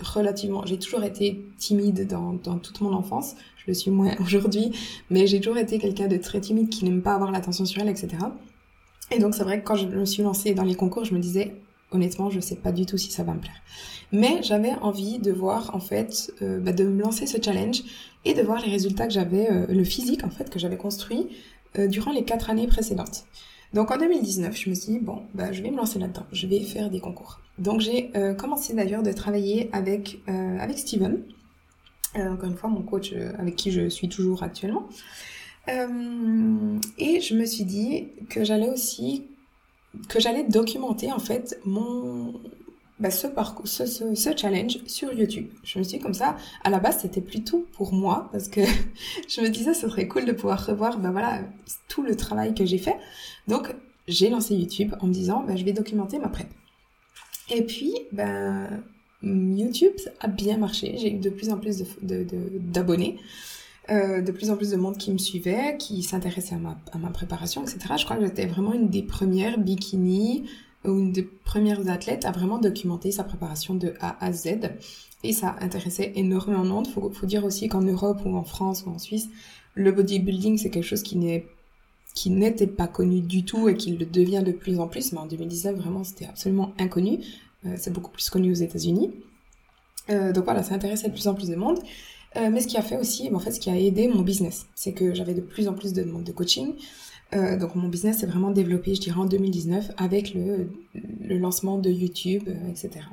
relativement, 0.00 0.64
j'ai 0.66 0.78
toujours 0.78 1.02
été 1.02 1.44
timide 1.56 2.06
dans, 2.06 2.34
dans 2.34 2.58
toute 2.58 2.80
mon 2.80 2.92
enfance. 2.92 3.34
Je 3.56 3.64
le 3.68 3.74
suis 3.74 3.90
moins 3.90 4.14
aujourd'hui, 4.20 4.72
mais 5.10 5.26
j'ai 5.26 5.40
toujours 5.40 5.58
été 5.58 5.78
quelqu'un 5.78 6.08
de 6.08 6.16
très 6.16 6.40
timide 6.40 6.68
qui 6.68 6.84
n'aime 6.84 7.02
pas 7.02 7.14
avoir 7.14 7.30
l'attention 7.30 7.64
sur 7.64 7.82
elle, 7.82 7.88
etc. 7.88 8.08
Et 9.10 9.18
donc 9.18 9.34
c'est 9.34 9.44
vrai 9.44 9.60
que 9.60 9.66
quand 9.66 9.76
je 9.76 9.86
me 9.86 10.04
suis 10.04 10.22
lancée 10.22 10.54
dans 10.54 10.64
les 10.64 10.74
concours, 10.74 11.04
je 11.04 11.14
me 11.14 11.18
disais 11.18 11.54
honnêtement, 11.90 12.28
je 12.28 12.40
sais 12.40 12.56
pas 12.56 12.70
du 12.70 12.84
tout 12.84 12.98
si 12.98 13.10
ça 13.10 13.22
va 13.22 13.32
me 13.32 13.40
plaire. 13.40 13.62
Mais 14.12 14.42
j'avais 14.42 14.72
envie 14.82 15.18
de 15.18 15.32
voir 15.32 15.74
en 15.74 15.80
fait, 15.80 16.32
euh, 16.42 16.60
bah, 16.60 16.72
de 16.72 16.84
me 16.84 17.02
lancer 17.02 17.26
ce 17.26 17.38
challenge 17.42 17.82
et 18.24 18.34
de 18.34 18.42
voir 18.42 18.60
les 18.60 18.70
résultats 18.70 19.06
que 19.06 19.12
j'avais, 19.12 19.50
euh, 19.50 19.66
le 19.68 19.84
physique 19.84 20.24
en 20.24 20.30
fait 20.30 20.50
que 20.50 20.58
j'avais 20.58 20.76
construit 20.76 21.28
durant 21.76 22.12
les 22.12 22.24
quatre 22.24 22.50
années 22.50 22.66
précédentes. 22.66 23.24
Donc 23.74 23.90
en 23.90 23.98
2019, 23.98 24.56
je 24.56 24.70
me 24.70 24.74
suis 24.74 24.92
dit, 24.92 24.98
bon, 24.98 25.22
bah, 25.34 25.52
je 25.52 25.62
vais 25.62 25.70
me 25.70 25.76
lancer 25.76 25.98
là-dedans, 25.98 26.24
je 26.32 26.46
vais 26.46 26.60
faire 26.60 26.90
des 26.90 27.00
concours. 27.00 27.40
Donc 27.58 27.80
j'ai 27.80 28.10
euh, 28.16 28.34
commencé 28.34 28.72
d'ailleurs 28.74 29.02
de 29.02 29.12
travailler 29.12 29.68
avec, 29.72 30.20
euh, 30.28 30.58
avec 30.58 30.78
Steven, 30.78 31.22
euh, 32.16 32.32
encore 32.32 32.48
une 32.48 32.56
fois 32.56 32.70
mon 32.70 32.82
coach 32.82 33.12
euh, 33.12 33.32
avec 33.38 33.56
qui 33.56 33.70
je 33.70 33.88
suis 33.88 34.08
toujours 34.08 34.42
actuellement. 34.42 34.88
Euh, 35.68 36.78
et 36.96 37.20
je 37.20 37.34
me 37.34 37.44
suis 37.44 37.64
dit 37.64 38.08
que 38.30 38.42
j'allais 38.42 38.70
aussi, 38.70 39.26
que 40.08 40.18
j'allais 40.18 40.44
documenter 40.44 41.12
en 41.12 41.18
fait 41.18 41.60
mon, 41.66 42.40
bah, 43.00 43.10
ce, 43.10 43.26
parcours, 43.26 43.68
ce, 43.68 43.86
ce, 43.86 44.14
ce, 44.14 44.30
challenge 44.36 44.78
sur 44.86 45.12
YouTube. 45.12 45.48
Je 45.62 45.78
me 45.78 45.84
suis 45.84 45.98
comme 45.98 46.14
ça, 46.14 46.36
à 46.64 46.70
la 46.70 46.80
base 46.80 47.00
c'était 47.02 47.20
plutôt 47.20 47.66
pour 47.72 47.92
moi 47.92 48.28
parce 48.32 48.48
que 48.48 48.60
je 49.28 49.40
me 49.40 49.48
disais 49.48 49.74
ce 49.74 49.88
serait 49.88 50.08
cool 50.08 50.24
de 50.24 50.32
pouvoir 50.32 50.64
revoir 50.66 50.98
bah, 50.98 51.10
voilà, 51.10 51.40
tout 51.88 52.02
le 52.02 52.16
travail 52.16 52.54
que 52.54 52.64
j'ai 52.64 52.78
fait. 52.78 52.96
Donc 53.46 53.74
j'ai 54.08 54.30
lancé 54.30 54.54
YouTube 54.54 54.94
en 55.00 55.06
me 55.06 55.12
disant 55.12 55.44
bah, 55.46 55.54
je 55.56 55.64
vais 55.64 55.72
documenter 55.72 56.18
ma 56.18 56.28
prep. 56.28 56.48
Et 57.50 57.62
puis 57.62 57.94
ben 58.12 58.82
YouTube 59.22 59.94
a 60.20 60.28
bien 60.28 60.56
marché. 60.56 60.96
J'ai 60.98 61.14
eu 61.14 61.18
de 61.18 61.30
plus 61.30 61.50
en 61.50 61.58
plus 61.58 61.82
d'abonnés. 62.00 63.12
De, 63.12 63.12
de, 63.12 63.18
euh, 63.90 64.20
de 64.20 64.32
plus 64.32 64.50
en 64.50 64.56
plus 64.56 64.70
de 64.70 64.76
monde 64.76 64.98
qui 64.98 65.10
me 65.10 65.18
suivait, 65.18 65.76
qui 65.78 66.02
s'intéressait 66.02 66.54
à 66.54 66.58
ma, 66.58 66.78
à 66.92 66.98
ma 66.98 67.08
préparation, 67.08 67.62
etc. 67.62 67.94
Je 67.96 68.04
crois 68.04 68.16
que 68.16 68.24
j'étais 68.26 68.44
vraiment 68.44 68.74
une 68.74 68.90
des 68.90 69.02
premières 69.02 69.58
bikini 69.58 70.44
une 70.84 71.12
des 71.12 71.22
premières 71.22 71.88
athlètes 71.88 72.24
à 72.24 72.30
vraiment 72.30 72.58
documenter 72.58 73.10
sa 73.10 73.24
préparation 73.24 73.74
de 73.74 73.94
A 74.00 74.24
à 74.24 74.32
Z. 74.32 74.70
Et 75.24 75.32
ça 75.32 75.56
intéressait 75.60 76.12
énormément 76.14 76.64
de 76.64 76.68
monde. 76.68 76.86
Faut, 76.86 77.10
faut 77.10 77.26
dire 77.26 77.44
aussi 77.44 77.68
qu'en 77.68 77.82
Europe 77.82 78.20
ou 78.24 78.36
en 78.36 78.44
France 78.44 78.84
ou 78.86 78.90
en 78.90 78.98
Suisse, 78.98 79.28
le 79.74 79.92
bodybuilding 79.92 80.58
c'est 80.58 80.70
quelque 80.70 80.84
chose 80.84 81.02
qui 81.02 81.16
n'est 81.16 81.46
qui 82.14 82.30
n'était 82.30 82.66
pas 82.66 82.88
connu 82.88 83.20
du 83.20 83.44
tout 83.44 83.68
et 83.68 83.76
qui 83.76 83.92
le 83.92 84.04
devient 84.04 84.42
de 84.44 84.50
plus 84.50 84.80
en 84.80 84.88
plus, 84.88 85.12
mais 85.12 85.18
en 85.18 85.26
2019 85.26 85.76
vraiment 85.76 86.04
c'était 86.04 86.26
absolument 86.26 86.72
inconnu. 86.78 87.20
Euh, 87.66 87.74
c'est 87.76 87.92
beaucoup 87.92 88.10
plus 88.10 88.28
connu 88.30 88.50
aux 88.50 88.56
États-Unis. 88.56 89.12
Euh, 90.10 90.32
donc 90.32 90.44
voilà, 90.44 90.62
ça 90.62 90.74
intéressait 90.74 91.08
de 91.08 91.12
plus 91.12 91.28
en 91.28 91.34
plus 91.34 91.48
de 91.48 91.56
monde. 91.56 91.78
Euh, 92.36 92.50
mais 92.50 92.60
ce 92.60 92.66
qui 92.66 92.76
a 92.76 92.82
fait 92.82 92.96
aussi, 92.96 93.30
en 93.32 93.38
fait, 93.38 93.52
ce 93.52 93.60
qui 93.60 93.70
a 93.70 93.76
aidé 93.76 94.08
mon 94.08 94.22
business, 94.22 94.66
c'est 94.74 94.92
que 94.92 95.14
j'avais 95.14 95.34
de 95.34 95.40
plus 95.40 95.66
en 95.68 95.74
plus 95.74 95.92
de 95.92 96.02
demandes 96.02 96.24
de 96.24 96.32
coaching. 96.32 96.74
Euh, 97.34 97.58
donc 97.58 97.74
mon 97.74 97.88
business 97.88 98.18
s'est 98.18 98.26
vraiment 98.26 98.50
développé, 98.50 98.94
je 98.94 99.00
dirais, 99.00 99.20
en 99.20 99.26
2019 99.26 99.90
avec 99.98 100.32
le, 100.34 100.70
le 100.94 101.38
lancement 101.38 101.78
de 101.78 101.90
YouTube, 101.90 102.44
euh, 102.48 102.70
etc. 102.70 103.04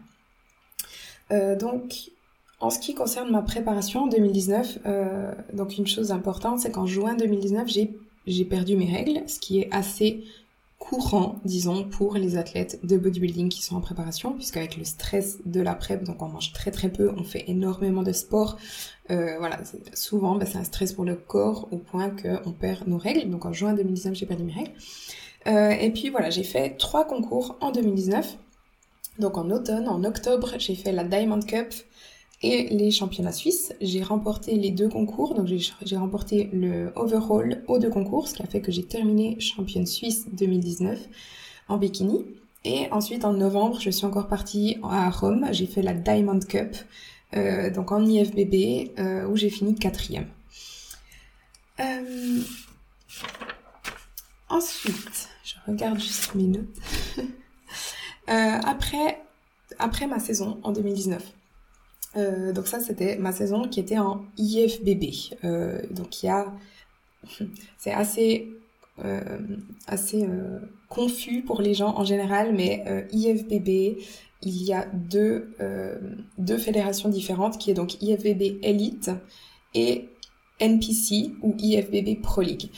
Euh, 1.32 1.56
donc, 1.56 2.12
en 2.60 2.70
ce 2.70 2.80
qui 2.80 2.94
concerne 2.94 3.32
ma 3.32 3.42
préparation 3.42 4.04
en 4.04 4.08
2019, 4.08 4.80
euh, 4.86 5.34
donc 5.54 5.78
une 5.78 5.88
chose 5.88 6.12
importante, 6.12 6.60
c'est 6.60 6.72
qu'en 6.72 6.86
juin 6.86 7.16
2019, 7.16 7.68
j'ai 7.68 7.98
j'ai 8.28 8.46
perdu 8.46 8.76
mes 8.76 8.92
règles, 8.92 9.22
ce 9.28 9.40
qui 9.40 9.60
est 9.60 9.70
assez 9.72 10.24
courant, 10.80 11.40
disons, 11.46 11.84
pour 11.84 12.16
les 12.16 12.38
athlètes 12.38 12.80
de 12.84 12.98
bodybuilding 12.98 13.50
qui 13.50 13.64
sont 13.64 13.76
en 13.76 13.82
préparation, 13.82 14.34
puisqu'avec 14.34 14.78
le 14.78 14.84
stress 14.84 15.40
de 15.46 15.62
la 15.62 15.74
prep, 15.74 16.04
donc 16.04 16.22
on 16.22 16.28
mange 16.28 16.54
très 16.54 16.72
très 16.72 16.90
peu, 16.90 17.12
on 17.18 17.24
fait 17.24 17.46
énormément 17.48 18.04
de 18.04 18.12
sport. 18.12 18.58
Euh, 19.10 19.38
voilà, 19.40 19.60
souvent, 19.94 20.36
bah, 20.36 20.46
c'est 20.46 20.58
un 20.58 20.64
stress 20.64 20.94
pour 20.94 21.06
le 21.06 21.16
corps 21.16 21.68
au 21.72 21.78
point 21.78 22.10
qu'on 22.10 22.52
perd 22.52 22.88
nos 22.88 22.98
règles. 22.98 23.30
Donc 23.30 23.46
en 23.46 23.54
juin 23.54 23.74
2019, 23.74 24.16
j'ai 24.16 24.26
perdu 24.26 24.44
mes 24.44 24.54
règles. 24.54 24.74
Euh, 25.48 25.70
et 25.70 25.92
puis 25.92 26.10
voilà, 26.10 26.30
j'ai 26.30 26.44
fait 26.44 26.78
trois 26.78 27.06
concours 27.06 27.56
en 27.62 27.72
2019. 27.72 28.38
Donc 29.20 29.38
en 29.38 29.50
automne, 29.52 29.88
en 29.88 30.04
octobre, 30.04 30.56
j'ai 30.58 30.76
fait 30.76 30.92
la 30.92 31.04
Diamond 31.04 31.40
Cup 31.40 31.74
et 32.42 32.68
les 32.70 32.92
championnats 32.92 33.32
suisses. 33.32 33.74
J'ai 33.82 34.04
remporté 34.04 34.56
les 34.56 34.72
deux 34.72 34.90
concours, 34.90 35.34
donc 35.36 35.48
j'ai 35.48 35.98
remporté 35.98 36.50
le 36.54 36.92
overall 36.96 37.64
aux 37.68 37.80
deux 37.80 37.90
concours, 37.90 38.28
ce 38.28 38.36
qui 38.36 38.44
a 38.44 38.46
fait 38.46 38.62
que 38.62 38.72
j'ai 38.72 38.84
terminé 38.84 39.40
championne 39.40 39.86
suisse 39.86 40.26
2019 40.34 41.00
en 41.68 41.78
bikini. 41.78 42.26
Et 42.64 42.92
ensuite 42.92 43.26
en 43.26 43.34
novembre, 43.34 43.80
je 43.80 43.92
suis 43.92 44.06
encore 44.06 44.28
partie 44.28 44.78
à 44.84 45.10
Rome, 45.12 45.48
j'ai 45.52 45.68
fait 45.68 45.84
la 45.84 45.94
Diamond 45.94 46.40
Cup, 46.40 46.76
euh, 47.36 47.70
donc 47.70 47.92
en 47.92 48.04
IFBB, 48.04 48.98
euh, 49.00 49.28
où 49.28 49.36
j'ai 49.36 49.52
fini 49.52 49.76
quatrième. 49.76 50.28
Euh, 51.80 52.42
ensuite, 54.50 55.30
je 55.44 55.54
regarde 55.68 56.00
juste 56.00 56.34
mes 56.36 56.44
notes. 56.44 56.66
Après, 58.28 59.22
après 59.78 60.08
ma 60.08 60.18
saison 60.18 60.60
en 60.64 60.72
2019, 60.72 61.24
euh, 62.18 62.54
donc 62.54 62.68
ça 62.68 62.80
c'était 62.80 63.18
ma 63.18 63.32
saison 63.32 63.68
qui 63.68 63.80
était 63.80 64.00
en 64.00 64.26
IFBB. 64.38 65.04
Euh, 65.44 65.82
donc 65.92 66.24
il 66.24 66.28
y 66.28 66.30
a, 66.30 66.54
c'est 67.78 67.94
assez 67.94 68.52
assez 69.88 70.26
confus 70.88 71.42
pour 71.42 71.62
les 71.62 71.74
gens 71.74 71.98
en 71.98 72.06
général, 72.06 72.56
mais 72.56 73.06
IFBB, 73.12 73.98
il 74.42 74.64
y 74.64 74.72
a 74.72 74.86
deux 74.94 75.54
deux 76.38 76.58
fédérations 76.58 77.10
différentes 77.10 77.58
qui 77.58 77.72
est 77.72 77.74
donc 77.74 78.02
IFBB 78.02 78.64
Elite 78.64 79.12
et 79.74 80.08
NPC 80.62 81.34
ou 81.42 81.56
IFBB 81.58 82.22
Pro 82.22 82.40
League. 82.40 82.70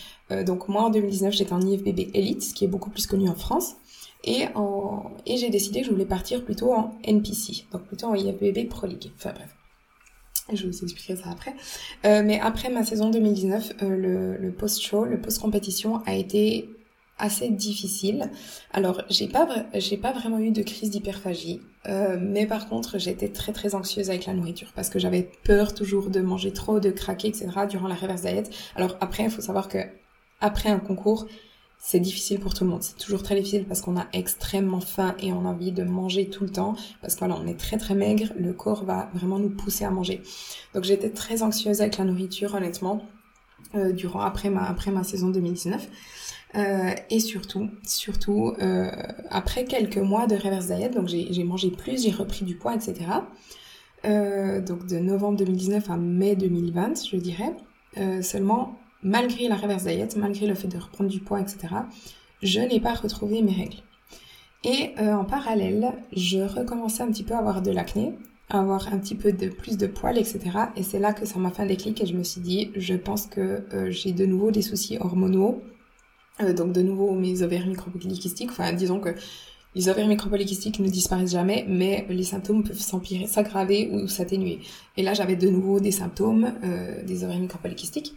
donc 0.47 0.69
moi 0.69 0.85
en 0.85 0.89
2019 0.89 1.35
j'étais 1.35 1.53
en 1.53 1.61
IFBB 1.61 2.09
Elite, 2.15 2.41
ce 2.41 2.55
qui 2.55 2.65
est 2.65 2.67
beaucoup 2.67 2.89
plus 2.89 3.05
connu 3.05 3.29
en 3.29 3.35
France. 3.35 3.75
Et, 4.23 4.45
en... 4.55 5.11
et 5.25 5.37
j'ai 5.37 5.49
décidé 5.49 5.81
que 5.81 5.87
je 5.87 5.91
voulais 5.91 6.05
partir 6.05 6.43
plutôt 6.43 6.73
en 6.73 6.95
NPC, 7.03 7.65
donc 7.71 7.83
plutôt 7.83 8.07
en 8.07 8.15
IFBB 8.15 8.67
Pro 8.69 8.87
League. 8.87 9.11
Enfin 9.15 9.31
bref. 9.33 9.55
Je 10.53 10.65
vous 10.65 10.83
expliquer 10.83 11.17
ça 11.17 11.29
après. 11.29 11.53
Euh, 12.05 12.23
mais 12.23 12.39
après 12.39 12.69
ma 12.69 12.85
saison 12.85 13.09
2019, 13.09 13.73
euh, 13.81 13.89
le, 13.89 14.37
le 14.37 14.51
post-show, 14.51 15.03
le 15.03 15.19
post-compétition 15.19 16.01
a 16.05 16.15
été 16.15 16.69
assez 17.19 17.49
difficile. 17.49 18.29
Alors, 18.71 19.01
j'ai 19.09 19.27
pas, 19.27 19.47
j'ai 19.73 19.97
pas 19.97 20.11
vraiment 20.13 20.39
eu 20.39 20.51
de 20.51 20.61
crise 20.61 20.91
d'hyperphagie, 20.91 21.61
euh, 21.87 22.17
mais 22.19 22.45
par 22.45 22.69
contre, 22.69 22.99
j'étais 22.99 23.29
très 23.29 23.53
très 23.53 23.75
anxieuse 23.75 24.09
avec 24.09 24.25
la 24.25 24.33
nourriture 24.33 24.71
parce 24.75 24.89
que 24.89 24.99
j'avais 24.99 25.29
peur 25.43 25.73
toujours 25.73 26.09
de 26.09 26.21
manger 26.21 26.53
trop, 26.53 26.79
de 26.79 26.91
craquer, 26.91 27.29
etc. 27.29 27.49
durant 27.69 27.87
la 27.87 27.95
reverse 27.95 28.21
diet. 28.21 28.49
Alors 28.75 28.97
après, 29.01 29.23
il 29.23 29.29
faut 29.29 29.41
savoir 29.41 29.67
que 29.67 29.79
après 30.39 30.69
un 30.69 30.79
concours, 30.79 31.25
c'est 31.79 31.99
difficile 31.99 32.39
pour 32.39 32.53
tout 32.53 32.63
le 32.63 32.69
monde. 32.69 32.83
C'est 32.83 32.97
toujours 32.97 33.23
très 33.23 33.35
difficile 33.35 33.65
parce 33.65 33.81
qu'on 33.81 33.97
a 33.97 34.07
extrêmement 34.13 34.81
faim 34.81 35.15
et 35.19 35.31
on 35.31 35.45
a 35.45 35.49
envie 35.49 35.71
de 35.71 35.83
manger 35.83 36.29
tout 36.29 36.43
le 36.43 36.49
temps. 36.49 36.75
Parce 37.01 37.13
que 37.15 37.19
voilà, 37.19 37.37
on 37.41 37.47
est 37.47 37.57
très 37.57 37.77
très 37.77 37.95
maigre, 37.95 38.33
le 38.37 38.53
corps 38.53 38.83
va 38.83 39.09
vraiment 39.13 39.39
nous 39.39 39.49
pousser 39.49 39.85
à 39.85 39.91
manger. 39.91 40.21
Donc 40.73 40.83
j'étais 40.83 41.09
très 41.09 41.43
anxieuse 41.43 41.81
avec 41.81 41.97
la 41.97 42.05
nourriture, 42.05 42.55
honnêtement, 42.55 43.03
euh, 43.75 43.91
durant 43.91 44.21
après 44.21 44.49
ma 44.49 44.67
après 44.67 44.91
ma 44.91 45.03
saison 45.03 45.29
2019. 45.29 45.87
Euh, 46.55 46.91
et 47.09 47.19
surtout, 47.19 47.69
surtout 47.83 48.53
euh, 48.61 48.89
après 49.29 49.65
quelques 49.65 49.97
mois 49.97 50.27
de 50.27 50.35
reverse 50.35 50.67
diet, 50.67 50.89
donc 50.89 51.07
j'ai 51.07 51.43
mangé 51.43 51.71
plus, 51.71 52.03
j'ai 52.03 52.11
repris 52.11 52.45
du 52.45 52.55
poids, 52.55 52.73
etc. 52.73 52.95
Euh, 54.05 54.61
donc 54.61 54.87
de 54.87 54.97
novembre 54.97 55.37
2019 55.37 55.89
à 55.89 55.97
mai 55.97 56.35
2020, 56.35 57.05
je 57.11 57.17
dirais. 57.17 57.53
Seulement 58.21 58.77
malgré 59.03 59.47
la 59.47 59.55
reverse 59.55 59.83
diet, 59.83 60.15
malgré 60.17 60.47
le 60.47 60.55
fait 60.55 60.67
de 60.67 60.77
reprendre 60.77 61.09
du 61.09 61.19
poids, 61.19 61.39
etc., 61.39 61.67
je 62.41 62.59
n'ai 62.59 62.79
pas 62.79 62.93
retrouvé 62.93 63.41
mes 63.41 63.53
règles. 63.53 63.77
Et 64.63 64.91
euh, 64.99 65.13
en 65.13 65.25
parallèle, 65.25 65.93
je 66.15 66.39
recommençais 66.39 67.03
un 67.03 67.07
petit 67.07 67.23
peu 67.23 67.33
à 67.33 67.39
avoir 67.39 67.61
de 67.61 67.71
l'acné, 67.71 68.13
à 68.49 68.59
avoir 68.59 68.93
un 68.93 68.97
petit 68.97 69.15
peu 69.15 69.31
de 69.31 69.49
plus 69.49 69.77
de 69.77 69.87
poils, 69.87 70.17
etc. 70.17 70.39
Et 70.75 70.83
c'est 70.83 70.99
là 70.99 71.13
que 71.13 71.25
ça 71.25 71.39
m'a 71.39 71.51
fait 71.51 71.63
un 71.63 71.67
déclic 71.67 72.01
et 72.01 72.05
je 72.05 72.13
me 72.13 72.23
suis 72.23 72.41
dit, 72.41 72.71
je 72.75 72.95
pense 72.95 73.27
que 73.27 73.63
euh, 73.73 73.91
j'ai 73.91 74.13
de 74.13 74.25
nouveau 74.25 74.51
des 74.51 74.61
soucis 74.61 74.97
hormonaux. 74.99 75.61
Euh, 76.41 76.53
donc 76.53 76.71
de 76.71 76.81
nouveau 76.81 77.13
mes 77.13 77.41
ovaires 77.43 77.65
micropolykystiques. 77.65 78.51
Enfin, 78.51 78.73
disons 78.73 78.99
que 78.99 79.09
les 79.75 79.89
ovaires 79.89 80.07
micropolykystiques 80.07 80.79
ne 80.79 80.87
disparaissent 80.87 81.31
jamais, 81.31 81.65
mais 81.67 82.05
les 82.09 82.23
symptômes 82.23 82.63
peuvent 82.63 82.79
s'empirer, 82.79 83.27
s'aggraver 83.27 83.89
ou 83.91 84.07
s'atténuer. 84.07 84.59
Et 84.95 85.03
là, 85.03 85.13
j'avais 85.13 85.35
de 85.35 85.49
nouveau 85.49 85.79
des 85.79 85.91
symptômes 85.91 86.51
des 87.05 87.23
ovaires 87.23 87.39
micropolykystiques. 87.39 88.15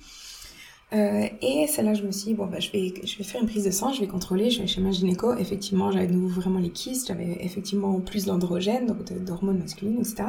Euh, 0.93 1.29
et 1.41 1.67
c'est 1.69 1.83
là 1.83 1.93
que 1.93 1.99
je 1.99 2.05
me 2.05 2.11
suis 2.11 2.27
dit, 2.27 2.35
bon, 2.35 2.47
bah, 2.47 2.59
je, 2.59 2.71
vais, 2.73 2.93
je 3.05 3.19
vais 3.19 3.25
faire 3.25 3.41
une 3.41 3.49
prise 3.49 3.65
de 3.65 3.71
sang, 3.71 3.93
je 3.93 4.01
vais 4.01 4.09
contrôler, 4.09 4.51
je 4.51 4.61
vais 4.61 4.67
chez 4.67 4.81
ma 4.81 4.91
gynéco. 4.91 5.35
Effectivement, 5.37 5.91
j'avais 5.93 6.09
de 6.09 6.13
nouveau 6.13 6.41
vraiment 6.41 6.59
les 6.59 6.71
kystes, 6.71 7.09
j'avais 7.09 7.39
effectivement 7.41 8.01
plus 8.01 8.25
d'androgènes, 8.27 8.87
donc 8.87 9.13
d'hormones 9.25 9.59
masculines, 9.59 9.99
etc. 10.01 10.25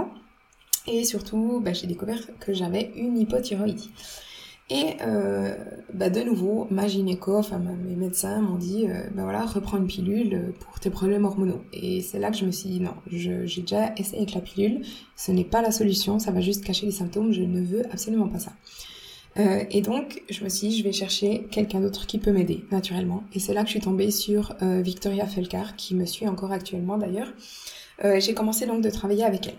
Et 0.88 1.04
surtout, 1.04 1.62
bah, 1.63 1.74
j'ai 1.74 1.88
découvert 1.88 2.19
que 2.39 2.54
j'avais 2.54 2.91
une 2.95 3.17
hypothyroïdie. 3.17 3.91
Et 4.69 4.95
euh, 5.02 5.54
bah, 5.93 6.10
de 6.10 6.21
nouveau, 6.21 6.65
ma 6.71 6.88
gynéco, 6.88 7.36
enfin 7.36 7.60
mes 7.60 7.95
médecins 7.95 8.39
m'ont 8.39 8.58
dit, 8.58 8.88
euh, 8.88 9.04
bah 9.13 9.24
voilà, 9.24 9.45
reprends 9.45 9.78
une 9.78 9.88
pilule 9.88 10.54
pour 10.62 10.80
tes 10.80 10.89
problèmes 10.89 11.26
hormonaux. 11.26 11.62
Et 11.74 12.02
c'est 12.02 12.19
là 12.19 12.32
que 12.32 12.38
je 12.38 12.45
me 12.45 12.52
suis 12.52 12.69
dit, 12.69 12.80
non, 12.80 12.93
j'ai 13.08 13.62
déjà 13.62 13.93
essayé 13.97 14.19
avec 14.19 14.34
la 14.34 14.39
pilule, 14.39 14.86
ce 15.17 15.34
n'est 15.34 15.43
pas 15.43 15.62
la 15.62 15.71
solution, 15.71 16.19
ça 16.19 16.32
va 16.32 16.39
juste 16.39 16.63
cacher 16.63 16.86
les 16.86 16.93
symptômes, 16.93 17.34
je 17.34 17.41
ne 17.41 17.60
veux 17.62 17.84
absolument 17.91 18.30
pas 18.30 18.39
ça. 18.39 18.54
Euh, 19.39 19.63
et 19.72 19.82
donc, 19.82 20.24
je 20.30 20.44
me 20.44 20.50
suis 20.50 20.67
dit, 20.67 20.78
je 20.78 20.84
vais 20.84 20.91
chercher 20.91 21.48
quelqu'un 21.52 21.80
d'autre 21.80 22.06
qui 22.06 22.20
peut 22.20 22.32
m'aider, 22.32 22.65
naturellement. 22.72 23.24
Et 23.34 23.39
c'est 23.39 23.54
là 23.54 23.62
que 23.62 23.67
je 23.67 23.74
suis 23.74 23.82
tombée 23.82 24.12
sur 24.12 24.56
euh, 24.62 24.82
Victoria 24.82 25.26
Felcar, 25.26 25.76
qui 25.76 25.96
me 25.96 26.06
suit 26.06 26.28
encore 26.28 26.52
actuellement 26.52 26.98
d'ailleurs. 26.98 27.32
Euh, 28.04 28.20
j'ai 28.20 28.34
commencé 28.34 28.65
donc 28.65 28.82
de 28.84 28.89
travailler 28.89 29.24
avec 29.24 29.48
elle. 29.48 29.58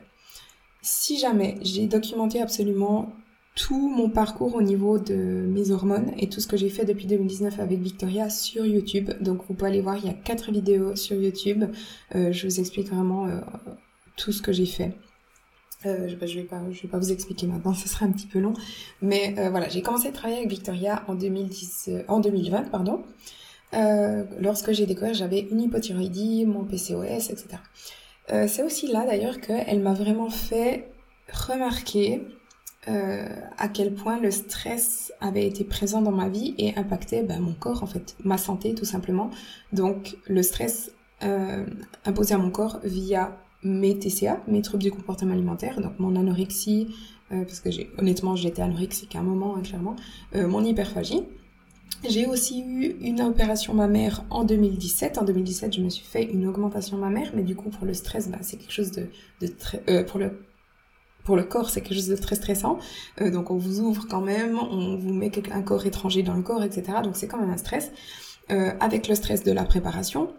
Si 0.83 1.19
jamais 1.19 1.59
j'ai 1.63 1.87
documenté 1.87 2.41
absolument 2.41 3.13
tout 3.55 3.89
mon 3.89 4.09
parcours 4.09 4.55
au 4.55 4.63
niveau 4.63 4.99
de 4.99 5.15
mes 5.15 5.71
hormones 5.71 6.13
et 6.17 6.29
tout 6.29 6.41
ce 6.41 6.47
que 6.47 6.57
j'ai 6.57 6.71
fait 6.71 6.87
depuis 6.87 7.07
2019 7.07 7.61
avec 7.61 7.79
Victoria 7.79 8.31
sur 8.31 8.67
YouTube. 8.67 9.11
Donc 9.21 9.43
vous 9.47 9.55
pouvez 9.55 9.71
aller 9.71 9.81
voir, 9.83 9.99
il 9.99 10.07
y 10.07 10.09
a 10.09 10.15
quatre 10.15 10.51
vidéos 10.51 10.97
sur 10.97 11.21
YouTube. 11.21 11.65
je 12.15 12.47
vous 12.47 12.61
explique 12.61 12.89
vraiment 12.89 13.29
tout 14.17 14.33
ce 14.33 14.41
que 14.41 14.53
j'ai 14.53 14.65
fait. 14.65 14.97
Euh, 15.87 16.09
je, 16.09 16.17
pas, 16.17 16.27
je 16.27 16.39
vais 16.83 16.89
pas 16.89 16.99
vous 16.99 17.13
expliquer 17.13 17.47
maintenant, 17.47 17.75
ce 17.75 17.89
sera 17.89 18.07
un 18.07 18.13
petit 18.13 18.27
peu 18.27 18.39
long. 18.39 18.55
Mais 19.01 19.35
euh, 19.39 19.51
voilà, 19.51 19.69
j'ai 19.69 19.83
commencé 19.83 20.09
à 20.09 20.13
travailler 20.13 20.39
avec 20.39 20.51
Victoria 20.51 21.05
en 21.09 21.15
2010, 21.15 21.91
euh, 22.09 22.21
2020, 22.21 22.71
pardon. 22.71 23.03
Lorsque 24.39 24.73
j'ai 24.73 24.85
découvert, 24.87 25.15
j'avais 25.15 25.41
une 25.41 25.63
hypothyroïdie, 25.63 26.45
mon 26.45 26.65
PCOS, 26.65 27.31
etc. 27.31 27.47
C'est 28.29 28.63
aussi 28.63 28.87
là 28.87 29.07
d'ailleurs 29.07 29.41
qu'elle 29.41 29.81
m'a 29.81 29.95
vraiment 29.95 30.29
fait 30.29 30.91
remarquer 31.33 32.21
à 32.87 33.69
quel 33.73 33.95
point 33.95 34.21
le 34.21 34.31
stress 34.31 35.11
avait 35.23 35.47
été 35.47 35.65
présent 35.65 36.03
dans 36.03 36.13
ma 36.13 36.29
vie 36.29 36.55
et 36.59 36.77
impactait 36.77 37.23
ben, 37.23 37.41
mon 37.41 37.55
corps 37.55 37.83
en 37.83 37.87
fait, 37.87 38.15
ma 38.23 38.37
santé 38.37 38.75
tout 38.75 38.85
simplement. 38.85 39.31
Donc 39.73 40.19
le 40.27 40.43
stress 40.43 40.91
imposé 42.05 42.35
à 42.35 42.39
mon 42.39 42.51
corps 42.51 42.79
via 42.85 43.39
mes 43.63 43.99
TCA, 43.99 44.43
mes 44.49 44.63
troubles 44.63 44.83
du 44.83 44.91
comportement 44.91 45.33
alimentaire, 45.33 45.81
donc 45.81 45.99
mon 45.99 46.17
anorexie, 46.17 46.95
euh, 47.33 47.45
parce 47.45 47.61
que 47.61 47.71
j'ai 47.71 47.91
honnêtement 47.99 48.37
j'étais 48.37 48.63
anorexique 48.63 49.15
à 49.17 49.21
un 49.21 49.23
moment, 49.23 49.57
hein, 49.57 49.63
clairement, 49.63 49.97
euh, 50.35 50.47
mon 50.47 50.65
hyperphagie. 50.65 51.23
J'ai 52.09 52.27
aussi 52.27 52.63
eu 52.63 52.97
une 53.01 53.21
opération 53.21 53.75
mammaire 53.75 54.25
en 54.31 54.45
2017. 54.45 55.19
En 55.19 55.25
2017, 55.25 55.75
je 55.75 55.83
me 55.83 55.89
suis 55.89 56.05
fait 56.05 56.25
une 56.25 56.47
augmentation 56.49 56.97
mammaire, 56.97 57.31
mais 57.35 57.43
du 57.43 57.55
coup 57.55 57.71
pour 57.71 57.87
le 57.87 57.95
stress, 57.95 58.29
bah, 58.29 58.39
c'est 58.41 58.57
quelque 58.57 58.73
chose 58.73 58.91
de, 58.91 59.09
de 59.41 59.47
très, 59.47 59.83
euh, 59.89 60.03
pour 60.05 60.19
le 60.19 60.33
pour 61.25 61.37
le 61.37 61.45
corps, 61.45 61.71
c'est 61.71 61.83
quelque 61.83 61.95
chose 61.95 62.09
de 62.09 62.17
très 62.17 62.35
stressant. 62.35 62.79
Euh, 63.21 63.31
donc 63.31 63.51
on 63.51 63.57
vous 63.57 63.81
ouvre 63.81 64.07
quand 64.09 64.21
même, 64.21 64.59
on 64.59 64.97
vous 64.97 65.13
met 65.13 65.31
un 65.53 65.63
corps 65.63 65.87
étranger 65.87 66.23
dans 66.23 66.35
le 66.35 66.43
corps, 66.43 66.65
etc. 66.65 66.99
Donc 67.05 67.17
c'est 67.17 67.29
quand 67.29 67.39
même 67.39 67.51
un 67.51 67.57
stress. 67.57 67.93
Euh, 68.51 68.73
avec 68.81 69.07
le 69.09 69.15
stress 69.15 69.45
de 69.45 69.53
la 69.53 69.65
préparation. 69.65 70.35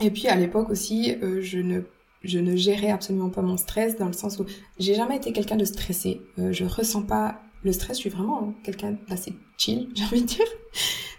Et 0.00 0.10
puis 0.10 0.26
à 0.26 0.34
l'époque 0.34 0.70
aussi, 0.70 1.16
euh, 1.22 1.40
je 1.40 1.58
ne 1.58 1.80
je 2.24 2.38
ne 2.38 2.56
gérais 2.56 2.90
absolument 2.90 3.30
pas 3.30 3.42
mon 3.42 3.56
stress 3.56 3.96
dans 3.96 4.06
le 4.06 4.12
sens 4.12 4.38
où 4.38 4.46
j'ai 4.78 4.94
jamais 4.94 5.16
été 5.16 5.32
quelqu'un 5.32 5.56
de 5.56 5.64
stressé. 5.64 6.20
Euh, 6.38 6.52
je 6.52 6.64
ressens 6.64 7.02
pas 7.02 7.40
le 7.64 7.72
stress, 7.72 7.96
je 7.96 8.02
suis 8.02 8.10
vraiment 8.10 8.54
quelqu'un 8.64 8.96
d'assez 9.08 9.34
chill, 9.56 9.88
j'ai 9.94 10.04
envie 10.04 10.22
de 10.22 10.26
dire. 10.26 10.46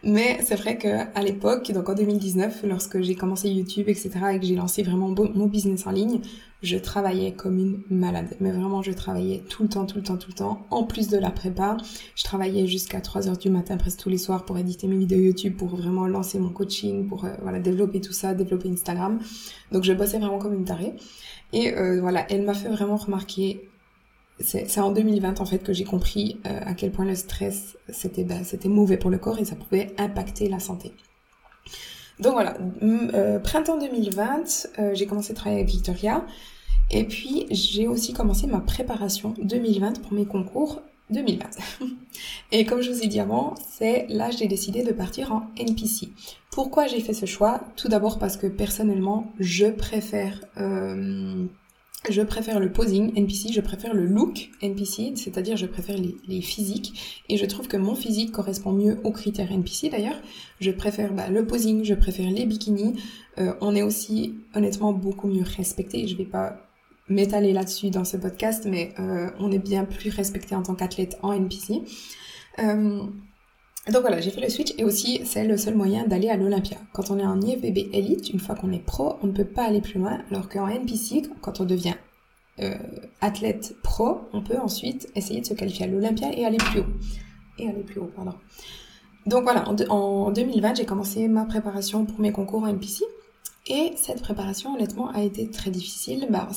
Mais 0.03 0.39
c'est 0.43 0.55
vrai 0.55 0.77
que 0.77 0.87
à 1.17 1.23
l'époque, 1.23 1.71
donc 1.71 1.87
en 1.87 1.95
2019, 1.95 2.63
lorsque 2.65 3.01
j'ai 3.01 3.15
commencé 3.15 3.49
YouTube, 3.49 3.87
etc., 3.87 4.11
et 4.33 4.39
que 4.39 4.45
j'ai 4.45 4.55
lancé 4.55 4.83
vraiment 4.83 5.09
mon 5.09 5.45
business 5.47 5.87
en 5.87 5.91
ligne, 5.91 6.19
je 6.61 6.77
travaillais 6.77 7.33
comme 7.33 7.57
une 7.57 7.83
malade. 7.89 8.35
Mais 8.39 8.51
vraiment, 8.51 8.81
je 8.81 8.91
travaillais 8.91 9.43
tout 9.49 9.63
le 9.63 9.69
temps, 9.69 9.85
tout 9.85 9.97
le 9.97 10.03
temps, 10.03 10.17
tout 10.17 10.29
le 10.29 10.35
temps. 10.35 10.65
En 10.71 10.83
plus 10.83 11.09
de 11.09 11.17
la 11.17 11.29
prépa, 11.29 11.77
je 12.15 12.23
travaillais 12.23 12.67
jusqu'à 12.67 13.01
3 13.01 13.27
heures 13.29 13.37
du 13.37 13.49
matin 13.49 13.77
presque 13.77 13.99
tous 13.99 14.09
les 14.09 14.17
soirs 14.17 14.45
pour 14.45 14.57
éditer 14.57 14.87
mes 14.87 14.97
vidéos 14.97 15.19
YouTube, 15.19 15.55
pour 15.57 15.75
vraiment 15.75 16.07
lancer 16.07 16.39
mon 16.39 16.49
coaching, 16.49 17.07
pour 17.07 17.25
euh, 17.25 17.29
voilà 17.41 17.59
développer 17.59 18.01
tout 18.01 18.13
ça, 18.13 18.33
développer 18.33 18.69
Instagram. 18.69 19.19
Donc 19.71 19.83
je 19.83 19.93
bossais 19.93 20.19
vraiment 20.19 20.39
comme 20.39 20.53
une 20.53 20.65
tarée. 20.65 20.93
Et 21.51 21.73
euh, 21.73 21.99
voilà, 22.01 22.25
elle 22.29 22.43
m'a 22.43 22.53
fait 22.53 22.69
vraiment 22.69 22.95
remarquer 22.95 23.69
c'est 24.43 24.79
en 24.79 24.91
2020 24.91 25.41
en 25.41 25.45
fait 25.45 25.59
que 25.59 25.73
j'ai 25.73 25.83
compris 25.83 26.39
euh, 26.45 26.59
à 26.65 26.73
quel 26.73 26.91
point 26.91 27.05
le 27.05 27.15
stress 27.15 27.77
c'était 27.89 28.23
bah, 28.23 28.43
c'était 28.43 28.69
mauvais 28.69 28.97
pour 28.97 29.09
le 29.09 29.17
corps 29.17 29.39
et 29.39 29.45
ça 29.45 29.55
pouvait 29.55 29.93
impacter 29.97 30.49
la 30.49 30.59
santé. 30.59 30.93
Donc 32.19 32.33
voilà, 32.33 32.57
euh, 32.83 33.39
printemps 33.39 33.79
2020, 33.79 34.67
euh, 34.79 34.91
j'ai 34.93 35.07
commencé 35.07 35.31
à 35.31 35.35
travailler 35.35 35.61
avec 35.61 35.71
Victoria 35.71 36.25
et 36.91 37.05
puis 37.05 37.47
j'ai 37.49 37.87
aussi 37.87 38.13
commencé 38.13 38.45
ma 38.45 38.59
préparation 38.59 39.33
2020 39.41 40.01
pour 40.01 40.13
mes 40.13 40.25
concours 40.25 40.81
2020. 41.09 41.45
et 42.51 42.65
comme 42.65 42.81
je 42.81 42.91
vous 42.91 43.01
ai 43.01 43.07
dit 43.07 43.19
avant, 43.19 43.55
c'est 43.69 44.05
là 44.09 44.29
j'ai 44.29 44.47
décidé 44.47 44.83
de 44.83 44.91
partir 44.91 45.31
en 45.31 45.47
NPC. 45.57 46.09
Pourquoi 46.51 46.85
j'ai 46.85 46.99
fait 46.99 47.13
ce 47.13 47.25
choix? 47.25 47.61
Tout 47.75 47.87
d'abord 47.87 48.19
parce 48.19 48.37
que 48.37 48.47
personnellement, 48.47 49.31
je 49.39 49.65
préfère 49.65 50.39
je 52.09 52.21
préfère 52.21 52.59
le 52.59 52.71
posing 52.71 53.13
NPC, 53.15 53.53
je 53.53 53.61
préfère 53.61 53.93
le 53.93 54.05
look 54.05 54.49
NPC, 54.61 55.13
c'est-à-dire 55.15 55.57
je 55.57 55.65
préfère 55.65 55.97
les, 55.97 56.41
physiques, 56.41 57.23
et 57.29 57.37
je 57.37 57.45
trouve 57.45 57.67
que 57.67 57.77
mon 57.77 57.95
physique 57.95 58.31
correspond 58.31 58.71
mieux 58.71 58.99
aux 59.03 59.11
critères 59.11 59.51
NPC 59.51 59.89
d'ailleurs. 59.89 60.19
Je 60.59 60.71
préfère 60.71 61.13
bah, 61.13 61.29
le 61.29 61.45
posing, 61.45 61.83
je 61.83 61.93
préfère 61.93 62.29
les 62.29 62.45
bikinis. 62.45 62.95
Euh, 63.39 63.53
on 63.61 63.75
est 63.75 63.83
aussi 63.83 64.35
honnêtement 64.53 64.91
beaucoup 64.91 65.27
mieux 65.27 65.43
respecté. 65.43 66.07
Je 66.07 66.17
vais 66.17 66.25
pas 66.25 66.57
m'étaler 67.09 67.53
là-dessus 67.53 67.89
dans 67.89 68.05
ce 68.05 68.17
podcast, 68.17 68.65
mais 68.69 68.93
euh, 68.99 69.29
on 69.39 69.51
est 69.51 69.59
bien 69.59 69.85
plus 69.85 70.09
respecté 70.09 70.55
en 70.55 70.63
tant 70.63 70.75
qu'athlète 70.75 71.17
en 71.21 71.31
NPC. 71.31 71.81
Euh, 72.59 73.03
donc 73.91 74.01
voilà, 74.01 74.21
j'ai 74.21 74.31
fait 74.31 74.39
le 74.39 74.49
switch 74.49 74.73
et 74.77 74.85
aussi 74.85 75.21
c'est 75.25 75.43
le 75.43 75.57
seul 75.57 75.75
moyen 75.75 76.07
d'aller 76.07 76.29
à 76.29 76.37
l'Olympia. 76.37 76.77
Quand 76.93 77.11
on 77.11 77.19
est 77.19 77.25
en 77.25 77.41
IFBB 77.41 77.93
Elite, 77.93 78.29
une 78.29 78.39
fois 78.39 78.55
qu'on 78.55 78.71
est 78.71 78.85
pro, 78.85 79.17
on 79.21 79.27
ne 79.27 79.33
peut 79.33 79.45
pas 79.45 79.63
aller 79.63 79.81
plus 79.81 79.99
loin, 79.99 80.19
alors 80.31 80.47
qu'en 80.47 80.69
NPC, 80.69 81.23
quand 81.41 81.59
on 81.59 81.65
devient 81.65 81.95
euh, 82.59 82.75
athlète 83.19 83.75
pro, 83.83 84.21
on 84.31 84.41
peut 84.41 84.57
ensuite 84.57 85.09
essayer 85.15 85.41
de 85.41 85.45
se 85.45 85.53
qualifier 85.53 85.85
à 85.85 85.89
l'Olympia 85.89 86.31
et 86.33 86.45
aller 86.45 86.57
plus 86.57 86.79
haut. 86.79 86.85
Et 87.57 87.67
aller 87.67 87.83
plus 87.83 87.99
haut, 87.99 88.11
pardon. 88.15 88.33
Donc 89.25 89.43
voilà, 89.43 89.67
en, 89.89 90.31
2020, 90.31 90.75
j'ai 90.75 90.85
commencé 90.85 91.27
ma 91.27 91.45
préparation 91.45 92.05
pour 92.05 92.19
mes 92.19 92.31
concours 92.31 92.63
en 92.63 92.67
NPC. 92.67 93.03
Et 93.67 93.93
cette 93.95 94.21
préparation, 94.21 94.73
honnêtement, 94.73 95.09
a 95.11 95.21
été 95.21 95.49
très 95.49 95.71
difficile. 95.71 96.27
Bah, 96.29 96.49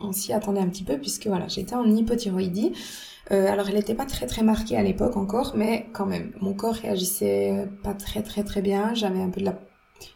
on 0.00 0.12
s'y 0.12 0.32
attendait 0.32 0.60
un 0.60 0.68
petit 0.68 0.84
peu 0.84 0.98
puisque 0.98 1.26
voilà, 1.26 1.48
j'étais 1.48 1.74
en 1.74 1.84
hypothyroïdie. 1.84 2.72
Euh, 3.30 3.50
alors, 3.50 3.68
elle 3.68 3.76
n'était 3.76 3.94
pas 3.94 4.06
très 4.06 4.26
très 4.26 4.42
marquée 4.42 4.76
à 4.76 4.82
l'époque 4.82 5.16
encore, 5.16 5.52
mais 5.56 5.86
quand 5.92 6.06
même, 6.06 6.32
mon 6.40 6.52
corps 6.52 6.74
réagissait 6.74 7.68
pas 7.82 7.94
très 7.94 8.22
très 8.22 8.44
très 8.44 8.60
bien. 8.60 8.92
J'avais 8.92 9.20
un 9.20 9.30
peu 9.30 9.40
de 9.40 9.46
la, 9.46 9.58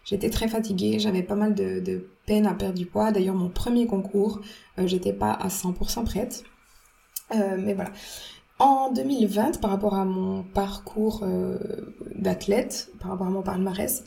j'étais 0.04 0.30
très 0.30 0.48
fatiguée, 0.48 0.98
j'avais 0.98 1.22
pas 1.22 1.34
mal 1.34 1.54
de, 1.54 1.80
de, 1.80 2.08
peine 2.26 2.46
à 2.46 2.54
perdre 2.54 2.78
du 2.78 2.86
poids. 2.86 3.12
D'ailleurs, 3.12 3.34
mon 3.34 3.50
premier 3.50 3.86
concours, 3.86 4.40
euh, 4.78 4.86
j'étais 4.86 5.12
pas 5.12 5.32
à 5.32 5.48
100% 5.48 6.04
prête. 6.04 6.44
Euh, 7.34 7.56
mais 7.58 7.74
voilà. 7.74 7.90
En 8.58 8.92
2020, 8.92 9.60
par 9.60 9.70
rapport 9.70 9.94
à 9.94 10.04
mon 10.04 10.42
parcours 10.42 11.20
euh, 11.22 11.58
d'athlète, 12.14 12.90
par 13.00 13.10
rapport 13.10 13.26
à 13.26 13.30
mon 13.30 13.42
palmarès, 13.42 14.04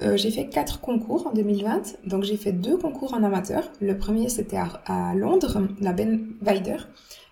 euh, 0.00 0.16
j'ai 0.16 0.30
fait 0.30 0.46
quatre 0.48 0.80
concours 0.80 1.26
en 1.26 1.32
2020. 1.32 1.98
Donc 2.06 2.24
j'ai 2.24 2.36
fait 2.36 2.52
deux 2.52 2.76
concours 2.76 3.14
en 3.14 3.22
amateur. 3.22 3.70
Le 3.80 3.96
premier 3.96 4.28
c'était 4.28 4.58
à, 4.58 5.14
Londres, 5.14 5.62
la 5.80 5.92
Ben 5.92 6.28
Weider. 6.40 6.76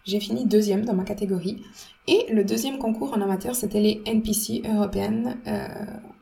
J'ai 0.04 0.20
fini 0.20 0.46
deuxième 0.46 0.84
dans 0.84 0.94
ma 0.94 1.04
catégorie. 1.04 1.62
Et 2.08 2.26
le 2.32 2.44
deuxième 2.44 2.78
concours 2.78 3.12
en 3.12 3.20
amateur, 3.20 3.56
c'était 3.56 3.80
les 3.80 4.02
NPC 4.06 4.62
européennes 4.64 5.38
euh, 5.48 5.66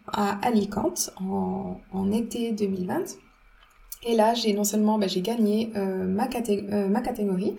à 0.06 0.46
Alicante 0.46 1.10
en, 1.20 1.78
en, 1.92 2.12
été 2.12 2.52
2020. 2.52 3.16
Et 4.06 4.14
là, 4.14 4.34
j'ai 4.34 4.52
non 4.52 4.64
seulement 4.64 4.98
bah, 4.98 5.06
j'ai 5.06 5.22
gagné 5.22 5.70
euh, 5.76 6.04
ma, 6.04 6.28
euh, 6.48 6.88
ma, 6.88 7.00
catégorie, 7.00 7.56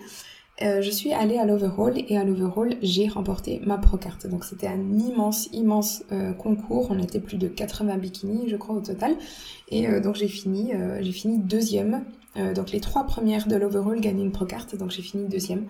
euh, 0.62 0.80
je 0.80 0.90
suis 0.90 1.12
allée 1.12 1.36
à 1.36 1.44
l'overall 1.44 1.94
et 2.08 2.16
à 2.16 2.24
l'overall, 2.24 2.76
j'ai 2.80 3.08
remporté 3.08 3.60
ma 3.66 3.76
pro 3.76 3.98
carte. 3.98 4.26
Donc 4.26 4.44
c'était 4.44 4.66
un 4.66 4.98
immense, 4.98 5.48
immense 5.52 6.02
euh, 6.12 6.32
concours. 6.32 6.88
On 6.90 6.98
était 6.98 7.20
plus 7.20 7.36
de 7.36 7.48
80 7.48 7.98
bikinis, 7.98 8.48
je 8.48 8.56
crois, 8.56 8.74
au 8.74 8.80
total. 8.80 9.16
Et 9.68 9.86
euh, 9.86 10.00
donc 10.00 10.14
j'ai 10.16 10.28
fini, 10.28 10.72
j'ai 11.00 11.12
fini 11.12 11.38
deuxième. 11.38 12.04
donc 12.54 12.70
les 12.70 12.80
trois 12.80 13.04
premières 13.04 13.46
de 13.46 13.56
l'overall 13.56 14.00
gagnaient 14.00 14.24
une 14.24 14.32
pro 14.32 14.46
carte, 14.46 14.76
donc 14.76 14.90
j'ai 14.90 15.02
fini 15.02 15.28
deuxième. 15.28 15.66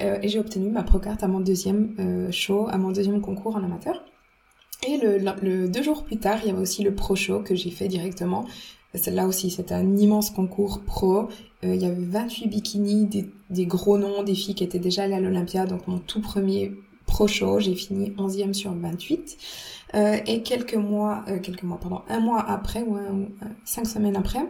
Et 0.00 0.28
j'ai 0.28 0.40
obtenu 0.40 0.68
ma 0.70 0.82
pro-carte 0.82 1.22
à 1.22 1.28
mon 1.28 1.38
deuxième 1.38 2.32
show, 2.32 2.66
à 2.68 2.76
mon 2.76 2.90
deuxième 2.90 3.20
concours 3.20 3.54
en 3.54 3.62
amateur. 3.62 4.02
Et 4.88 4.96
le, 4.96 5.68
deux 5.68 5.82
jours 5.82 6.02
plus 6.02 6.16
tard, 6.16 6.40
il 6.42 6.48
y 6.48 6.50
avait 6.50 6.60
aussi 6.60 6.82
le 6.82 6.92
pro 6.92 7.14
show 7.14 7.40
que 7.40 7.54
j'ai 7.54 7.70
fait 7.70 7.86
directement. 7.86 8.44
Là 9.06 9.26
aussi, 9.26 9.50
c'était 9.50 9.74
un 9.74 9.96
immense 9.96 10.30
concours 10.30 10.82
pro. 10.82 11.28
Euh, 11.64 11.74
il 11.74 11.80
y 11.82 11.86
avait 11.86 12.04
28 12.04 12.46
bikinis, 12.48 13.06
des, 13.50 13.66
gros 13.66 13.96
noms, 13.96 14.22
des 14.22 14.34
filles 14.34 14.54
qui 14.54 14.64
étaient 14.64 14.78
déjà 14.78 15.04
allées 15.04 15.14
à 15.14 15.20
l'Olympia. 15.20 15.64
Donc 15.64 15.86
mon 15.88 15.98
tout 15.98 16.20
premier 16.20 16.72
pro 17.06 17.26
show, 17.26 17.58
j'ai 17.58 17.74
fini 17.74 18.10
11e 18.10 18.52
sur 18.52 18.74
28. 18.74 19.38
Euh, 19.94 20.16
et 20.26 20.42
quelques 20.42 20.74
mois, 20.74 21.24
euh, 21.28 21.38
quelques 21.38 21.62
mois, 21.62 21.78
pardon, 21.78 22.02
un 22.08 22.20
mois 22.20 22.40
après 22.40 22.82
ou 22.82 22.98
cinq 23.64 23.86
semaines 23.86 24.16
après, 24.16 24.46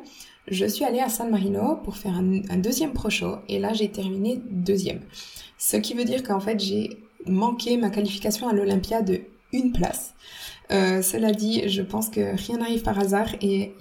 je 0.48 0.66
suis 0.66 0.84
allée 0.84 1.00
à 1.00 1.08
San 1.08 1.30
Marino 1.30 1.76
pour 1.84 1.96
faire 1.96 2.14
un, 2.14 2.42
un 2.50 2.58
deuxième 2.58 2.92
pro 2.92 3.10
show. 3.10 3.36
Et 3.48 3.60
là, 3.60 3.72
j'ai 3.72 3.90
terminé 3.90 4.40
deuxième. 4.50 5.00
Ce 5.56 5.76
qui 5.76 5.94
veut 5.94 6.04
dire 6.04 6.24
qu'en 6.24 6.40
fait, 6.40 6.58
j'ai 6.58 6.98
manqué 7.26 7.76
ma 7.76 7.90
qualification 7.90 8.48
à 8.48 8.52
l'Olympia 8.52 9.02
de 9.02 9.20
une 9.52 9.72
place. 9.72 10.14
Euh, 10.72 11.02
cela 11.02 11.32
dit, 11.32 11.68
je 11.68 11.82
pense 11.82 12.08
que 12.08 12.36
rien 12.36 12.58
n'arrive 12.58 12.82
par 12.82 12.98
hasard 12.98 13.28
et, 13.40 13.72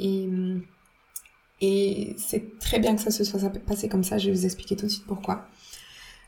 c'est 2.18 2.60
très 2.60 2.80
bien 2.80 2.96
que 2.96 3.02
ça 3.02 3.12
se 3.12 3.24
soit 3.24 3.50
passé 3.66 3.88
comme 3.88 4.04
ça. 4.04 4.18
Je 4.18 4.28
vais 4.28 4.36
vous 4.36 4.46
expliquer 4.46 4.76
tout 4.76 4.86
de 4.86 4.92
suite 4.92 5.06
pourquoi. 5.06 5.48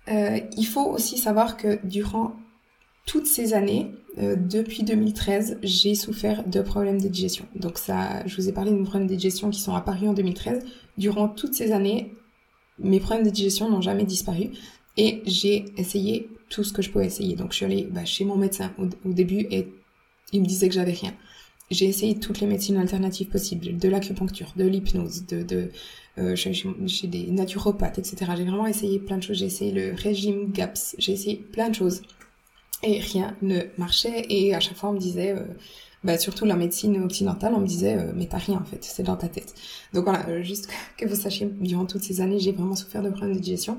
Euh, 0.10 0.40
il 0.58 0.66
faut 0.66 0.86
aussi 0.86 1.18
savoir 1.18 1.58
que 1.58 1.80
durant 1.86 2.36
toutes 3.06 3.26
ces 3.26 3.54
années, 3.54 3.92
euh, 4.20 4.36
depuis 4.36 4.84
2013, 4.84 5.60
j'ai 5.64 5.96
souffert 5.96 6.48
de 6.48 6.62
problèmes 6.62 7.02
de 7.02 7.08
digestion. 7.08 7.46
Donc 7.56 7.78
ça, 7.78 8.26
je 8.28 8.36
vous 8.36 8.48
ai 8.48 8.52
parlé 8.52 8.72
de 8.72 8.78
mes 8.78 8.84
problèmes 8.84 9.08
de 9.08 9.16
digestion 9.16 9.50
qui 9.50 9.60
sont 9.60 9.76
apparus 9.76 10.08
en 10.08 10.14
2013. 10.14 10.64
Durant 10.98 11.28
toutes 11.28 11.54
ces 11.56 11.72
années, 11.72 12.14
mes 12.80 13.00
problèmes 13.00 13.26
de 13.26 13.32
digestion 13.32 13.70
n'ont 13.70 13.82
jamais 13.82 14.06
disparu. 14.06 14.52
Et 14.98 15.24
j'ai 15.26 15.66
essayé 15.78 16.30
tout 16.50 16.64
ce 16.64 16.72
que 16.72 16.82
je 16.82 16.92
pouvais 16.92 17.08
essayer. 17.08 17.36
Donc 17.36 17.52
je 17.52 17.58
suis 17.58 17.66
allée 17.66 17.88
bah, 17.90 18.06
chez 18.06 18.26
mon 18.26 18.38
médecin 18.38 18.72
au, 18.78 18.88
début 19.12 19.48
et 19.50 19.68
il 20.34 20.42
me 20.42 20.46
disait 20.46 20.68
que 20.68 20.76
j'avais 20.76 20.94
rien. 20.94 21.14
J'ai 21.72 21.86
essayé 21.86 22.20
toutes 22.20 22.40
les 22.40 22.48
médecines 22.48 22.78
alternatives 22.78 23.30
possibles, 23.30 23.78
de 23.78 23.90
l'acupuncture, 23.90 24.54
de 24.56 24.66
l'hypnose, 24.66 25.26
de, 25.26 25.72
euh, 26.18 26.36
chez, 26.36 27.08
des 27.08 27.28
naturopathes, 27.28 28.00
etc. 28.00 28.32
J'ai 28.38 28.44
vraiment 28.44 28.68
essayé 28.68 29.00
plein 29.00 29.18
de 29.18 29.24
choses. 29.24 29.38
J'ai 29.38 29.46
essayé 29.46 29.72
le 29.72 29.94
régime 29.96 30.52
GAPS, 30.52 30.96
j'ai 31.00 31.14
essayé 31.14 31.38
plein 31.38 31.70
de 31.70 31.76
choses. 31.76 32.02
Et 32.84 33.00
rien 33.00 33.36
ne 33.42 33.62
marchait. 33.78 34.26
Et 34.30 34.54
à 34.54 34.60
chaque 34.60 34.76
fois, 34.76 34.90
on 34.90 34.94
me 34.94 35.00
disait, 35.00 35.32
euh, 35.32 35.46
bah, 36.04 36.18
surtout 36.18 36.46
la 36.46 36.56
médecine 36.56 37.02
occidentale, 37.02 37.54
on 37.56 37.62
me 37.62 37.68
disait, 37.68 37.96
euh, 37.96 38.12
mais 38.14 38.28
t'as 38.28 38.38
rien 38.38 38.58
en 38.58 38.66
fait, 38.66 38.84
c'est 38.84 39.04
dans 39.04 39.16
ta 39.16 39.30
tête. 39.30 39.56
Donc 39.94 40.04
voilà, 40.04 40.42
juste 40.44 40.70
que 40.98 41.06
vous 41.06 41.16
sachiez, 41.16 41.50
durant 41.62 41.86
toutes 41.86 42.04
ces 42.04 42.20
années, 42.22 42.40
j'ai 42.40 42.52
vraiment 42.52 42.76
souffert 42.76 43.02
de 43.02 43.10
problèmes 43.10 43.36
de 43.36 43.40
digestion. 43.40 43.78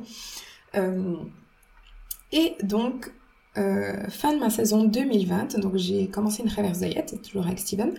Et 2.33 2.57
donc, 2.65 3.13
euh, 3.57 4.09
fin 4.09 4.33
de 4.35 4.41
ma 4.41 4.51
saison 4.51 4.85
2020, 4.85 5.59
donc 5.61 5.77
j'ai 5.77 6.09
commencé 6.09 6.43
une 6.43 6.49
reverse 6.49 6.79
diet, 6.79 7.07
toujours 7.23 7.47
avec 7.47 7.59
Steven, 7.59 7.95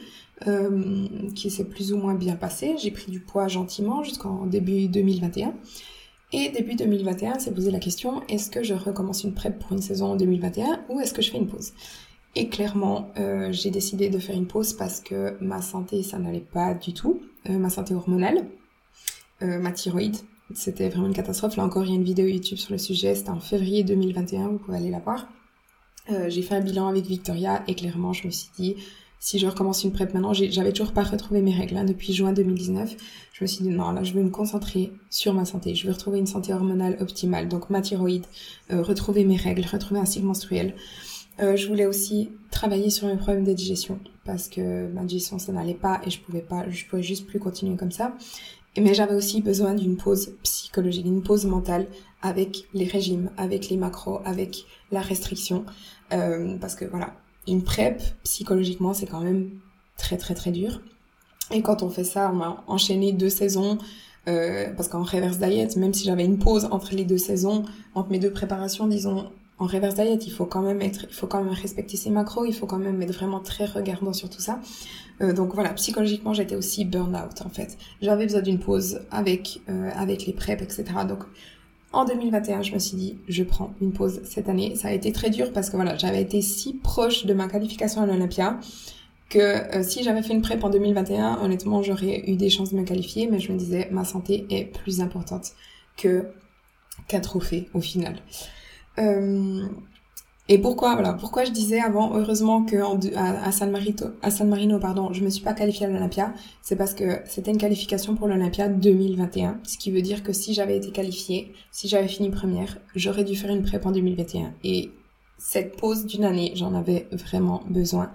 euh, 0.48 1.08
qui 1.34 1.50
s'est 1.50 1.66
plus 1.66 1.94
ou 1.94 1.98
moins 1.98 2.16
bien 2.16 2.36
passé. 2.36 2.76
J'ai 2.78 2.92
pris 2.92 3.12
du 3.12 3.20
poids 3.20 3.48
gentiment 3.48 4.04
jusqu'en 4.04 4.46
début 4.46 4.88
2021. 4.88 5.54
Et 6.34 6.50
début 6.50 6.76
2021, 6.76 7.40
c'est 7.40 7.54
posé 7.54 7.72
la 7.72 7.80
question, 7.80 8.22
est-ce 8.28 8.50
que 8.50 8.64
je 8.64 8.74
recommence 8.74 9.24
une 9.24 9.34
prep 9.34 9.58
pour 9.60 9.72
une 9.72 9.82
saison 9.82 10.16
2021 10.16 10.84
ou 10.90 11.00
est-ce 11.00 11.14
que 11.14 11.22
je 11.22 11.32
fais 11.32 11.38
une 11.38 11.48
pause? 11.48 11.72
Et 12.36 12.50
clairement, 12.50 13.10
euh, 13.18 13.52
j'ai 13.54 13.72
décidé 13.72 14.10
de 14.10 14.20
faire 14.20 14.36
une 14.36 14.48
pause 14.48 14.74
parce 14.74 15.00
que 15.00 15.38
ma 15.40 15.62
santé, 15.62 16.04
ça 16.04 16.20
n'allait 16.20 16.42
pas 16.42 16.74
du 16.74 16.94
tout. 16.94 17.22
Euh, 17.50 17.58
ma 17.58 17.70
santé 17.70 17.94
hormonale, 17.94 18.46
euh, 19.42 19.60
ma 19.60 19.72
thyroïde, 19.72 20.18
c'était 20.54 20.90
vraiment 20.90 21.08
une 21.08 21.14
catastrophe. 21.14 21.56
Là 21.56 21.64
encore, 21.64 21.86
il 21.86 21.92
y 21.92 21.94
a 21.94 21.96
une 21.96 22.04
vidéo 22.04 22.26
YouTube 22.26 22.58
sur 22.58 22.74
le 22.74 22.78
sujet. 22.78 23.16
C'était 23.16 23.30
en 23.30 23.40
février 23.40 23.84
2021, 23.84 24.50
vous 24.50 24.58
pouvez 24.58 24.78
aller 24.78 24.92
la 24.92 25.00
voir. 25.00 25.30
Euh, 26.12 26.30
j'ai 26.30 26.42
fait 26.42 26.56
un 26.56 26.62
bilan 26.62 26.88
avec 26.88 27.06
Victoria 27.06 27.64
et 27.68 27.76
clairement, 27.76 28.14
je 28.14 28.28
me 28.28 28.32
suis 28.32 28.50
dit, 28.58 28.76
si 29.20 29.40
je 29.40 29.48
recommence 29.48 29.84
une 29.84 29.92
PrEP 29.92 30.14
maintenant, 30.14 30.34
j'avais 30.34 30.72
toujours 30.72 30.94
pas 30.94 31.04
retrouvé 31.04 31.42
mes 31.42 31.54
règles 31.54 31.78
hein, 31.78 31.84
depuis 31.86 32.14
juin 32.14 32.32
2019. 32.32 32.96
Je 33.34 33.44
me 33.44 33.48
suis 33.48 33.64
dit 33.64 33.70
non, 33.70 33.92
là 33.92 34.04
je 34.04 34.14
vais 34.14 34.22
me 34.22 34.30
concentrer 34.30 34.92
sur 35.10 35.34
ma 35.34 35.46
santé. 35.46 35.74
Je 35.74 35.88
vais 35.88 35.94
retrouver 35.94 36.20
une 36.20 36.28
santé 36.28 36.54
hormonale 36.54 36.98
optimale, 37.02 37.48
donc 37.48 37.70
ma 37.70 37.82
thyroïde, 37.82 38.26
euh, 38.72 38.84
retrouver 38.84 39.26
mes 39.26 39.36
règles, 39.36 39.66
retrouver 39.66 40.00
un 40.00 40.06
cycle 40.06 40.26
menstruel. 40.26 40.76
Euh, 41.40 41.56
je 41.56 41.68
voulais 41.68 41.86
aussi 41.86 42.30
travailler 42.52 42.90
sur 42.90 43.08
mes 43.08 43.18
problèmes 43.18 43.44
de 43.44 43.52
digestion 43.52 44.00
parce 44.24 44.48
que 44.48 44.88
ma 44.94 45.04
digestion 45.04 45.38
ça 45.38 45.52
n'allait 45.52 45.74
pas 45.74 46.00
et 46.06 46.10
je 46.10 46.20
pouvais 46.22 46.42
pas, 46.42 46.70
je 46.70 46.86
pouvais 46.86 47.04
juste 47.04 47.26
plus 47.26 47.40
continuer 47.40 47.76
comme 47.76 47.92
ça. 47.92 48.16
Mais 48.78 48.94
j'avais 48.94 49.16
aussi 49.16 49.42
besoin 49.42 49.74
d'une 49.74 49.96
pause 49.96 50.36
psychologique, 50.44 51.06
d'une 51.06 51.24
pause 51.24 51.46
mentale 51.46 51.88
avec 52.22 52.68
les 52.74 52.86
régimes, 52.86 53.30
avec 53.38 53.70
les 53.70 53.78
macros, 53.78 54.20
avec 54.26 54.66
la 54.92 55.02
restriction, 55.02 55.66
euh, 56.14 56.58
parce 56.58 56.76
que 56.76 56.86
voilà, 56.86 57.14
une 57.48 57.64
PrEP 57.64 58.02
psychologiquement 58.24 58.94
c'est 58.94 59.06
quand 59.06 59.22
même 59.22 59.52
très 59.98 60.18
très 60.18 60.34
très 60.34 60.52
dur. 60.52 60.82
Et 61.52 61.62
quand 61.62 61.84
on 61.84 61.90
fait 61.90 62.04
ça, 62.04 62.32
on 62.34 62.42
a 62.42 62.64
enchaîné 62.68 63.12
deux 63.12 63.30
saisons. 63.30 63.78
Euh, 64.28 64.74
parce 64.76 64.90
qu'en 64.90 65.04
reverse 65.04 65.38
diet, 65.38 65.76
même 65.78 65.94
si 65.94 66.04
j'avais 66.04 66.26
une 66.26 66.40
pause 66.40 66.68
entre 66.72 66.96
les 66.96 67.06
deux 67.06 67.20
saisons, 67.20 67.64
entre 67.94 68.10
mes 68.10 68.18
deux 68.18 68.32
préparations, 68.32 68.88
disons, 68.88 69.30
en 69.58 69.68
reverse 69.68 69.96
diet, 69.96 70.20
il 70.26 70.32
faut 70.32 70.46
quand 70.46 70.62
même 70.62 70.82
être, 70.82 71.06
il 71.10 71.16
faut 71.16 71.28
quand 71.28 71.44
même 71.44 71.54
respecter 71.54 71.96
ses 71.96 72.10
macros, 72.10 72.46
il 72.46 72.54
faut 72.54 72.66
quand 72.66 72.78
même 72.78 73.02
être 73.02 73.14
vraiment 73.14 73.40
très 73.40 73.66
regardant 73.66 74.12
sur 74.12 74.30
tout 74.30 74.42
ça. 74.42 74.60
Euh, 75.22 75.32
donc 75.32 75.54
voilà, 75.54 75.70
psychologiquement, 75.74 76.34
j'étais 76.34 76.56
aussi 76.56 76.84
burn-out 76.84 77.42
en 77.46 77.50
fait. 77.50 77.78
J'avais 78.02 78.26
besoin 78.26 78.42
d'une 78.42 78.60
pause 78.60 79.00
avec 79.12 79.62
euh, 79.70 79.90
avec 79.96 80.26
les 80.26 80.34
PrEP, 80.34 80.62
etc. 80.62 80.84
Donc 81.08 81.24
en 81.94 82.04
2021, 82.04 82.62
je 82.64 82.74
me 82.74 82.80
suis 82.80 82.98
dit, 82.98 83.18
je 83.30 83.44
prends 83.44 83.74
une 83.82 83.94
pause 83.94 84.20
cette 84.26 84.50
année. 84.50 84.76
Ça 84.76 84.90
a 84.90 84.92
été 84.92 85.14
très 85.14 85.30
dur 85.30 85.54
parce 85.54 85.70
que 85.70 85.78
voilà, 85.78 85.96
j'avais 85.96 86.22
été 86.22 86.42
si 86.42 86.74
proche 86.74 87.26
de 87.26 87.34
ma 87.34 87.48
qualification 87.48 88.02
à 88.02 88.06
l'Olympia 88.06 88.60
que 89.30 89.40
euh, 89.40 89.84
si 89.84 90.04
j'avais 90.04 90.22
fait 90.22 90.34
une 90.34 90.42
PrEP 90.42 90.64
en 90.64 90.70
2021, 90.70 91.40
honnêtement, 91.42 91.82
j'aurais 91.82 92.30
eu 92.30 92.36
des 92.36 92.50
chances 92.50 92.72
de 92.74 92.78
me 92.78 92.84
qualifier, 92.84 93.28
mais 93.28 93.40
je 93.40 93.52
me 93.52 93.58
disais, 93.58 93.88
ma 93.92 94.04
santé 94.04 94.46
est 94.50 94.66
plus 94.66 95.02
importante 95.02 95.54
que 95.98 96.28
qu'un 97.08 97.22
trophée 97.22 97.70
au 97.74 97.82
final. 97.82 98.22
Euh, 99.00 99.66
et 100.48 100.60
pourquoi, 100.60 100.94
voilà, 100.94 101.14
pourquoi 101.14 101.44
je 101.44 101.52
disais 101.52 101.80
avant, 101.80 102.16
heureusement 102.16 102.64
que 102.64 102.76
à, 103.16 103.52
San 103.52 103.72
Marino, 103.72 104.06
à 104.22 104.30
San 104.30 104.80
pardon, 104.80 105.12
je 105.12 105.24
me 105.24 105.30
suis 105.32 105.44
pas 105.44 105.54
qualifiée 105.54 105.88
à 105.88 105.90
l'Olympia, 105.90 106.34
c'est 106.62 106.76
parce 106.76 106.94
que 106.94 107.20
c'était 107.26 107.50
une 107.50 107.58
qualification 107.58 108.16
pour 108.16 108.28
l'Olympia 108.28 108.68
2021, 108.68 109.60
ce 109.64 109.80
qui 109.80 109.90
veut 109.90 110.04
dire 110.04 110.22
que 110.22 110.34
si 110.34 110.54
j'avais 110.54 110.78
été 110.78 110.92
qualifiée, 110.92 111.52
si 111.72 111.88
j'avais 111.88 112.08
fini 112.08 112.30
première, 112.30 112.78
j'aurais 112.96 113.24
dû 113.24 113.36
faire 113.36 113.50
une 113.50 113.64
prépa 113.64 113.90
en 113.90 113.92
2021. 113.92 114.54
Et 114.64 114.92
cette 115.40 115.78
pause 115.78 116.06
d'une 116.06 116.24
année, 116.24 116.52
j'en 116.56 116.76
avais 116.76 117.08
vraiment 117.12 117.64
besoin. 117.68 118.12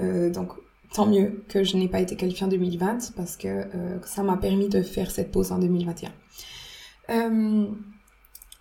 Euh, 0.00 0.28
donc, 0.28 0.50
tant 0.92 1.06
mieux 1.06 1.44
que 1.48 1.64
je 1.64 1.78
n'ai 1.78 1.88
pas 1.88 2.00
été 2.00 2.14
qualifiée 2.14 2.44
en 2.44 2.50
2020 2.50 3.14
parce 3.16 3.36
que 3.38 3.48
euh, 3.48 3.98
ça 4.04 4.22
m'a 4.22 4.36
permis 4.36 4.68
de 4.68 4.82
faire 4.82 5.10
cette 5.10 5.30
pause 5.30 5.50
en 5.50 5.58
2021. 5.58 6.10
Euh, 7.10 7.66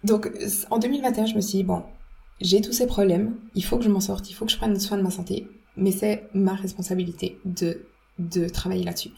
donc 0.03 0.31
en 0.69 0.79
2021, 0.79 1.25
je 1.25 1.35
me 1.35 1.41
suis 1.41 1.59
dit, 1.59 1.63
bon, 1.63 1.83
j'ai 2.41 2.61
tous 2.61 2.73
ces 2.73 2.87
problèmes, 2.87 3.35
il 3.55 3.63
faut 3.63 3.77
que 3.77 3.83
je 3.83 3.89
m'en 3.89 3.99
sorte, 3.99 4.29
il 4.29 4.33
faut 4.33 4.45
que 4.45 4.51
je 4.51 4.57
prenne 4.57 4.79
soin 4.79 4.97
de 4.97 5.03
ma 5.03 5.11
santé, 5.11 5.47
mais 5.75 5.91
c'est 5.91 6.29
ma 6.33 6.53
responsabilité 6.53 7.37
de, 7.45 7.85
de 8.17 8.47
travailler 8.47 8.83
là-dessus. 8.83 9.11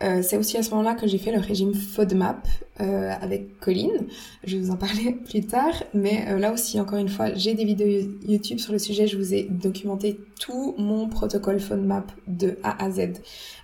Euh, 0.00 0.22
c'est 0.22 0.36
aussi 0.36 0.56
à 0.56 0.62
ce 0.62 0.70
moment-là 0.70 0.94
que 0.94 1.08
j'ai 1.08 1.18
fait 1.18 1.32
le 1.32 1.40
régime 1.40 1.74
FODMAP 1.74 2.46
euh, 2.80 3.10
avec 3.20 3.58
Colline. 3.58 4.06
Je 4.44 4.56
vais 4.56 4.62
vous 4.62 4.70
en 4.70 4.76
parler 4.76 5.12
plus 5.28 5.44
tard, 5.44 5.74
mais 5.92 6.26
euh, 6.28 6.38
là 6.38 6.52
aussi, 6.52 6.78
encore 6.80 6.98
une 6.98 7.08
fois, 7.08 7.34
j'ai 7.34 7.54
des 7.54 7.64
vidéos 7.64 8.08
YouTube 8.24 8.58
sur 8.58 8.72
le 8.72 8.78
sujet. 8.78 9.08
Je 9.08 9.16
vous 9.16 9.34
ai 9.34 9.44
documenté 9.44 10.20
tout 10.38 10.76
mon 10.78 11.08
protocole 11.08 11.58
FODMAP 11.58 12.12
de 12.28 12.58
A 12.62 12.84
à 12.84 12.90
Z, 12.92 13.14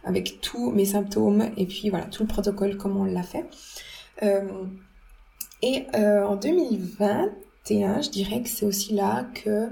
avec 0.02 0.40
tous 0.40 0.72
mes 0.72 0.86
symptômes 0.86 1.50
et 1.56 1.66
puis 1.66 1.88
voilà, 1.90 2.06
tout 2.06 2.24
le 2.24 2.28
protocole, 2.28 2.76
comment 2.76 3.02
on 3.02 3.04
l'a 3.04 3.22
fait. 3.22 3.44
Euh, 5.64 5.66
et 5.66 5.86
euh, 5.94 6.26
en 6.26 6.36
2021, 6.36 8.02
je 8.02 8.10
dirais 8.10 8.42
que 8.42 8.48
c'est 8.48 8.66
aussi 8.66 8.94
là 8.94 9.26
que 9.34 9.68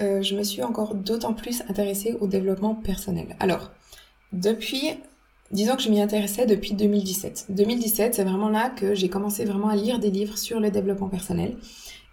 euh, 0.00 0.22
je 0.22 0.34
me 0.36 0.42
suis 0.42 0.62
encore 0.62 0.94
d'autant 0.94 1.34
plus 1.34 1.62
intéressée 1.68 2.16
au 2.20 2.26
développement 2.26 2.74
personnel. 2.74 3.36
Alors, 3.40 3.70
depuis, 4.32 4.94
disons 5.50 5.76
que 5.76 5.82
je 5.82 5.90
m'y 5.90 6.00
intéressais 6.00 6.46
depuis 6.46 6.74
2017. 6.74 7.46
2017, 7.50 8.14
c'est 8.14 8.24
vraiment 8.24 8.48
là 8.48 8.70
que 8.70 8.94
j'ai 8.94 9.08
commencé 9.08 9.44
vraiment 9.44 9.68
à 9.68 9.76
lire 9.76 9.98
des 9.98 10.10
livres 10.10 10.38
sur 10.38 10.60
le 10.60 10.70
développement 10.70 11.08
personnel. 11.08 11.56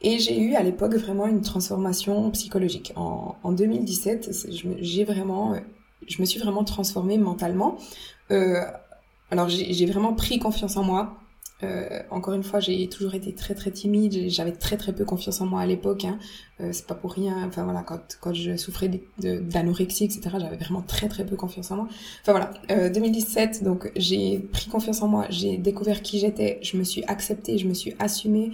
Et 0.01 0.19
j'ai 0.19 0.39
eu 0.39 0.55
à 0.55 0.63
l'époque 0.63 0.95
vraiment 0.95 1.27
une 1.27 1.41
transformation 1.41 2.31
psychologique. 2.31 2.93
En, 2.95 3.35
en 3.43 3.51
2017, 3.51 4.47
j'ai 4.79 5.03
vraiment, 5.03 5.55
je 6.07 6.21
me 6.21 6.25
suis 6.25 6.39
vraiment 6.39 6.63
transformée 6.63 7.17
mentalement. 7.17 7.77
Euh, 8.31 8.61
alors 9.31 9.49
j'ai 9.49 9.85
vraiment 9.85 10.13
pris 10.13 10.39
confiance 10.39 10.77
en 10.77 10.83
moi. 10.83 11.17
Euh, 11.61 12.01
encore 12.09 12.33
une 12.33 12.43
fois, 12.43 12.59
j'ai 12.59 12.87
toujours 12.87 13.15
été 13.15 13.33
très 13.33 13.53
très 13.53 13.71
timide. 13.71 14.29
J'avais 14.29 14.53
très 14.53 14.77
très 14.77 14.93
peu 14.93 15.03
confiance 15.03 15.41
en 15.41 15.45
moi 15.45 15.61
à 15.61 15.65
l'époque. 15.65 16.05
Hein. 16.05 16.17
Euh, 16.61 16.69
c'est 16.71 16.87
pas 16.87 16.95
pour 16.95 17.13
rien. 17.13 17.45
Enfin 17.45 17.63
voilà, 17.63 17.81
quand 17.83 18.17
quand 18.21 18.33
je 18.33 18.55
souffrais 18.55 18.89
d'anorexie, 19.17 20.05
etc., 20.05 20.21
j'avais 20.39 20.57
vraiment 20.57 20.81
très 20.81 21.09
très 21.09 21.25
peu 21.25 21.35
confiance 21.35 21.71
en 21.71 21.77
moi. 21.77 21.87
Enfin 22.21 22.31
voilà, 22.31 22.53
euh, 22.71 22.89
2017, 22.89 23.63
donc 23.63 23.91
j'ai 23.95 24.39
pris 24.39 24.69
confiance 24.69 25.01
en 25.01 25.07
moi. 25.07 25.25
J'ai 25.29 25.57
découvert 25.57 26.01
qui 26.01 26.19
j'étais. 26.19 26.59
Je 26.61 26.77
me 26.77 26.83
suis 26.83 27.03
acceptée. 27.05 27.57
Je 27.57 27.67
me 27.67 27.73
suis 27.73 27.93
assumée. 27.99 28.51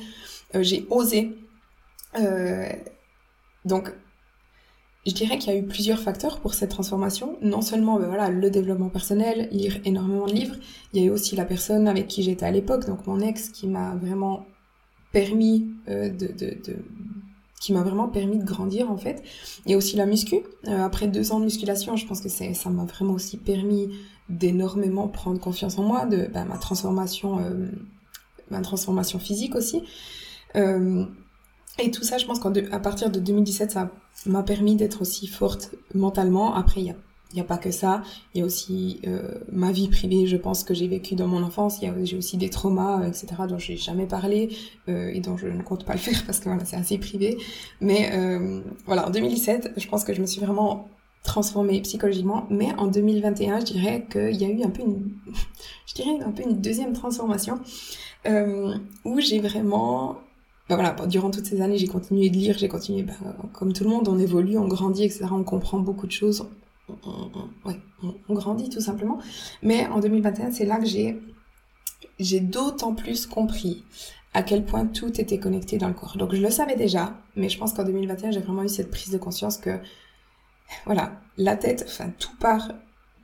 Euh, 0.56 0.64
j'ai 0.64 0.86
osé. 0.90 1.38
Euh, 2.20 2.70
donc 3.66 3.92
je 5.06 5.14
dirais 5.14 5.38
qu'il 5.38 5.54
y 5.54 5.56
a 5.56 5.60
eu 5.60 5.66
plusieurs 5.66 6.00
facteurs 6.00 6.40
pour 6.40 6.54
cette 6.54 6.72
transformation. 6.72 7.38
Non 7.42 7.62
seulement 7.62 8.00
ben 8.00 8.08
voilà, 8.08 8.30
le 8.30 8.50
développement 8.50 8.90
personnel, 8.90 9.50
lire 9.52 9.78
énormément 9.86 10.26
de 10.26 10.34
livres, 10.34 10.56
il 10.94 11.02
y 11.02 11.04
a 11.04 11.08
eu 11.08 11.10
aussi 11.12 11.36
la 11.36 11.46
personne 11.46 11.88
avec 11.88 12.08
qui 12.08 12.24
j'étais 12.24 12.46
à 12.46 12.52
l'époque, 12.52 12.86
donc 12.88 13.06
mon 13.06 13.20
ex, 13.20 13.50
qui 13.50 13.68
m'a 13.68 13.96
vraiment 13.96 14.46
permis 15.12 15.68
euh, 15.88 16.10
de, 16.10 16.28
de, 16.28 16.58
de, 16.66 16.76
qui 17.62 17.72
m'a 17.72 17.84
vraiment 17.84 18.08
permis 18.08 18.38
de 18.38 18.44
grandir 18.44 18.92
en 18.92 18.98
fait. 18.98 19.24
A 19.70 19.76
aussi 19.76 19.96
la 19.96 20.06
muscu. 20.06 20.38
Euh, 20.68 20.84
après 20.84 21.08
deux 21.08 21.32
ans 21.32 21.40
de 21.40 21.46
musculation, 21.46 21.96
je 21.96 22.06
pense 22.08 22.22
que 22.22 22.30
ça 22.30 22.70
m'a 22.70 22.86
vraiment 22.86 23.14
aussi 23.14 23.38
permis 23.38 23.90
d'énormément 24.30 25.08
prendre 25.08 25.40
confiance 25.40 25.78
en 25.78 25.84
moi, 25.84 26.06
de 26.06 26.28
ben, 26.34 26.46
ma 26.46 26.58
transformation, 26.58 27.40
euh, 27.40 27.68
ma 28.50 28.62
transformation 28.62 29.20
physique 29.20 29.56
aussi. 29.56 29.84
Et 31.80 31.92
tout 31.92 32.04
ça, 32.04 32.18
je 32.18 32.26
pense 32.26 32.40
qu'à 32.40 32.80
partir 32.80 33.10
de 33.10 33.20
2017, 33.20 33.72
ça 33.72 33.92
m'a 34.26 34.44
permis 34.44 34.76
d'être 34.76 35.02
aussi 35.02 35.28
forte 35.28 35.72
mentalement. 35.94 36.56
Après, 36.56 36.82
il 36.82 36.88
y 36.88 36.92
a 36.92 36.96
il 37.36 37.40
n'y 37.40 37.42
a 37.42 37.46
pas 37.46 37.58
que 37.58 37.72
ça, 37.72 38.02
il 38.34 38.40
y 38.40 38.42
a 38.42 38.46
aussi 38.46 39.02
euh, 39.06 39.34
ma 39.52 39.74
vie 39.74 39.90
privée, 39.90 40.26
je 40.26 40.38
pense 40.38 40.64
que 40.64 40.74
j'ai 40.74 40.88
vécu 40.88 41.16
dans 41.16 41.28
mon 41.28 41.44
enfance, 41.44 41.82
j'ai 42.04 42.18
aussi 42.18 42.38
des 42.38 42.50
traumas, 42.50 43.06
etc., 43.06 43.28
dont 43.50 43.60
je 43.60 43.74
n'ai 43.74 43.78
jamais 43.78 44.06
parlé 44.06 44.56
euh, 44.88 45.12
et 45.14 45.20
dont 45.20 45.36
je 45.36 45.48
ne 45.48 45.62
compte 45.62 45.84
pas 45.86 45.94
le 45.94 46.00
faire 46.00 46.24
parce 46.26 46.40
que 46.40 46.46
voilà, 46.46 46.64
c'est 46.64 46.78
assez 46.78 46.98
privé. 46.98 47.38
Mais 47.82 48.12
euh, 48.14 48.62
voilà, 48.86 49.08
en 49.08 49.10
2017, 49.10 49.74
je 49.76 49.88
pense 49.88 50.06
que 50.06 50.14
je 50.14 50.22
me 50.22 50.26
suis 50.26 50.40
vraiment 50.40 50.88
transformée 51.24 51.82
psychologiquement, 51.82 52.46
mais 52.50 52.74
en 52.78 52.88
2021, 52.88 53.60
je 53.60 53.66
dirais 53.66 54.06
qu'il 54.10 54.36
y 54.36 54.46
a 54.46 54.50
eu 54.50 54.64
un 54.64 54.70
peu 54.70 54.84
une, 54.84 55.12
je 55.88 55.94
dirais 55.96 56.18
un 56.26 56.32
peu 56.32 56.44
une 56.44 56.62
deuxième 56.62 56.94
transformation 56.94 57.60
euh, 58.28 58.76
où 59.04 59.20
j'ai 59.20 59.40
vraiment 59.40 60.20
bah 60.68 60.76
voilà, 60.76 60.96
durant 61.08 61.30
toutes 61.30 61.46
ces 61.46 61.62
années, 61.62 61.78
j'ai 61.78 61.88
continué 61.88 62.30
de 62.30 62.38
lire, 62.38 62.58
j'ai 62.58 62.68
continué, 62.68 63.04
bah, 63.04 63.14
comme 63.54 63.72
tout 63.72 63.84
le 63.84 63.92
monde, 63.92 64.08
on 64.08 64.18
évolue, 64.18 64.58
on 64.58 64.68
grandit, 64.68 65.04
etc. 65.04 65.26
On 65.32 65.44
comprend 65.44 65.80
beaucoup 65.80 66.08
de 66.08 66.12
choses. 66.12 66.48
On, 66.90 67.30
ouais, 67.68 67.80
on, 68.28 68.34
grandit 68.34 68.70
tout 68.70 68.82
simplement. 68.82 69.20
Mais 69.62 69.88
en 69.88 70.00
2021, 70.00 70.52
c'est 70.52 70.66
là 70.66 70.78
que 70.78 70.86
j'ai, 70.86 71.20
j'ai 72.20 72.40
d'autant 72.40 72.94
plus 72.96 73.28
compris 73.28 73.84
à 74.34 74.44
quel 74.44 74.66
point 74.66 74.86
tout 74.86 75.20
était 75.22 75.40
connecté 75.40 75.78
dans 75.78 75.88
le 75.88 75.94
corps. 75.94 76.18
Donc 76.18 76.34
je 76.34 76.42
le 76.42 76.50
savais 76.50 76.76
déjà, 76.76 77.14
mais 77.36 77.50
je 77.50 77.58
pense 77.58 77.74
qu'en 77.74 77.84
2021, 77.84 78.32
j'ai 78.32 78.42
vraiment 78.42 78.64
eu 78.64 78.70
cette 78.70 78.90
prise 78.92 79.12
de 79.12 79.18
conscience 79.18 79.58
que, 79.58 79.80
voilà, 80.86 81.22
la 81.38 81.56
tête, 81.56 81.86
enfin 81.88 82.12
tout 82.18 82.36
part 82.40 82.72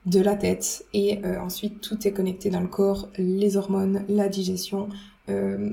de 0.05 0.19
la 0.19 0.35
tête 0.35 0.85
et 0.93 1.23
euh, 1.25 1.39
ensuite 1.39 1.81
tout 1.81 2.07
est 2.07 2.11
connecté 2.11 2.49
dans 2.49 2.59
le 2.59 2.67
corps, 2.67 3.09
les 3.17 3.57
hormones, 3.57 4.03
la 4.09 4.29
digestion, 4.29 4.89
euh, 5.30 5.69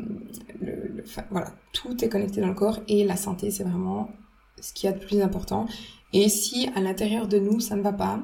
le, 0.61 1.05
voilà, 1.31 1.53
tout 1.73 2.05
est 2.05 2.09
connecté 2.09 2.41
dans 2.41 2.49
le 2.49 2.55
corps 2.55 2.81
et 2.89 3.05
la 3.05 3.17
santé, 3.17 3.51
c'est 3.51 3.65
vraiment 3.65 4.11
ce 4.61 4.73
qu'il 4.73 4.91
y 4.91 4.93
a 4.93 4.97
de 4.97 5.05
plus 5.05 5.21
important. 5.21 5.67
Et 6.13 6.29
si 6.29 6.69
à 6.75 6.81
l'intérieur 6.81 7.29
de 7.29 7.39
nous, 7.39 7.61
ça 7.61 7.77
ne 7.77 7.83
va 7.83 7.93
pas, 7.93 8.21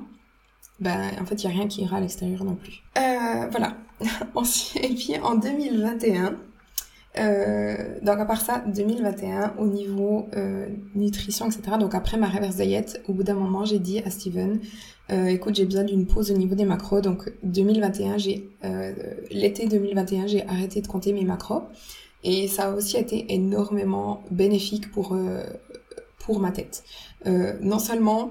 ben, 0.81 1.11
en 1.21 1.25
fait, 1.25 1.43
il 1.43 1.47
n'y 1.47 1.53
a 1.53 1.57
rien 1.57 1.69
qui 1.69 1.83
ira 1.83 1.99
à 1.99 2.01
l'extérieur 2.01 2.45
non 2.45 2.57
plus. 2.57 2.83
Euh, 2.99 3.49
voilà. 3.51 3.77
et 4.83 4.95
puis, 4.95 5.19
en 5.23 5.37
2021, 5.37 6.37
euh, 7.19 7.77
donc 8.03 8.19
à 8.19 8.25
part 8.25 8.41
ça, 8.41 8.63
2021, 8.67 9.55
au 9.59 9.67
niveau 9.67 10.29
euh, 10.37 10.67
nutrition, 10.95 11.47
etc., 11.47 11.77
donc 11.79 11.95
après 11.95 12.17
ma 12.17 12.29
reverse 12.29 12.57
diet, 12.57 13.01
au 13.09 13.13
bout 13.13 13.23
d'un 13.23 13.35
moment, 13.35 13.65
j'ai 13.65 13.79
dit 13.79 14.01
à 14.01 14.11
Steven, 14.11 14.61
euh, 15.11 15.27
écoute, 15.27 15.55
j'ai 15.55 15.65
besoin 15.65 15.85
d'une 15.85 16.07
pause 16.07 16.31
au 16.31 16.37
niveau 16.37 16.55
des 16.55 16.65
macros. 16.65 17.01
Donc 17.01 17.33
2021, 17.43 18.19
j'ai 18.19 18.49
euh, 18.65 18.93
l'été 19.31 19.67
2021, 19.67 20.27
j'ai 20.27 20.47
arrêté 20.47 20.81
de 20.81 20.87
compter 20.87 21.13
mes 21.13 21.25
macros 21.25 21.63
et 22.23 22.49
ça 22.49 22.69
a 22.69 22.71
aussi 22.75 22.97
été 22.97 23.33
énormément 23.35 24.23
bénéfique 24.31 24.91
pour 24.91 25.15
euh, 25.15 25.43
pour 26.19 26.41
ma 26.41 26.53
tête. 26.53 26.85
Non 27.27 27.79
seulement 27.79 28.31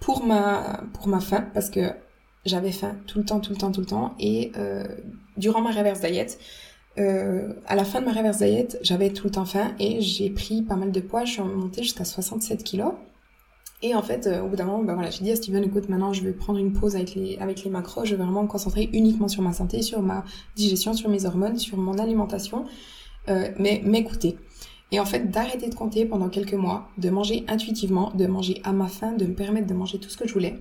pour 0.00 0.24
ma 0.24 0.84
pour 0.94 1.08
ma 1.08 1.20
faim 1.20 1.46
parce 1.54 1.70
que 1.70 1.92
j'avais 2.44 2.72
faim 2.72 2.96
tout 3.06 3.18
le 3.18 3.24
temps, 3.24 3.40
tout 3.40 3.52
le 3.52 3.58
temps, 3.58 3.72
tout 3.72 3.80
le 3.80 3.86
temps. 3.86 4.14
Et 4.20 4.52
durant 5.36 5.60
ma 5.60 5.70
reverse 5.70 6.00
diet, 6.00 6.38
euh, 6.98 7.52
à 7.66 7.76
la 7.76 7.84
fin 7.84 8.00
de 8.00 8.06
ma 8.06 8.12
reverse 8.12 8.38
diet, 8.38 8.78
j'avais 8.82 9.10
tout 9.10 9.24
le 9.24 9.30
temps 9.30 9.44
faim 9.44 9.72
et 9.78 10.00
j'ai 10.00 10.30
pris 10.30 10.62
pas 10.62 10.76
mal 10.76 10.92
de 10.92 11.00
poids. 11.00 11.24
Je 11.24 11.32
suis 11.32 11.42
montée 11.42 11.82
jusqu'à 11.82 12.04
67 12.04 12.64
kilos. 12.64 12.92
Et 13.82 13.94
en 13.94 14.02
fait, 14.02 14.26
euh, 14.26 14.42
au 14.42 14.48
bout 14.48 14.56
d'un 14.56 14.66
moment, 14.66 14.82
bah 14.82 14.94
voilà, 14.94 15.08
j'ai 15.08 15.24
dit 15.24 15.30
à 15.30 15.36
Steven, 15.36 15.64
écoute, 15.64 15.88
maintenant 15.88 16.12
je 16.12 16.22
vais 16.22 16.32
prendre 16.32 16.58
une 16.58 16.72
pause 16.72 16.96
avec 16.96 17.14
les, 17.14 17.38
avec 17.38 17.64
les 17.64 17.70
macros, 17.70 18.04
je 18.04 18.14
vais 18.14 18.22
vraiment 18.22 18.42
me 18.42 18.48
concentrer 18.48 18.90
uniquement 18.92 19.28
sur 19.28 19.42
ma 19.42 19.54
santé, 19.54 19.80
sur 19.80 20.02
ma 20.02 20.22
digestion, 20.54 20.92
sur 20.92 21.08
mes 21.08 21.24
hormones, 21.24 21.56
sur 21.56 21.78
mon 21.78 21.96
alimentation, 21.96 22.66
euh, 23.30 23.48
mais 23.58 23.80
m'écouter. 23.82 24.36
Et 24.92 25.00
en 25.00 25.06
fait, 25.06 25.30
d'arrêter 25.30 25.68
de 25.70 25.74
compter 25.74 26.04
pendant 26.04 26.28
quelques 26.28 26.54
mois, 26.54 26.88
de 26.98 27.08
manger 27.08 27.44
intuitivement, 27.48 28.12
de 28.14 28.26
manger 28.26 28.60
à 28.64 28.72
ma 28.72 28.88
faim, 28.88 29.12
de 29.12 29.24
me 29.24 29.34
permettre 29.34 29.66
de 29.66 29.74
manger 29.74 29.98
tout 29.98 30.10
ce 30.10 30.18
que 30.18 30.28
je 30.28 30.34
voulais, 30.34 30.60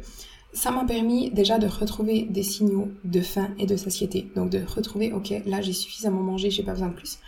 ça 0.53 0.71
m'a 0.71 0.83
permis 0.85 1.29
déjà 1.31 1.59
de 1.59 1.67
retrouver 1.67 2.23
des 2.23 2.43
signaux 2.43 2.89
de 3.03 3.21
faim 3.21 3.49
et 3.59 3.65
de 3.65 3.75
satiété. 3.75 4.31
Donc 4.35 4.49
de 4.49 4.61
retrouver, 4.65 5.13
ok, 5.13 5.33
là 5.45 5.61
j'ai 5.61 5.73
suffisamment 5.73 6.21
mangé, 6.21 6.49
j'ai 6.49 6.63
pas 6.63 6.73
besoin 6.73 6.89
de 6.89 6.95
plus. 6.95 7.19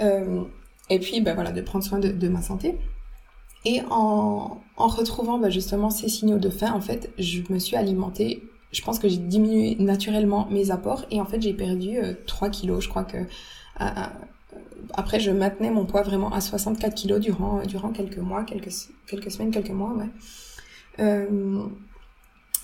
Euh, 0.00 0.42
et 0.90 0.98
puis, 0.98 1.20
ben 1.20 1.34
voilà, 1.34 1.52
de 1.52 1.60
prendre 1.60 1.84
soin 1.84 1.98
de, 1.98 2.08
de 2.08 2.28
ma 2.28 2.42
santé. 2.42 2.76
Et 3.64 3.80
en, 3.90 4.60
en 4.76 4.88
retrouvant 4.88 5.38
bah, 5.38 5.50
justement 5.50 5.90
ces 5.90 6.08
signaux 6.08 6.38
de 6.38 6.50
faim, 6.50 6.72
en 6.74 6.80
fait, 6.80 7.10
je 7.18 7.40
me 7.48 7.58
suis 7.58 7.76
alimentée. 7.76 8.42
Je 8.72 8.82
pense 8.82 8.98
que 8.98 9.08
j'ai 9.08 9.18
diminué 9.18 9.76
naturellement 9.78 10.48
mes 10.50 10.70
apports 10.72 11.04
et 11.12 11.20
en 11.20 11.24
fait 11.24 11.40
j'ai 11.40 11.54
perdu 11.54 11.96
3 12.26 12.48
euh, 12.48 12.50
kilos. 12.50 12.82
Je 12.82 12.88
crois 12.88 13.04
que 13.04 13.18
euh, 13.18 13.86
après 14.94 15.20
je 15.20 15.30
maintenais 15.30 15.70
mon 15.70 15.84
poids 15.84 16.02
vraiment 16.02 16.32
à 16.32 16.40
64 16.40 16.92
kilos 16.92 17.20
durant 17.20 17.62
durant 17.62 17.90
quelques 17.90 18.18
mois, 18.18 18.42
quelques 18.42 18.72
quelques 19.06 19.30
semaines, 19.30 19.52
quelques 19.52 19.70
mois, 19.70 19.92
ouais. 19.92 20.08
Euh, 20.98 21.66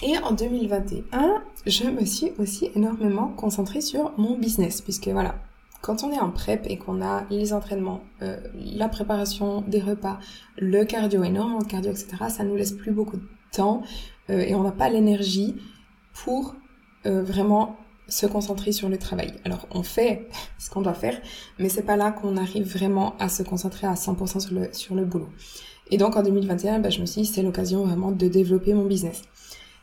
et 0.02 0.16
en 0.18 0.32
2021, 0.32 1.42
je 1.66 1.84
me 1.84 2.04
suis 2.04 2.32
aussi 2.38 2.70
énormément 2.74 3.28
concentrée 3.28 3.80
sur 3.80 4.12
mon 4.16 4.38
business, 4.38 4.80
puisque 4.80 5.08
voilà, 5.08 5.34
quand 5.82 6.04
on 6.04 6.12
est 6.12 6.18
en 6.18 6.30
prep 6.30 6.66
et 6.68 6.78
qu'on 6.78 7.02
a 7.02 7.24
les 7.30 7.52
entraînements, 7.52 8.02
euh, 8.22 8.38
la 8.54 8.88
préparation 8.88 9.62
des 9.62 9.80
repas, 9.80 10.18
le 10.58 10.84
cardio, 10.84 11.22
énormément 11.22 11.58
de 11.60 11.66
cardio, 11.66 11.90
etc., 11.90 12.08
ça 12.28 12.44
nous 12.44 12.56
laisse 12.56 12.72
plus 12.72 12.92
beaucoup 12.92 13.16
de 13.16 13.26
temps 13.52 13.82
euh, 14.30 14.40
et 14.40 14.54
on 14.54 14.62
n'a 14.62 14.72
pas 14.72 14.88
l'énergie 14.88 15.56
pour 16.14 16.54
euh, 17.06 17.22
vraiment 17.22 17.76
se 18.08 18.26
concentrer 18.26 18.72
sur 18.72 18.88
le 18.88 18.98
travail. 18.98 19.34
Alors 19.44 19.66
on 19.70 19.82
fait 19.82 20.28
ce 20.58 20.70
qu'on 20.70 20.82
doit 20.82 20.94
faire, 20.94 21.20
mais 21.58 21.68
c'est 21.68 21.82
pas 21.82 21.96
là 21.96 22.10
qu'on 22.10 22.36
arrive 22.36 22.66
vraiment 22.66 23.16
à 23.18 23.28
se 23.28 23.42
concentrer 23.42 23.86
à 23.86 23.94
100% 23.94 24.40
sur 24.40 24.54
le, 24.54 24.68
sur 24.72 24.94
le 24.94 25.04
boulot. 25.04 25.28
Et 25.90 25.96
donc 25.96 26.16
en 26.16 26.22
2021, 26.22 26.78
bah, 26.80 26.90
je 26.90 27.00
me 27.00 27.06
suis 27.06 27.22
dit 27.22 27.26
c'est 27.26 27.42
l'occasion 27.42 27.84
vraiment 27.84 28.12
de 28.12 28.28
développer 28.28 28.74
mon 28.74 28.84
business. 28.84 29.22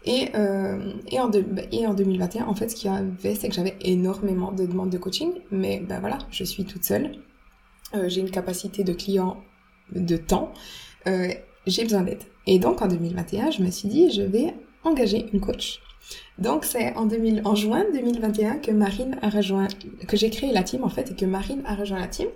Et, 0.08 0.30
euh, 0.36 0.94
et, 1.12 1.20
en 1.20 1.30
et 1.72 1.86
en 1.86 1.94
2021, 1.94 2.46
en 2.46 2.56
fait, 2.56 2.70
ce 2.70 2.76
qu'il 2.76 2.90
y 2.90 2.94
avait, 2.96 3.36
c'est 3.36 3.50
que 3.50 3.54
j'avais 3.54 3.76
énormément 3.82 4.54
de 4.54 4.66
demandes 4.66 4.90
de 4.90 4.98
coaching, 4.98 5.34
mais 5.52 5.82
ben 5.82 6.00
voilà, 6.00 6.18
je 6.32 6.46
suis 6.46 6.64
toute 6.64 6.86
seule. 6.86 7.12
Euh, 7.94 8.08
j'ai 8.08 8.22
une 8.22 8.32
capacité 8.32 8.86
de 8.86 8.94
client 8.94 9.44
de 9.94 10.16
temps. 10.16 10.54
Euh, 11.08 11.28
j'ai 11.66 11.84
besoin 11.84 12.04
d'aide. 12.04 12.24
Et 12.46 12.58
donc, 12.58 12.82
en 12.82 12.88
2021, 12.88 13.52
je 13.52 13.62
me 13.62 13.70
suis 13.70 13.90
dit, 13.90 14.10
je 14.10 14.22
vais 14.22 14.56
engager 14.86 15.26
une 15.34 15.42
coach. 15.42 15.82
Donc, 16.40 16.64
c'est 16.64 16.96
en, 16.96 17.06
2000, 17.06 17.42
en 17.44 17.56
juin 17.56 17.84
2021 17.94 18.60
que 18.60 18.72
Marine 18.72 19.20
a 19.22 19.30
rejoint, 19.30 19.68
que 20.08 20.16
j'ai 20.16 20.30
créé 20.30 20.54
la 20.54 20.64
team, 20.64 20.86
en 20.86 20.90
fait, 20.90 21.12
et 21.12 21.16
que 21.16 21.26
Marine 21.26 21.64
a 21.66 21.76
rejoint 21.76 22.00
la 22.00 22.08
team. 22.08 22.30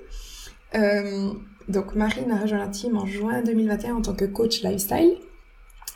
Euh, 0.76 1.32
donc, 1.70 1.96
Marine 1.96 2.32
a 2.32 2.38
rejoint 2.38 2.60
la 2.60 2.68
team 2.68 2.98
en 2.98 3.06
juin 3.06 3.42
2021 3.44 3.96
en 3.96 4.02
tant 4.02 4.14
que 4.14 4.26
coach 4.26 4.62
lifestyle. 4.62 5.16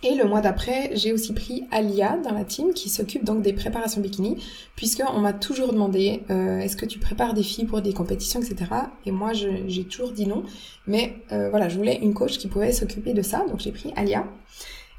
Et 0.05 0.13
le 0.13 0.25
mois 0.25 0.39
d'après, 0.39 0.91
j'ai 0.93 1.11
aussi 1.11 1.33
pris 1.33 1.63
Alia 1.71 2.17
dans 2.17 2.31
la 2.31 2.43
team 2.43 2.73
qui 2.73 2.89
s'occupe 2.89 3.23
donc 3.23 3.41
des 3.41 3.53
préparations 3.53 4.01
bikini, 4.01 4.37
puisqu'on 4.75 5.19
m'a 5.19 5.33
toujours 5.33 5.73
demandé 5.73 6.21
euh, 6.29 6.59
est-ce 6.59 6.77
que 6.77 6.85
tu 6.85 6.99
prépares 6.99 7.33
des 7.33 7.41
filles 7.41 7.65
pour 7.65 7.81
des 7.81 7.91
compétitions, 7.91 8.39
etc. 8.39 8.65
Et 9.07 9.11
moi, 9.11 9.31
j'ai 9.33 9.83
toujours 9.85 10.11
dit 10.11 10.27
non. 10.27 10.43
Mais 10.85 11.15
euh, 11.31 11.49
voilà, 11.49 11.69
je 11.69 11.77
voulais 11.77 11.95
une 11.95 12.13
coach 12.13 12.37
qui 12.37 12.47
pouvait 12.47 12.71
s'occuper 12.71 13.13
de 13.13 13.23
ça, 13.23 13.45
donc 13.49 13.59
j'ai 13.61 13.71
pris 13.71 13.93
Alia. 13.95 14.27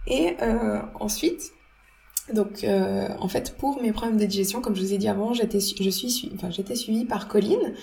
Et 0.08 0.34
euh, 0.42 0.80
ensuite, 0.98 1.52
donc 2.34 2.66
en 2.66 3.28
fait 3.28 3.56
pour 3.56 3.80
mes 3.80 3.92
problèmes 3.92 4.18
de 4.18 4.26
digestion, 4.26 4.60
comme 4.60 4.74
je 4.74 4.80
vous 4.80 4.92
ai 4.92 4.98
dit 4.98 5.06
avant, 5.06 5.32
j'étais 5.32 5.60
suivie 5.60 7.04
par 7.04 7.28
Colline, 7.28 7.74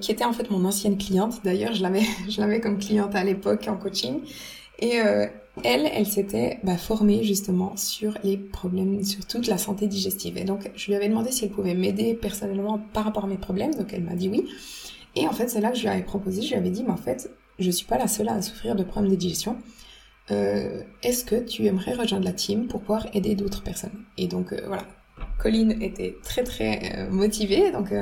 qui 0.00 0.10
était 0.10 0.24
en 0.24 0.32
fait 0.32 0.50
mon 0.50 0.64
ancienne 0.64 0.98
cliente. 0.98 1.34
D'ailleurs, 1.44 1.72
je 1.72 1.82
l'avais 1.82 2.60
comme 2.60 2.78
cliente 2.80 3.14
à 3.14 3.22
l'époque 3.22 3.68
en 3.68 3.76
coaching. 3.76 4.22
Et 4.82 5.00
euh, 5.00 5.26
elle, 5.62 5.88
elle 5.94 6.06
s'était 6.06 6.58
bah, 6.64 6.76
formée 6.76 7.22
justement 7.22 7.76
sur 7.76 8.18
les 8.24 8.36
problèmes, 8.36 9.02
sur 9.04 9.24
toute 9.24 9.46
la 9.46 9.56
santé 9.56 9.86
digestive. 9.86 10.36
Et 10.36 10.44
donc, 10.44 10.70
je 10.74 10.86
lui 10.88 10.96
avais 10.96 11.08
demandé 11.08 11.30
si 11.30 11.44
elle 11.44 11.52
pouvait 11.52 11.74
m'aider 11.74 12.14
personnellement 12.14 12.80
par 12.92 13.04
rapport 13.04 13.24
à 13.24 13.28
mes 13.28 13.38
problèmes. 13.38 13.72
Donc, 13.74 13.92
elle 13.92 14.02
m'a 14.02 14.16
dit 14.16 14.28
oui. 14.28 14.44
Et 15.14 15.28
en 15.28 15.32
fait, 15.32 15.48
c'est 15.48 15.60
là 15.60 15.70
que 15.70 15.76
je 15.76 15.82
lui 15.82 15.88
avais 15.88 16.02
proposé, 16.02 16.42
je 16.42 16.48
lui 16.48 16.56
avais 16.56 16.70
dit, 16.70 16.82
mais 16.82 16.90
en 16.90 16.96
fait, 16.96 17.30
je 17.60 17.70
suis 17.70 17.86
pas 17.86 17.96
la 17.96 18.08
seule 18.08 18.28
à 18.28 18.42
souffrir 18.42 18.74
de 18.74 18.82
problèmes 18.82 19.12
de 19.12 19.16
digestion. 19.16 19.56
Euh, 20.32 20.82
Est-ce 21.04 21.24
que 21.24 21.36
tu 21.36 21.64
aimerais 21.66 21.94
rejoindre 21.94 22.24
la 22.24 22.32
team 22.32 22.66
pour 22.66 22.80
pouvoir 22.80 23.06
aider 23.14 23.36
d'autres 23.36 23.62
personnes? 23.62 24.04
Et 24.18 24.26
donc, 24.26 24.52
euh, 24.52 24.62
voilà. 24.66 24.84
Colline 25.38 25.80
était 25.80 26.16
très 26.24 26.42
très 26.42 27.06
motivée. 27.10 27.70
Donc, 27.70 27.92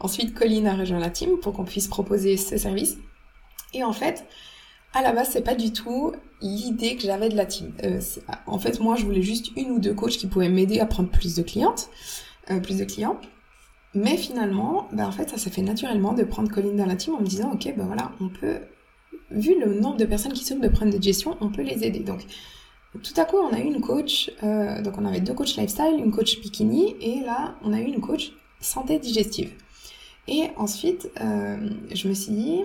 ensuite, 0.00 0.34
Colline 0.34 0.66
a 0.66 0.74
rejoint 0.74 0.98
la 0.98 1.08
team 1.08 1.38
pour 1.40 1.54
qu'on 1.54 1.64
puisse 1.64 1.88
proposer 1.88 2.36
ce 2.36 2.58
service. 2.58 2.98
Et 3.72 3.84
en 3.84 3.92
fait, 3.92 4.26
à 4.94 5.02
la 5.02 5.12
base, 5.12 5.30
c'est 5.30 5.42
pas 5.42 5.54
du 5.54 5.72
tout 5.72 6.12
l'idée 6.40 6.96
que 6.96 7.02
j'avais 7.02 7.28
de 7.28 7.36
la 7.36 7.46
team. 7.46 7.72
Euh, 7.84 8.00
en 8.46 8.58
fait, 8.58 8.80
moi, 8.80 8.96
je 8.96 9.04
voulais 9.04 9.22
juste 9.22 9.50
une 9.56 9.70
ou 9.72 9.78
deux 9.78 9.94
coachs 9.94 10.16
qui 10.16 10.26
pouvaient 10.26 10.48
m'aider 10.48 10.80
à 10.80 10.86
prendre 10.86 11.10
plus 11.10 11.34
de 11.34 11.42
clientes, 11.42 11.90
euh, 12.50 12.60
plus 12.60 12.78
de 12.78 12.84
clients. 12.84 13.20
Mais 13.94 14.16
finalement, 14.16 14.88
ben 14.92 15.06
en 15.06 15.12
fait, 15.12 15.30
ça 15.30 15.38
s'est 15.38 15.50
fait 15.50 15.62
naturellement 15.62 16.12
de 16.12 16.22
prendre 16.22 16.50
Colline 16.50 16.76
dans 16.76 16.86
la 16.86 16.96
team 16.96 17.14
en 17.14 17.20
me 17.20 17.26
disant, 17.26 17.52
ok, 17.52 17.72
ben 17.76 17.86
voilà, 17.86 18.12
on 18.20 18.28
peut, 18.28 18.60
vu 19.30 19.58
le 19.58 19.80
nombre 19.80 19.96
de 19.96 20.04
personnes 20.04 20.32
qui 20.32 20.44
souffrent 20.44 20.60
de 20.60 20.68
problèmes 20.68 20.96
de 20.96 21.02
gestion, 21.02 21.36
on 21.40 21.48
peut 21.48 21.62
les 21.62 21.84
aider. 21.84 22.00
Donc, 22.00 22.24
tout 23.02 23.14
à 23.16 23.24
coup, 23.24 23.36
on 23.36 23.52
a 23.52 23.58
eu 23.58 23.64
une 23.64 23.80
coach, 23.80 24.30
euh, 24.42 24.82
donc 24.82 24.94
on 24.98 25.04
avait 25.04 25.20
deux 25.20 25.34
coachs 25.34 25.56
lifestyle, 25.56 25.96
une 25.98 26.10
coach 26.10 26.40
bikini, 26.40 26.96
et 27.00 27.20
là, 27.20 27.56
on 27.62 27.72
a 27.72 27.80
eu 27.80 27.84
une 27.84 28.00
coach 28.00 28.32
santé 28.60 28.98
digestive. 28.98 29.52
Et 30.26 30.50
ensuite, 30.56 31.10
euh, 31.20 31.56
je 31.92 32.08
me 32.08 32.14
suis 32.14 32.32
dit, 32.32 32.64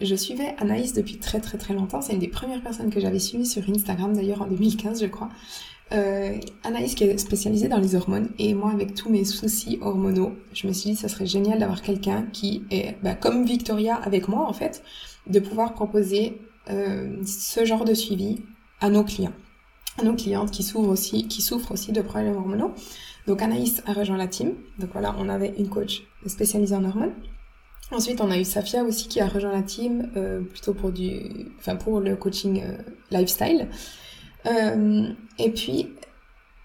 je 0.00 0.14
suivais 0.14 0.54
Anaïs 0.58 0.92
depuis 0.94 1.18
très 1.18 1.40
très 1.40 1.58
très 1.58 1.74
longtemps. 1.74 2.00
C'est 2.00 2.14
une 2.14 2.18
des 2.18 2.28
premières 2.28 2.62
personnes 2.62 2.90
que 2.90 3.00
j'avais 3.00 3.18
suivies 3.18 3.46
sur 3.46 3.68
Instagram 3.68 4.14
d'ailleurs 4.14 4.42
en 4.42 4.46
2015 4.46 5.02
je 5.02 5.06
crois. 5.06 5.28
Euh, 5.92 6.38
Anaïs 6.64 6.94
qui 6.94 7.04
est 7.04 7.18
spécialisée 7.18 7.68
dans 7.68 7.78
les 7.78 7.94
hormones 7.94 8.30
et 8.38 8.54
moi 8.54 8.70
avec 8.70 8.94
tous 8.94 9.10
mes 9.10 9.26
soucis 9.26 9.78
hormonaux, 9.82 10.32
je 10.54 10.66
me 10.66 10.72
suis 10.72 10.90
dit 10.90 10.96
ça 10.96 11.08
serait 11.08 11.26
génial 11.26 11.58
d'avoir 11.58 11.82
quelqu'un 11.82 12.22
qui 12.32 12.64
est 12.70 12.96
bah, 13.02 13.14
comme 13.14 13.44
Victoria 13.44 13.96
avec 13.96 14.28
moi 14.28 14.48
en 14.48 14.54
fait, 14.54 14.82
de 15.26 15.38
pouvoir 15.38 15.74
proposer 15.74 16.40
euh, 16.70 17.22
ce 17.26 17.66
genre 17.66 17.84
de 17.84 17.92
suivi 17.92 18.40
à 18.80 18.88
nos 18.88 19.04
clients, 19.04 19.34
à 19.98 20.04
nos 20.04 20.14
clientes 20.14 20.50
qui 20.50 20.62
souffrent 20.62 20.88
aussi, 20.88 21.28
qui 21.28 21.42
souffrent 21.42 21.72
aussi 21.72 21.92
de 21.92 22.00
problèmes 22.00 22.36
hormonaux. 22.36 22.72
Donc 23.26 23.42
Anaïs 23.42 23.82
a 23.86 23.92
rejoint 23.92 24.16
la 24.16 24.28
team. 24.28 24.54
Donc 24.78 24.90
voilà, 24.92 25.14
on 25.18 25.28
avait 25.28 25.54
une 25.58 25.68
coach 25.68 26.04
spécialisée 26.26 26.74
en 26.74 26.84
hormones. 26.84 27.12
Ensuite, 27.92 28.22
on 28.22 28.30
a 28.30 28.38
eu 28.38 28.44
Safia 28.44 28.84
aussi 28.84 29.06
qui 29.06 29.20
a 29.20 29.28
rejoint 29.28 29.52
la 29.52 29.62
team 29.62 30.10
euh, 30.16 30.40
plutôt 30.40 30.72
pour 30.72 30.92
du, 30.92 31.52
enfin 31.58 31.76
pour 31.76 32.00
le 32.00 32.16
coaching 32.16 32.62
euh, 32.62 32.78
lifestyle. 33.10 33.68
Euh, 34.46 35.10
et 35.38 35.50
puis, 35.50 35.90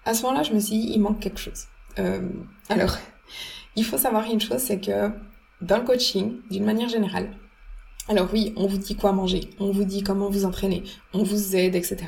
à 0.06 0.14
ce 0.14 0.22
moment-là, 0.22 0.42
je 0.42 0.54
me 0.54 0.58
suis 0.58 0.78
dit, 0.78 0.92
il 0.94 1.00
manque 1.00 1.20
quelque 1.20 1.38
chose. 1.38 1.66
Euh, 1.98 2.30
alors, 2.70 2.96
il 3.76 3.84
faut 3.84 3.98
savoir 3.98 4.24
une 4.24 4.40
chose, 4.40 4.58
c'est 4.58 4.80
que 4.80 5.10
dans 5.60 5.76
le 5.76 5.84
coaching, 5.84 6.40
d'une 6.50 6.64
manière 6.64 6.88
générale, 6.88 7.28
alors 8.08 8.28
oui, 8.32 8.54
on 8.56 8.66
vous 8.66 8.78
dit 8.78 8.96
quoi 8.96 9.12
manger, 9.12 9.50
on 9.58 9.70
vous 9.70 9.84
dit 9.84 10.02
comment 10.02 10.30
vous 10.30 10.46
entraîner, 10.46 10.82
on 11.12 11.24
vous 11.24 11.56
aide, 11.56 11.74
etc. 11.74 12.06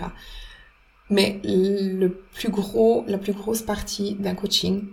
Mais 1.10 1.40
le 1.44 2.08
plus 2.08 2.48
gros, 2.48 3.04
la 3.06 3.18
plus 3.18 3.34
grosse 3.34 3.60
partie 3.60 4.14
d'un 4.14 4.34
coaching, 4.34 4.88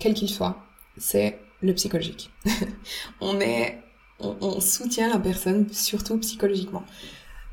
quel 0.00 0.14
qu'il 0.14 0.30
soit, 0.30 0.64
c'est 0.96 1.38
le 1.60 1.74
psychologique. 1.74 2.30
on 3.20 3.40
est, 3.40 3.82
on, 4.20 4.60
soutient 4.60 5.08
la 5.08 5.18
personne, 5.18 5.68
surtout 5.72 6.18
psychologiquement. 6.18 6.84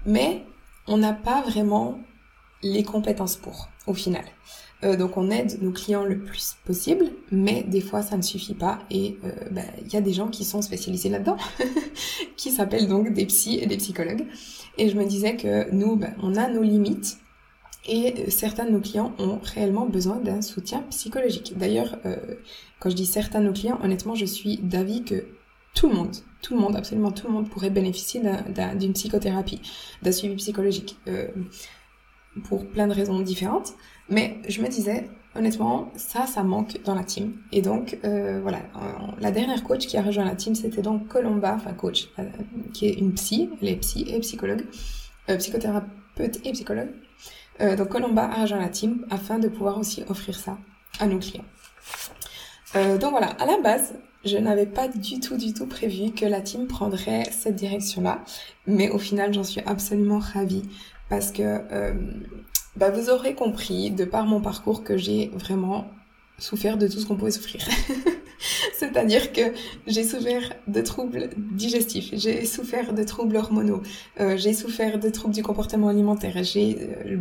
Mais 0.05 0.45
on 0.87 0.97
n'a 0.97 1.13
pas 1.13 1.41
vraiment 1.41 1.99
les 2.61 2.83
compétences 2.83 3.35
pour, 3.35 3.69
au 3.87 3.93
final. 3.93 4.25
Euh, 4.83 4.97
donc 4.97 5.17
on 5.17 5.31
aide 5.31 5.61
nos 5.61 5.71
clients 5.71 6.03
le 6.03 6.19
plus 6.19 6.55
possible, 6.65 7.05
mais 7.31 7.63
des 7.63 7.81
fois 7.81 8.01
ça 8.01 8.17
ne 8.17 8.21
suffit 8.21 8.53
pas 8.53 8.79
et 8.91 9.17
euh, 9.23 9.31
bah, 9.51 9.61
il 9.83 9.93
y 9.93 9.95
a 9.95 10.01
des 10.01 10.13
gens 10.13 10.27
qui 10.27 10.43
sont 10.43 10.61
spécialisés 10.61 11.09
là-dedans, 11.09 11.37
qui 12.37 12.51
s'appellent 12.51 12.87
donc 12.87 13.13
des 13.13 13.25
psys 13.25 13.59
et 13.59 13.67
des 13.67 13.77
psychologues. 13.77 14.25
Et 14.77 14.89
je 14.89 14.97
me 14.97 15.05
disais 15.05 15.37
que 15.37 15.71
nous, 15.71 15.95
bah, 15.95 16.09
on 16.21 16.35
a 16.35 16.49
nos 16.49 16.61
limites 16.61 17.17
et 17.87 18.29
certains 18.29 18.65
de 18.65 18.71
nos 18.71 18.79
clients 18.79 19.13
ont 19.19 19.39
réellement 19.43 19.85
besoin 19.85 20.17
d'un 20.17 20.41
soutien 20.41 20.83
psychologique. 20.89 21.53
D'ailleurs, 21.57 21.97
euh, 22.05 22.15
quand 22.79 22.89
je 22.89 22.95
dis 22.95 23.05
certains 23.05 23.41
de 23.41 23.45
nos 23.45 23.53
clients, 23.53 23.79
honnêtement, 23.83 24.15
je 24.15 24.25
suis 24.25 24.57
d'avis 24.57 25.03
que 25.03 25.25
tout 25.73 25.89
le 25.89 25.95
monde, 25.95 26.15
tout 26.41 26.55
le 26.55 26.61
monde, 26.61 26.75
absolument 26.75 27.11
tout 27.11 27.27
le 27.27 27.33
monde 27.33 27.49
pourrait 27.49 27.69
bénéficier 27.69 28.21
d'une 28.75 28.93
psychothérapie, 28.93 29.61
d'un 30.01 30.11
suivi 30.11 30.35
psychologique. 30.35 30.97
Euh, 31.07 31.27
pour 32.43 32.67
plein 32.67 32.87
de 32.87 32.93
raisons 32.93 33.19
différentes. 33.19 33.73
Mais 34.09 34.37
je 34.47 34.61
me 34.61 34.67
disais, 34.67 35.09
honnêtement, 35.35 35.91
ça, 35.95 36.27
ça 36.27 36.43
manque 36.43 36.81
dans 36.83 36.95
la 36.95 37.03
team. 37.03 37.37
Et 37.51 37.61
donc, 37.61 37.97
euh, 38.03 38.39
voilà, 38.41 38.59
la 39.19 39.31
dernière 39.31 39.63
coach 39.63 39.87
qui 39.87 39.97
a 39.97 40.01
rejoint 40.01 40.25
la 40.25 40.35
team, 40.35 40.55
c'était 40.55 40.81
donc 40.81 41.07
Colomba, 41.07 41.55
enfin 41.55 41.73
coach, 41.73 42.09
euh, 42.19 42.23
qui 42.73 42.87
est 42.87 42.93
une 42.93 43.13
psy, 43.13 43.49
elle 43.61 43.69
est 43.69 43.75
psy 43.77 44.05
et 44.07 44.19
psychologue, 44.19 44.65
euh, 45.29 45.37
psychothérapeute 45.37 46.39
et 46.45 46.51
psychologue. 46.51 46.89
Euh, 47.61 47.75
donc 47.75 47.89
Colomba 47.89 48.23
a 48.25 48.41
rejoint 48.41 48.59
la 48.59 48.69
team 48.69 49.05
afin 49.09 49.39
de 49.39 49.47
pouvoir 49.47 49.77
aussi 49.77 50.03
offrir 50.09 50.35
ça 50.35 50.57
à 50.99 51.07
nos 51.07 51.19
clients. 51.19 51.45
Euh, 52.75 52.97
donc 52.97 53.11
voilà, 53.11 53.27
à 53.27 53.45
la 53.45 53.59
base, 53.59 53.95
je 54.25 54.37
n'avais 54.37 54.65
pas 54.65 54.87
du 54.87 55.19
tout, 55.19 55.37
du 55.37 55.53
tout 55.53 55.65
prévu 55.65 56.11
que 56.11 56.25
la 56.25 56.41
team 56.41 56.67
prendrait 56.67 57.23
cette 57.31 57.55
direction-là, 57.55 58.23
mais 58.67 58.89
au 58.89 58.97
final, 58.97 59.33
j'en 59.33 59.43
suis 59.43 59.61
absolument 59.61 60.19
ravie 60.19 60.63
parce 61.09 61.31
que 61.31 61.61
euh, 61.71 61.93
bah, 62.75 62.89
vous 62.89 63.09
aurez 63.09 63.35
compris, 63.35 63.91
de 63.91 64.03
par 64.03 64.25
mon 64.25 64.41
parcours, 64.41 64.83
que 64.83 64.97
j'ai 64.97 65.27
vraiment 65.33 65.87
souffert 66.39 66.77
de 66.77 66.87
tout 66.87 66.99
ce 66.99 67.05
qu'on 67.05 67.15
pouvait 67.15 67.31
souffrir. 67.31 67.61
C'est-à-dire 68.73 69.31
que 69.31 69.41
j'ai 69.87 70.03
souffert 70.03 70.53
de 70.67 70.81
troubles 70.81 71.29
digestifs, 71.37 72.09
j'ai 72.13 72.45
souffert 72.45 72.93
de 72.93 73.03
troubles 73.03 73.37
hormonaux, 73.37 73.81
euh, 74.19 74.37
j'ai 74.37 74.53
souffert 74.53 74.99
de 74.99 75.09
troubles 75.09 75.33
du 75.33 75.43
comportement 75.43 75.87
alimentaire, 75.87 76.43
j'ai 76.43 76.77
euh, 76.81 77.17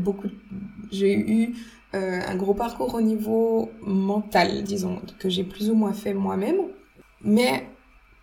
j'ai 0.90 1.14
eu 1.14 1.54
euh, 1.94 2.20
un 2.26 2.36
gros 2.36 2.54
parcours 2.54 2.94
au 2.94 3.00
niveau 3.00 3.70
mental, 3.82 4.62
disons, 4.62 5.00
que 5.18 5.28
j'ai 5.28 5.44
plus 5.44 5.70
ou 5.70 5.74
moins 5.74 5.92
fait 5.92 6.14
moi-même, 6.14 6.60
mais 7.22 7.68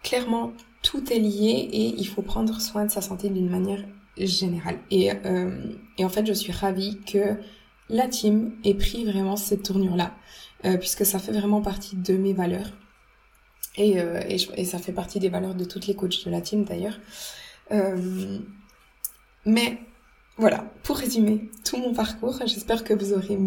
clairement 0.03 0.51
tout 0.81 1.13
est 1.13 1.19
lié 1.19 1.69
et 1.71 1.95
il 1.97 2.07
faut 2.07 2.23
prendre 2.23 2.59
soin 2.59 2.85
de 2.85 2.91
sa 2.91 3.01
santé 3.01 3.29
d'une 3.29 3.49
manière 3.49 3.83
générale. 4.17 4.79
Et 4.89 5.11
en 5.99 6.09
fait, 6.09 6.25
je 6.25 6.33
suis 6.33 6.51
ravie 6.51 6.99
que 7.01 7.37
la 7.91 8.07
team 8.07 8.53
ait 8.63 8.73
pris 8.73 9.05
vraiment 9.05 9.35
cette 9.35 9.63
tournure-là, 9.63 10.13
euh, 10.63 10.77
puisque 10.77 11.05
ça 11.05 11.17
fait 11.17 11.31
vraiment 11.31 11.61
partie 11.61 11.95
de 11.95 12.13
mes 12.13 12.33
valeurs. 12.33 12.71
Et, 13.77 13.99
euh, 13.99 14.21
et, 14.27 14.65
ça 14.65 14.77
fait 14.77 14.91
partie 14.91 15.19
des 15.19 15.29
valeurs 15.29 15.55
de 15.55 15.63
toutes 15.63 15.87
les 15.87 15.95
coachs 15.95 16.23
de 16.25 16.29
la 16.29 16.41
team 16.41 16.65
d'ailleurs. 16.65 16.99
Euh, 17.71 18.37
mais 19.45 19.79
voilà, 20.37 20.65
pour 20.83 20.97
résumer 20.97 21.49
tout 21.65 21.77
mon 21.77 21.93
parcours, 21.93 22.37
j'espère 22.45 22.83
que 22.83 22.93
vous 22.93 23.13
aurez 23.13 23.37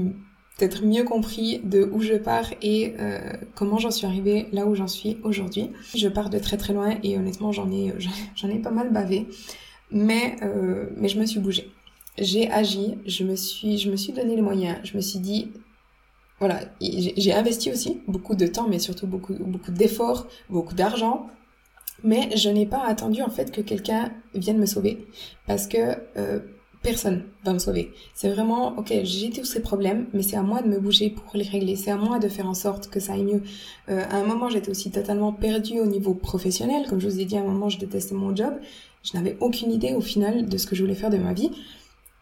peut-être 0.59 0.85
mieux 0.85 1.05
compris 1.05 1.61
de 1.62 1.89
où 1.93 2.01
je 2.01 2.15
pars 2.15 2.47
et 2.62 2.95
comment 3.55 3.79
j'en 3.79 3.91
suis 3.91 4.07
arrivée 4.07 4.47
là 4.53 4.67
où 4.67 4.75
j'en 4.75 4.89
suis 4.89 5.19
aujourd'hui. 5.25 5.71
Je 5.95 6.09
pars 6.09 6.31
de 6.31 6.39
très 6.39 6.57
très 6.57 6.73
loin 6.73 6.97
et 7.03 7.19
honnêtement 7.19 7.53
j'en 7.53 7.71
ai 7.71 7.93
j'en 8.37 8.49
ai 8.49 8.59
pas 8.59 8.71
mal 8.71 8.93
bavé, 8.93 9.27
mais 9.91 10.37
mais 10.97 11.09
je 11.09 11.19
me 11.19 11.27
suis 11.27 11.41
bougée. 11.41 11.71
J'ai 12.19 12.51
agi, 12.51 12.97
je 13.07 13.25
me 13.25 13.37
suis 13.37 13.79
je 13.79 13.91
me 13.91 13.97
suis 13.97 14.12
donné 14.12 14.37
les 14.37 14.43
moyens, 14.43 14.79
je 14.85 14.97
me 14.97 15.03
suis 15.03 15.19
dit 15.19 15.53
voilà, 16.41 16.61
j'ai 16.80 17.32
investi 17.32 17.70
aussi 17.70 18.01
beaucoup 18.09 18.35
de 18.35 18.47
temps 18.47 18.66
mais 18.68 18.78
surtout 18.78 19.07
beaucoup 19.07 19.35
beaucoup 19.35 19.70
d'efforts, 19.70 20.26
beaucoup 20.51 20.74
d'argent 20.74 21.26
mais 22.03 22.37
je 22.37 22.49
n'ai 22.49 22.66
pas 22.66 22.85
attendu 22.85 23.22
en 23.22 23.30
fait 23.30 23.51
que 23.51 23.61
quelqu'un 23.61 24.12
vienne 24.35 24.59
me 24.59 24.66
sauver 24.66 25.07
parce 25.47 25.66
que 25.66 25.97
euh, 26.16 26.41
personne 26.85 27.24
va 27.45 27.53
me 27.55 27.59
sauver. 27.59 27.93
C'est 28.12 28.28
vraiment, 28.28 28.76
ok, 28.76 28.93
j'ai 29.03 29.30
tous 29.30 29.45
ces 29.45 29.61
problèmes, 29.61 30.07
mais 30.12 30.22
c'est 30.22 30.37
à 30.37 30.43
moi 30.43 30.61
de 30.61 30.68
me 30.68 30.78
bouger 30.78 31.11
pour 31.11 31.24
les 31.35 31.45
régler. 31.45 31.74
C'est 31.76 31.91
à 31.91 31.97
moi 31.97 32.18
de 32.20 32.28
faire 32.28 32.47
en 32.47 32.55
sorte 32.55 32.89
que 32.89 33.01
ça 33.01 33.14
aille 33.14 33.24
mieux. 33.24 33.43
Euh, 33.89 34.05
à 34.09 34.16
un 34.16 34.24
moment, 34.24 34.51
j'étais 34.51 34.70
aussi 34.70 34.91
totalement 34.91 35.32
perdue 35.32 35.80
au 35.80 35.87
niveau 35.87 36.14
professionnel. 36.14 36.87
Comme 36.89 37.01
je 37.01 37.09
vous 37.09 37.18
ai 37.18 37.24
dit, 37.24 37.37
à 37.37 37.41
un 37.41 37.45
moment, 37.45 37.70
je 37.70 37.78
détestais 37.78 38.14
mon 38.14 38.37
job. 38.37 38.55
Je 39.03 39.16
n'avais 39.16 39.37
aucune 39.41 39.72
idée 39.72 39.95
au 39.95 40.03
final 40.03 40.47
de 40.47 40.59
ce 40.59 40.66
que 40.66 40.76
je 40.76 40.82
voulais 40.82 40.95
faire 40.95 41.11
de 41.11 41.16
ma 41.16 41.32
vie. 41.32 41.51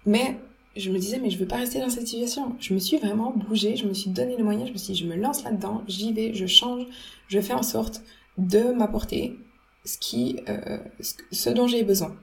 Mais 0.06 0.38
je 0.76 0.90
me 0.90 0.98
disais, 0.98 1.18
mais 1.18 1.30
je 1.30 1.38
veux 1.38 1.46
pas 1.46 1.56
rester 1.56 1.80
dans 1.80 1.90
cette 1.90 2.06
situation. 2.06 2.56
Je 2.58 2.74
me 2.74 2.78
suis 2.78 2.96
vraiment 2.96 3.30
bougée, 3.30 3.76
je 3.76 3.86
me 3.86 3.94
suis 3.94 4.10
donné 4.10 4.36
les 4.36 4.42
moyens, 4.42 4.68
je 4.68 4.72
me 4.72 4.78
suis 4.78 4.94
dit, 4.94 5.00
je 5.00 5.06
me 5.06 5.16
lance 5.16 5.44
là-dedans, 5.44 5.82
j'y 5.86 6.12
vais, 6.12 6.32
je 6.34 6.46
change, 6.46 6.86
je 7.28 7.40
fais 7.40 7.54
en 7.54 7.62
sorte 7.62 8.02
de 8.38 8.72
m'apporter 8.72 9.38
ce 9.84 9.98
qui, 9.98 10.40
euh, 10.48 10.78
ce 11.30 11.50
dont 11.50 11.66
j'ai 11.66 11.82
besoin. 11.82 12.16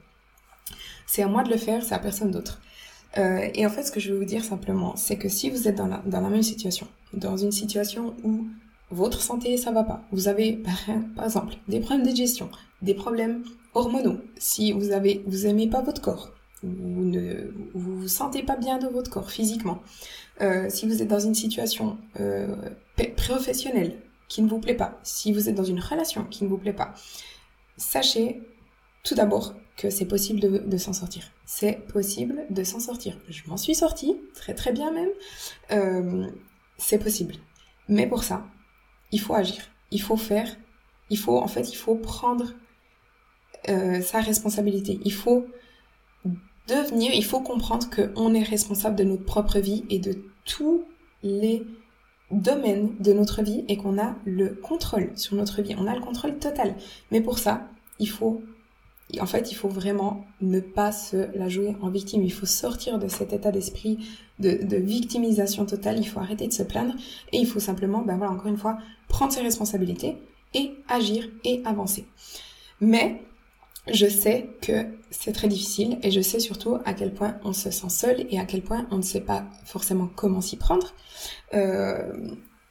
C'est 1.05 1.23
à 1.23 1.27
moi 1.27 1.43
de 1.43 1.49
le 1.49 1.57
faire, 1.57 1.83
c'est 1.83 1.95
à 1.95 1.99
personne 1.99 2.31
d'autre. 2.31 2.61
Euh, 3.17 3.47
et 3.53 3.65
en 3.65 3.69
fait, 3.69 3.83
ce 3.83 3.91
que 3.91 3.99
je 3.99 4.11
veux 4.11 4.19
vous 4.19 4.25
dire 4.25 4.43
simplement, 4.43 4.95
c'est 4.95 5.17
que 5.17 5.29
si 5.29 5.49
vous 5.49 5.67
êtes 5.67 5.75
dans 5.75 5.87
la, 5.87 6.29
même 6.29 6.43
situation, 6.43 6.87
dans 7.13 7.37
une 7.37 7.51
situation 7.51 8.15
où 8.23 8.47
votre 8.91 9.21
santé, 9.21 9.57
ça 9.57 9.71
va 9.71 9.83
pas, 9.83 10.03
vous 10.11 10.27
avez, 10.27 10.53
par, 11.15 11.25
exemple, 11.25 11.55
des 11.67 11.79
problèmes 11.79 12.05
de 12.05 12.11
digestion, 12.11 12.49
des 12.81 12.93
problèmes 12.93 13.43
hormonaux, 13.73 14.17
si 14.37 14.71
vous 14.71 14.91
avez, 14.91 15.23
vous 15.25 15.47
aimez 15.47 15.67
pas 15.67 15.81
votre 15.81 16.01
corps, 16.01 16.31
vous 16.64 17.05
ne 17.05 17.51
vous, 17.74 18.07
sentez 18.07 18.43
pas 18.43 18.57
bien 18.57 18.78
de 18.78 18.88
votre 18.88 19.10
corps 19.10 19.32
physiquement, 19.32 19.82
euh, 20.41 20.70
si 20.70 20.88
vous 20.88 21.01
êtes 21.01 21.07
dans 21.07 21.20
une 21.20 21.36
situation 21.36 21.97
euh, 22.20 22.47
professionnelle 23.16 24.01
qui 24.28 24.41
ne 24.41 24.49
vous 24.49 24.60
plaît 24.60 24.76
pas, 24.76 24.99
si 25.03 25.32
vous 25.32 25.49
êtes 25.49 25.55
dans 25.55 25.64
une 25.64 25.80
relation 25.80 26.26
qui 26.26 26.43
ne 26.43 26.49
vous 26.49 26.57
plaît 26.57 26.74
pas, 26.74 26.93
sachez 27.78 28.41
tout 29.03 29.16
d'abord 29.16 29.55
que 29.78 29.89
c'est 29.89 30.05
possible 30.05 30.39
de, 30.41 30.78
s'en 30.78 30.91
sortir. 30.91 31.24
C'est 31.45 31.88
possible 31.88 32.45
de 32.49 32.64
s'en 32.64 32.82
sortir. 32.82 33.18
Je 33.30 33.43
m'en 33.47 33.55
suis 33.55 33.76
sortie, 33.76 34.18
très 34.36 34.53
très 34.53 34.74
bien 34.74 34.91
même. 34.91 35.10
Euh, 35.72 36.28
c'est 36.78 36.99
possible. 36.99 37.36
Mais 37.88 38.05
pour 38.05 38.24
ça, 38.24 38.45
il 39.12 39.22
faut 39.22 39.34
agir. 39.34 39.64
Il 39.91 40.01
faut 40.01 40.18
faire. 40.18 40.53
Il 41.10 41.18
faut, 41.18 41.38
en 41.38 41.47
fait, 41.47 41.72
il 41.72 41.78
faut 41.78 41.95
prendre 41.95 42.53
sa 44.01 44.22
responsabilité. 44.22 44.99
Il 45.05 45.14
faut 45.14 45.45
devenir, 46.70 47.11
il 47.13 47.26
faut 47.26 47.41
comprendre 47.41 47.88
qu'on 47.89 48.34
est 48.34 48.43
responsable 48.43 48.95
de 48.95 49.03
notre 49.03 49.26
propre 49.26 49.59
vie 49.59 49.84
et 49.89 49.99
de 49.99 50.17
tous 50.45 50.84
les 51.24 51.65
domaines 52.32 52.95
de 52.99 53.11
notre 53.13 53.41
vie 53.41 53.65
et 53.67 53.78
qu'on 53.78 53.97
a 53.97 54.15
le 54.26 54.49
contrôle 54.49 55.11
sur 55.15 55.36
notre 55.36 55.61
vie. 55.61 55.76
On 55.78 55.88
a 55.88 55.95
le 55.95 56.01
contrôle 56.01 56.38
total. 56.38 56.76
Mais 57.11 57.22
pour 57.22 57.39
ça, 57.39 57.67
il 57.99 58.09
faut 58.09 58.41
en 59.20 59.26
fait, 59.26 59.51
il 59.51 59.55
faut 59.55 59.70
vraiment 59.70 60.24
ne 60.39 60.59
pas 60.59 60.91
se 60.91 61.36
la 61.36 61.49
jouer 61.49 61.76
en 61.82 61.89
victime. 61.89 62.22
Il 62.24 62.32
faut 62.32 62.45
sortir 62.45 62.99
de 62.99 63.07
cet 63.07 63.34
état 63.34 63.51
d'esprit 63.51 63.97
de, 64.38 64.78
victimisation 64.78 65.65
totale. 65.65 65.97
Il 65.97 66.07
faut 66.07 66.20
arrêter 66.20 66.47
de 66.47 66.53
se 66.53 66.61
plaindre 66.61 66.93
et 67.34 67.38
il 67.38 67.47
faut 67.47 67.59
simplement, 67.59 68.03
ben 68.03 68.17
voilà, 68.17 68.32
encore 68.32 68.47
une 68.47 68.57
fois, 68.57 68.78
prendre 69.07 69.34
ses 69.34 69.41
responsabilités 69.41 70.17
et 70.53 70.74
agir 70.88 71.28
et 71.43 71.63
avancer. 71.65 72.05
Mais 72.82 73.24
je 73.93 74.07
sais 74.07 74.49
que 74.61 74.85
c'est 75.11 75.33
très 75.33 75.47
difficile 75.47 75.97
et 76.03 76.11
je 76.11 76.21
sais 76.21 76.39
surtout 76.39 76.77
à 76.85 76.93
quel 76.93 77.13
point 77.13 77.37
on 77.43 77.53
se 77.53 77.71
sent 77.71 77.89
seul 77.89 78.25
et 78.29 78.39
à 78.39 78.45
quel 78.45 78.61
point 78.61 78.87
on 78.91 78.97
ne 78.97 79.01
sait 79.01 79.21
pas 79.21 79.45
forcément 79.65 80.09
comment 80.15 80.41
s'y 80.41 80.57
prendre. 80.57 80.93
Euh, 81.53 82.13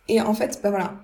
et 0.08 0.20
en 0.20 0.34
fait, 0.34 0.60
ben 0.62 0.70
voilà, 0.70 0.94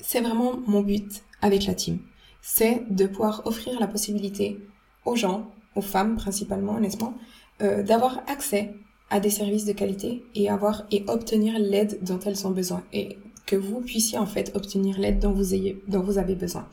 c'est 0.00 0.20
vraiment 0.20 0.58
mon 0.66 0.82
but 0.82 1.22
avec 1.42 1.66
la 1.66 1.74
team. 1.74 1.98
C'est 2.40 2.82
de 2.90 3.06
pouvoir 3.06 3.42
offrir 3.46 3.78
la 3.80 3.86
possibilité 3.86 4.58
aux 5.04 5.16
gens, 5.16 5.50
aux 5.74 5.82
femmes 5.82 6.16
principalement, 6.16 6.76
honnêtement, 6.76 7.14
euh, 7.62 7.82
d'avoir 7.82 8.22
accès 8.28 8.74
à 9.10 9.20
des 9.20 9.30
services 9.30 9.64
de 9.64 9.72
qualité 9.72 10.24
et 10.34 10.48
avoir 10.48 10.84
et 10.90 11.04
obtenir 11.08 11.58
l'aide 11.58 11.98
dont 12.02 12.18
elles 12.20 12.46
ont 12.46 12.50
besoin 12.50 12.82
et 12.92 13.18
que 13.46 13.56
vous 13.56 13.80
puissiez 13.80 14.18
en 14.18 14.26
fait 14.26 14.52
obtenir 14.54 14.98
l'aide 14.98 15.18
dont 15.18 15.32
vous 15.32 15.54
ayez 15.54 15.82
dont 15.88 16.00
vous 16.00 16.18
avez 16.18 16.34
besoin. 16.34 16.66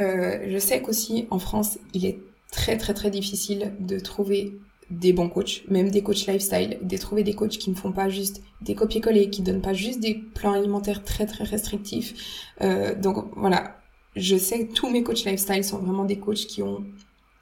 Euh, 0.00 0.46
je 0.48 0.58
sais 0.58 0.82
qu'aussi 0.82 1.26
en 1.30 1.38
France, 1.38 1.78
il 1.94 2.04
est 2.04 2.20
très 2.50 2.76
très 2.76 2.94
très 2.94 3.10
difficile 3.10 3.72
de 3.80 3.98
trouver 3.98 4.58
des 4.90 5.12
bons 5.12 5.28
coachs, 5.28 5.64
même 5.68 5.90
des 5.90 6.02
coachs 6.02 6.26
lifestyle, 6.26 6.78
de 6.80 6.96
trouver 6.96 7.24
des 7.24 7.34
coachs 7.34 7.58
qui 7.58 7.70
ne 7.70 7.74
font 7.74 7.92
pas 7.92 8.08
juste 8.08 8.40
des 8.60 8.74
copier-coller, 8.74 9.30
qui 9.30 9.42
donnent 9.42 9.62
pas 9.62 9.72
juste 9.72 10.00
des 10.00 10.14
plans 10.14 10.52
alimentaires 10.52 11.02
très 11.02 11.26
très 11.26 11.44
restrictifs. 11.44 12.14
Euh, 12.60 12.94
donc 12.94 13.26
voilà, 13.36 13.78
je 14.14 14.36
sais 14.36 14.66
que 14.66 14.72
tous 14.72 14.88
mes 14.88 15.02
coachs 15.02 15.24
lifestyle 15.24 15.64
sont 15.64 15.78
vraiment 15.78 16.04
des 16.04 16.18
coachs 16.18 16.46
qui 16.46 16.62
ont 16.62 16.84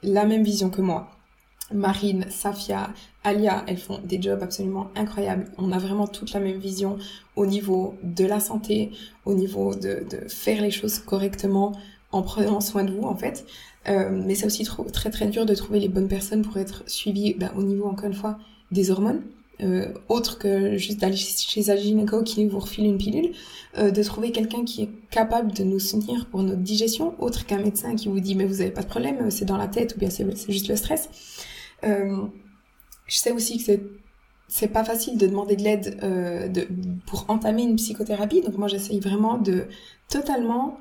la 0.03 0.25
même 0.25 0.43
vision 0.43 0.71
que 0.71 0.81
moi. 0.81 1.11
Marine, 1.73 2.27
Safia, 2.31 2.93
Alia, 3.25 3.65
elles 3.67 3.79
font 3.79 3.99
des 4.05 4.21
jobs 4.21 4.43
absolument 4.43 4.91
incroyables. 4.95 5.51
On 5.57 5.73
a 5.73 5.79
vraiment 5.79 6.07
toute 6.07 6.33
la 6.33 6.41
même 6.41 6.59
vision 6.59 6.99
au 7.37 7.47
niveau 7.47 7.95
de 8.03 8.27
la 8.27 8.39
santé, 8.39 8.91
au 9.25 9.33
niveau 9.33 9.75
de, 9.75 10.05
de 10.09 10.29
faire 10.29 10.61
les 10.61 10.71
choses 10.71 10.99
correctement 10.99 11.73
en 12.15 12.23
prenant 12.23 12.61
soin 12.61 12.85
de 12.85 12.93
vous 12.93 13.03
en 13.03 13.17
fait. 13.17 13.45
Euh, 13.89 14.11
mais 14.11 14.35
c'est 14.35 14.47
aussi 14.47 14.67
très 14.93 15.11
très 15.11 15.27
dur 15.27 15.45
de 15.45 15.55
trouver 15.55 15.81
les 15.81 15.89
bonnes 15.89 16.09
personnes 16.09 16.43
pour 16.43 16.57
être 16.57 16.85
suivies 16.87 17.35
bah, 17.35 17.53
au 17.57 17.63
niveau 17.63 17.87
encore 17.87 18.07
une 18.07 18.15
fois 18.15 18.39
des 18.71 18.91
hormones 18.91 19.23
euh, 19.63 19.93
autre 20.09 20.39
que 20.39 20.77
juste 20.79 21.01
d'aller 21.01 21.17
chez 21.17 21.71
un 21.71 21.77
gynéco 21.77 22.23
qui 22.23 22.45
vous 22.47 22.59
refile 22.59 22.87
une 22.87 22.99
pilule, 22.99 23.33
euh, 23.79 23.93
de 23.93 24.03
trouver 24.03 24.33
quelqu'un 24.33 24.65
qui 24.65 24.83
est 24.83 24.91
capable 25.11 25.53
de 25.53 25.63
nous 25.63 25.79
soutenir 25.79 26.27
pour 26.27 26.43
notre 26.43 26.63
digestion, 26.63 27.15
autre 27.21 27.47
qu'un 27.47 27.59
médecin 27.59 27.95
qui 27.95 28.09
vous 28.09 28.19
dit 28.19 28.35
mais 28.35 28.47
vous 28.47 28.61
avez 28.63 28.71
pas 28.71 28.83
de 28.83 28.89
problème, 28.89 29.31
c'est 29.31 29.45
dans 29.45 29.57
la 29.57 29.69
tête 29.69 29.95
ou 29.97 29.99
bien 30.01 30.11
c'est 30.11 30.27
juste 30.49 30.69
le 30.69 30.77
stress. 30.77 31.09
Je 31.83 32.29
sais 33.09 33.33
aussi 33.33 33.59
que 33.59 33.65
c'est 33.65 33.83
c'est 34.47 34.69
pas 34.69 34.85
facile 34.85 35.19
de 35.19 35.27
demander 35.27 35.57
de 35.57 35.63
l'aide 35.63 36.53
de, 36.53 36.69
pour 37.07 37.25
entamer 37.29 37.63
une 37.63 37.77
psychothérapie, 37.77 38.41
donc 38.41 38.57
moi 38.59 38.69
j'essaye 38.69 39.01
vraiment 39.01 39.39
de 39.39 39.67
totalement 40.09 40.79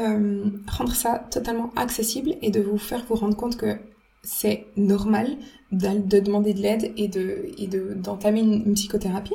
euh, 0.00 0.50
rendre 0.68 0.94
ça 0.94 1.26
totalement 1.30 1.72
accessible 1.76 2.34
et 2.42 2.50
de 2.50 2.60
vous 2.60 2.78
faire 2.78 3.04
vous 3.08 3.14
rendre 3.14 3.36
compte 3.36 3.56
que 3.56 3.78
c'est 4.22 4.66
normal 4.76 5.36
de, 5.72 6.20
demander 6.20 6.54
de 6.54 6.60
l'aide 6.60 6.92
et 6.96 7.08
de 7.08 7.50
et 7.56 7.66
de 7.66 7.94
d'entamer 7.94 8.40
une, 8.40 8.74
psychothérapie. 8.74 9.34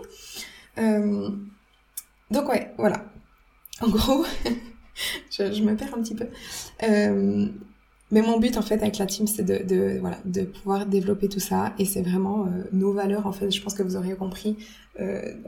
Euh, 0.77 1.29
donc 2.31 2.49
ouais, 2.49 2.73
voilà. 2.77 3.05
En 3.81 3.89
gros, 3.89 4.25
je, 5.31 5.63
me 5.63 5.75
perds 5.75 5.95
un 5.95 6.01
petit 6.01 6.15
peu. 6.15 6.27
Euh, 6.83 7.47
mais 8.11 8.21
mon 8.21 8.39
but 8.39 8.57
en 8.57 8.61
fait 8.61 8.75
avec 8.81 8.97
la 8.99 9.05
team, 9.07 9.25
c'est 9.25 9.43
de, 9.43 9.97
voilà, 9.99 10.19
de 10.25 10.43
pouvoir 10.43 10.85
développer 10.85 11.29
tout 11.29 11.39
ça 11.39 11.73
et 11.79 11.85
c'est 11.85 12.03
vraiment 12.03 12.47
nos 12.71 12.93
valeurs 12.93 13.25
en 13.25 13.31
fait. 13.31 13.49
Je 13.49 13.61
pense 13.61 13.73
que 13.73 13.81
vous 13.81 13.95
aurez 13.95 14.15
compris 14.15 14.55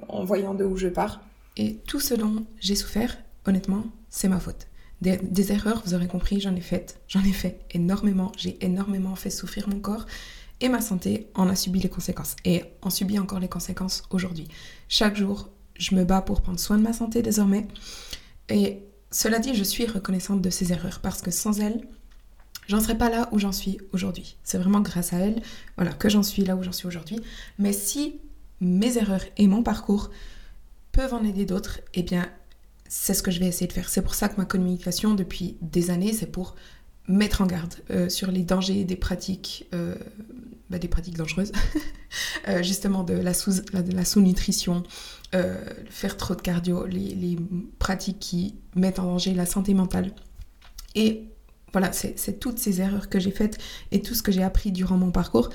en 0.08 0.24
voyant 0.24 0.56
de 0.56 0.66
où 0.66 0.76
je 0.76 0.88
pars. 0.88 1.22
Et 1.58 1.76
tout 1.88 2.00
ce 2.00 2.16
dont 2.16 2.46
j'ai 2.60 2.76
souffert, 2.76 3.18
honnêtement, 3.46 3.84
c'est 4.10 4.28
ma 4.28 4.40
faute. 4.40 4.68
Des, 5.02 5.52
erreurs, 5.52 5.84
vous 5.86 5.94
aurez 5.94 6.08
compris, 6.08 6.40
j'en 6.40 6.56
ai 6.56 6.62
fait, 6.62 7.00
j'en 7.08 7.24
ai 7.24 7.34
fait 7.34 7.60
énormément. 7.72 8.32
J'ai 8.38 8.64
énormément 8.66 9.16
fait 9.16 9.30
souffrir 9.30 9.70
mon 9.70 9.80
corps 9.80 10.06
et 10.62 10.70
ma 10.70 10.82
santé 10.82 11.28
en 11.36 11.50
a 11.50 11.56
subi 11.56 11.80
les 11.80 11.90
conséquences 11.90 12.36
et 12.46 12.64
en 12.82 12.90
subit 12.90 13.20
encore 13.20 13.40
les 13.40 13.50
conséquences 13.50 14.04
aujourd'hui. 14.10 14.48
Chaque 14.88 15.16
jour, 15.16 15.50
je 15.78 15.96
me 15.96 16.06
bats 16.06 16.22
pour 16.22 16.42
prendre 16.42 16.60
soin 16.60 16.78
de 16.78 16.84
ma 16.84 16.94
santé 16.94 17.22
désormais. 17.22 17.68
Et 18.50 18.80
cela 19.12 19.40
dit, 19.40 19.54
je 19.54 19.64
suis 19.64 19.86
reconnaissante 19.86 20.42
de 20.42 20.50
ces 20.50 20.72
erreurs 20.72 21.00
parce 21.02 21.22
que 21.22 21.32
sans 21.32 21.60
elles, 21.60 21.82
j'en 22.68 22.80
serais 22.80 22.98
pas 22.98 23.10
là 23.10 23.28
où 23.32 23.40
j'en 23.40 23.52
suis 23.52 23.78
aujourd'hui. 23.92 24.38
C'est 24.44 24.58
vraiment 24.58 24.82
grâce 24.82 25.14
à 25.14 25.18
elle, 25.18 25.42
voilà, 25.76 25.92
que 25.92 26.10
j'en 26.10 26.24
suis 26.24 26.44
là 26.44 26.56
où 26.56 26.64
j'en 26.64 26.72
suis 26.72 26.88
aujourd'hui. 26.88 27.20
Mais 27.60 27.74
si 27.74 28.20
mes 28.62 28.98
erreurs 28.98 29.24
et 29.38 29.48
mon 29.48 29.62
parcours 29.62 30.10
peuvent 30.92 31.14
en 31.14 31.24
aider 31.26 31.46
d'autres, 31.46 31.82
eh 31.94 32.04
bien, 32.04 32.30
c'est 32.88 33.14
ce 33.14 33.24
que 33.24 33.32
je 33.32 33.40
vais 33.40 33.48
essayer 33.48 33.68
de 33.68 33.74
faire. 33.74 33.90
C'est 33.90 34.02
pour 34.02 34.14
ça 34.14 34.30
que 34.30 34.38
ma 34.38 34.46
communication 34.46 35.16
depuis 35.16 35.58
des 35.62 35.90
années, 35.90 36.14
c'est 36.14 36.32
pour 36.32 36.56
mettre 37.08 37.42
en 37.42 37.46
garde 37.46 37.76
euh, 37.92 38.10
sur 38.10 38.32
les 38.32 38.44
dangers 38.44 38.84
des 38.84 38.96
pratiques, 38.96 39.68
euh, 39.74 39.96
bah, 40.70 40.80
des 40.80 40.88
pratiques 40.88 41.18
dangereuses, 41.18 41.52
euh, 42.48 42.64
justement 42.64 43.04
de 43.04 43.14
la 43.14 44.06
sous-nutrition, 44.06 44.84
faire 45.90 46.16
trop 46.16 46.34
de 46.34 46.42
cardio, 46.42 46.86
les, 46.86 47.14
les, 47.14 47.38
pratiques 47.78 48.20
qui 48.20 48.56
mettent 48.74 49.00
en 49.00 49.06
danger 49.06 49.34
la 49.34 49.46
santé 49.46 49.74
mentale. 49.74 50.14
Et 50.96 51.28
voilà, 51.74 51.92
c'est 51.92 52.40
toutes 52.40 52.58
ces 52.58 52.80
erreurs 52.80 53.10
que 53.10 53.20
j'ai 53.20 53.32
faites 53.32 53.58
et 53.92 54.02
tout 54.02 54.14
ce 54.14 54.24
que 54.24 54.32
j'ai 54.32 54.44
appris 54.44 54.72
durant 54.72 54.96
mon 54.96 55.12
parcours 55.12 55.50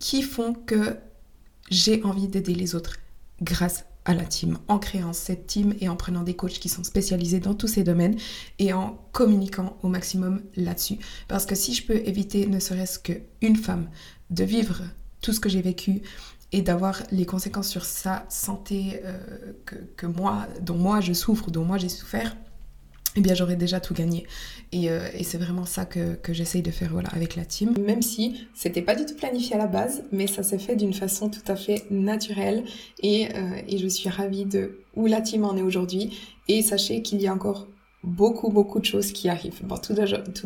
qui 0.00 0.22
font 0.22 0.52
que 0.52 0.96
j'ai 1.70 2.02
envie 2.02 2.26
d'aider 2.26 2.56
les 2.56 2.74
autres 2.74 2.96
grâce 3.40 3.84
à 4.04 4.14
la 4.14 4.24
team, 4.24 4.58
en 4.68 4.78
créant 4.78 5.12
cette 5.12 5.46
team 5.46 5.74
et 5.80 5.88
en 5.88 5.96
prenant 5.96 6.22
des 6.22 6.34
coachs 6.34 6.58
qui 6.58 6.68
sont 6.68 6.84
spécialisés 6.84 7.40
dans 7.40 7.54
tous 7.54 7.68
ces 7.68 7.84
domaines 7.84 8.16
et 8.58 8.72
en 8.72 8.98
communiquant 9.12 9.78
au 9.82 9.88
maximum 9.88 10.42
là-dessus. 10.56 10.98
Parce 11.28 11.46
que 11.46 11.54
si 11.54 11.74
je 11.74 11.86
peux 11.86 11.96
éviter 12.06 12.46
ne 12.46 12.60
serait-ce 12.60 12.98
qu'une 12.98 13.56
femme 13.56 13.88
de 14.30 14.44
vivre 14.44 14.82
tout 15.20 15.32
ce 15.32 15.40
que 15.40 15.48
j'ai 15.48 15.62
vécu 15.62 16.02
et 16.52 16.62
d'avoir 16.62 17.02
les 17.10 17.26
conséquences 17.26 17.68
sur 17.68 17.84
sa 17.84 18.26
santé 18.28 19.00
euh, 19.04 19.18
que, 19.64 19.76
que, 19.96 20.06
moi, 20.06 20.46
dont 20.60 20.76
moi 20.76 21.00
je 21.00 21.12
souffre, 21.12 21.50
dont 21.50 21.64
moi 21.64 21.78
j'ai 21.78 21.88
souffert, 21.88 22.36
eh 23.16 23.20
bien 23.20 23.34
j'aurais 23.34 23.56
déjà 23.56 23.80
tout 23.80 23.94
gagné. 23.94 24.26
Et, 24.72 24.90
euh, 24.90 25.06
et 25.14 25.24
c'est 25.24 25.38
vraiment 25.38 25.64
ça 25.64 25.84
que, 25.84 26.14
que 26.14 26.32
j'essaye 26.32 26.62
de 26.62 26.70
faire 26.70 26.90
voilà, 26.92 27.08
avec 27.10 27.36
la 27.36 27.44
team. 27.44 27.74
Même 27.78 28.02
si 28.02 28.46
c'était 28.54 28.82
pas 28.82 28.94
du 28.94 29.04
tout 29.06 29.14
planifié 29.14 29.54
à 29.54 29.58
la 29.58 29.66
base, 29.66 30.04
mais 30.12 30.26
ça 30.26 30.42
s'est 30.42 30.58
fait 30.58 30.76
d'une 30.76 30.94
façon 30.94 31.28
tout 31.28 31.44
à 31.46 31.56
fait 31.56 31.84
naturelle. 31.90 32.64
Et, 33.02 33.28
euh, 33.34 33.60
et 33.68 33.78
je 33.78 33.86
suis 33.86 34.08
ravie 34.08 34.44
de 34.44 34.78
où 34.96 35.06
la 35.06 35.20
team 35.20 35.44
en 35.44 35.56
est 35.56 35.62
aujourd'hui. 35.62 36.18
Et 36.48 36.62
sachez 36.62 37.02
qu'il 37.02 37.20
y 37.20 37.26
a 37.26 37.32
encore 37.32 37.68
beaucoup, 38.02 38.50
beaucoup 38.50 38.80
de 38.80 38.84
choses 38.84 39.12
qui 39.12 39.28
arrivent. 39.28 39.64
Bon, 39.64 39.76
tout 39.78 39.94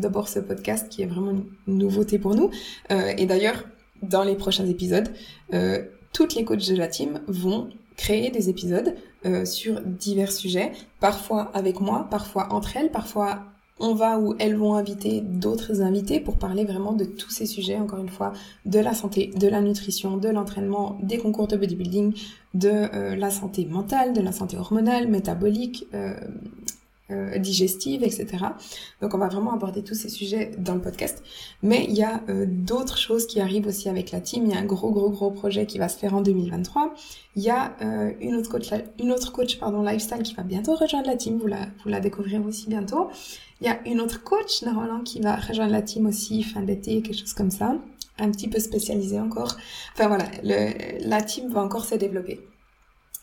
d'abord 0.00 0.28
ce 0.28 0.38
podcast 0.38 0.88
qui 0.88 1.02
est 1.02 1.06
vraiment 1.06 1.32
une 1.66 1.78
nouveauté 1.78 2.18
pour 2.18 2.34
nous. 2.34 2.50
Euh, 2.92 3.12
et 3.16 3.26
d'ailleurs, 3.26 3.64
dans 4.02 4.22
les 4.22 4.36
prochains 4.36 4.66
épisodes, 4.66 5.08
toutes 6.12 6.36
les 6.36 6.44
coachs 6.44 6.68
de 6.68 6.76
la 6.76 6.86
team 6.86 7.20
vont 7.26 7.68
créer 7.98 8.30
des 8.30 8.48
épisodes 8.48 8.94
euh, 9.26 9.44
sur 9.44 9.82
divers 9.82 10.32
sujets, 10.32 10.72
parfois 11.00 11.50
avec 11.52 11.80
moi, 11.80 12.06
parfois 12.10 12.50
entre 12.54 12.78
elles, 12.78 12.90
parfois 12.90 13.40
on 13.80 13.94
va 13.94 14.18
où 14.18 14.34
elles 14.38 14.56
vont 14.56 14.74
inviter 14.74 15.20
d'autres 15.20 15.82
invités 15.82 16.20
pour 16.20 16.36
parler 16.36 16.64
vraiment 16.64 16.92
de 16.92 17.04
tous 17.04 17.30
ces 17.30 17.46
sujets, 17.46 17.76
encore 17.76 18.00
une 18.00 18.08
fois, 18.08 18.32
de 18.66 18.78
la 18.78 18.94
santé, 18.94 19.30
de 19.36 19.46
la 19.46 19.60
nutrition, 19.60 20.16
de 20.16 20.28
l'entraînement, 20.28 20.98
des 21.02 21.18
concours 21.18 21.46
de 21.46 21.56
bodybuilding, 21.56 22.12
de 22.54 22.70
euh, 22.70 23.16
la 23.16 23.30
santé 23.30 23.66
mentale, 23.66 24.12
de 24.12 24.20
la 24.20 24.32
santé 24.32 24.56
hormonale, 24.56 25.08
métabolique, 25.08 25.86
euh, 25.94 26.14
euh, 27.10 27.38
digestive, 27.38 28.02
etc. 28.02 28.26
Donc 29.00 29.14
on 29.14 29.18
va 29.18 29.28
vraiment 29.28 29.54
aborder 29.54 29.82
tous 29.82 29.94
ces 29.94 30.10
sujets 30.10 30.50
dans 30.58 30.74
le 30.74 30.80
podcast. 30.82 31.22
Mais 31.62 31.86
il 31.88 31.96
y 31.96 32.02
a 32.02 32.22
euh, 32.28 32.44
d'autres 32.46 32.98
choses 32.98 33.26
qui 33.26 33.40
arrivent 33.40 33.66
aussi 33.66 33.88
avec 33.88 34.10
la 34.10 34.20
team. 34.20 34.44
Il 34.44 34.52
y 34.52 34.54
a 34.54 34.58
un 34.58 34.64
gros 34.64 34.90
gros 34.90 35.08
gros 35.08 35.30
projet 35.30 35.64
qui 35.64 35.78
va 35.78 35.88
se 35.88 35.96
faire 35.96 36.14
en 36.14 36.20
2023. 36.20 36.94
Il 37.36 37.42
y 37.42 37.48
a 37.48 37.74
euh, 37.80 38.12
une 38.20 38.34
autre 38.34 38.50
coach, 38.50 38.68
une 38.98 39.10
autre 39.10 39.32
coach 39.32 39.58
pardon 39.58 39.82
lifestyle 39.82 40.22
qui 40.22 40.34
va 40.34 40.42
bientôt 40.42 40.74
rejoindre 40.74 41.06
la 41.06 41.16
team. 41.16 41.38
Vous 41.38 41.46
la 41.46 41.68
vous 41.82 41.88
la 41.88 42.00
découvrirez 42.00 42.38
aussi 42.40 42.68
bientôt. 42.68 43.08
Il 43.60 43.66
y 43.66 43.70
a 43.70 43.80
une 43.86 44.00
autre 44.00 44.22
coach 44.22 44.62
normalement 44.62 45.00
qui 45.00 45.20
va 45.20 45.36
rejoindre 45.36 45.72
la 45.72 45.82
team 45.82 46.06
aussi 46.06 46.42
fin 46.42 46.60
d'été, 46.60 47.00
quelque 47.00 47.18
chose 47.18 47.32
comme 47.32 47.50
ça, 47.50 47.74
un 48.18 48.30
petit 48.30 48.48
peu 48.48 48.60
spécialisé 48.60 49.18
encore. 49.18 49.56
Enfin 49.94 50.08
voilà, 50.08 50.26
le, 50.44 51.08
la 51.08 51.22
team 51.22 51.50
va 51.50 51.62
encore 51.62 51.84
se 51.84 51.94
développer. 51.94 52.40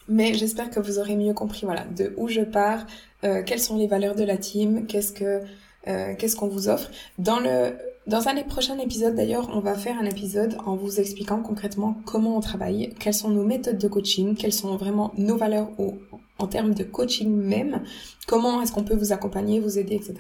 Mais 0.08 0.34
j'espère 0.34 0.70
que 0.70 0.80
vous 0.80 1.00
aurez 1.00 1.16
mieux 1.16 1.34
compris 1.34 1.66
voilà 1.66 1.86
de 1.86 2.14
où 2.18 2.28
je 2.28 2.42
pars, 2.42 2.86
euh, 3.24 3.42
quelles 3.44 3.60
sont 3.60 3.78
les 3.78 3.88
valeurs 3.88 4.16
de 4.16 4.24
la 4.24 4.38
team, 4.38 4.86
qu'est-ce 4.86 5.12
que 5.12 5.42
euh, 5.88 6.16
qu'est-ce 6.18 6.36
qu'on 6.36 6.48
vous 6.48 6.70
offre. 6.70 6.90
Dans 7.18 7.40
le 7.40 7.76
dans 8.08 8.28
un 8.28 8.36
des 8.36 8.44
prochains 8.44 8.78
épisodes 8.78 9.16
d'ailleurs, 9.16 9.50
on 9.52 9.60
va 9.60 9.74
faire 9.74 9.98
un 9.98 10.06
épisode 10.06 10.58
en 10.66 10.76
vous 10.76 11.00
expliquant 11.00 11.42
concrètement 11.42 11.98
comment 12.06 12.38
on 12.38 12.40
travaille, 12.40 12.94
quelles 13.00 13.16
sont 13.16 13.30
nos 13.30 13.44
méthodes 13.44 13.80
de 13.80 13.88
coaching, 13.88 14.36
quelles 14.36 14.54
sont 14.54 14.76
vraiment 14.78 15.12
nos 15.18 15.38
valeurs 15.38 15.70
au, 15.80 15.96
en 16.38 16.46
termes 16.46 16.76
de 16.76 16.84
coaching 16.84 17.36
même, 17.36 17.82
comment 18.28 18.62
est-ce 18.62 18.72
qu'on 18.72 18.84
peut 18.84 18.96
vous 18.96 19.12
accompagner, 19.12 19.60
vous 19.60 19.80
aider, 19.80 19.96
etc. 19.96 20.18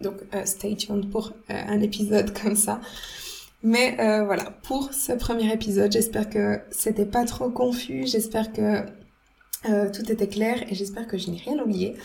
Donc 0.00 0.16
euh, 0.34 0.44
stay 0.46 0.74
tuned 0.74 1.10
pour 1.10 1.32
un 1.48 1.80
épisode 1.80 2.32
comme 2.42 2.56
ça. 2.56 2.80
Mais 3.62 3.94
voilà, 4.24 4.52
pour 4.64 4.92
ce 4.92 5.12
premier 5.12 5.52
épisode, 5.52 5.92
j'espère 5.92 6.28
que 6.28 6.60
c'était 6.72 7.06
pas 7.06 7.24
trop 7.24 7.50
confus, 7.50 8.04
j'espère 8.06 8.52
que 8.52 8.84
euh, 9.70 9.90
tout 9.90 10.10
était 10.10 10.28
clair 10.28 10.62
et 10.70 10.74
j'espère 10.74 11.06
que 11.06 11.18
je 11.18 11.30
n'ai 11.30 11.38
rien 11.38 11.58
oublié. 11.62 11.96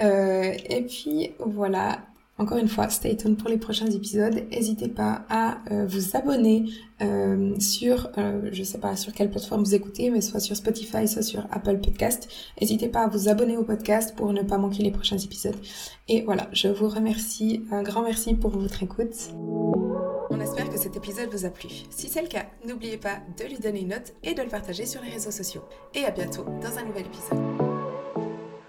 Euh, 0.00 0.52
et 0.68 0.82
puis 0.82 1.32
voilà, 1.38 2.00
encore 2.40 2.56
une 2.56 2.68
fois, 2.68 2.88
stay 2.88 3.16
tuned 3.18 3.36
pour 3.36 3.50
les 3.50 3.58
prochains 3.58 3.90
épisodes. 3.90 4.46
N'hésitez 4.50 4.88
pas 4.88 5.26
à 5.28 5.58
euh, 5.70 5.86
vous 5.86 6.16
abonner 6.16 6.64
euh, 7.02 7.54
sur, 7.60 8.08
euh, 8.16 8.48
je 8.50 8.62
sais 8.62 8.78
pas 8.78 8.96
sur 8.96 9.12
quelle 9.12 9.30
plateforme 9.30 9.62
vous 9.62 9.74
écoutez, 9.74 10.08
mais 10.08 10.22
soit 10.22 10.40
sur 10.40 10.56
Spotify, 10.56 11.06
soit 11.06 11.20
sur 11.20 11.46
Apple 11.50 11.78
Podcast. 11.80 12.30
N'hésitez 12.58 12.88
pas 12.88 13.02
à 13.02 13.08
vous 13.08 13.28
abonner 13.28 13.58
au 13.58 13.62
podcast 13.62 14.14
pour 14.16 14.32
ne 14.32 14.40
pas 14.40 14.56
manquer 14.56 14.82
les 14.82 14.90
prochains 14.90 15.18
épisodes. 15.18 15.56
Et 16.08 16.22
voilà, 16.22 16.48
je 16.52 16.68
vous 16.68 16.88
remercie, 16.88 17.62
un 17.70 17.82
grand 17.82 18.02
merci 18.02 18.32
pour 18.32 18.50
votre 18.50 18.82
écoute. 18.82 19.34
On 20.30 20.40
espère 20.40 20.70
que 20.70 20.78
cet 20.78 20.96
épisode 20.96 21.28
vous 21.30 21.44
a 21.44 21.50
plu. 21.50 21.68
Si 21.90 22.08
c'est 22.08 22.22
le 22.22 22.28
cas, 22.28 22.46
n'oubliez 22.66 22.96
pas 22.96 23.18
de 23.38 23.44
lui 23.44 23.58
donner 23.58 23.82
une 23.82 23.88
note 23.88 24.14
et 24.22 24.32
de 24.32 24.40
le 24.40 24.48
partager 24.48 24.86
sur 24.86 25.02
les 25.02 25.10
réseaux 25.10 25.30
sociaux. 25.30 25.62
Et 25.94 26.06
à 26.06 26.10
bientôt 26.10 26.46
dans 26.62 26.78
un 26.78 26.86
nouvel 26.86 27.04
épisode. 27.04 27.89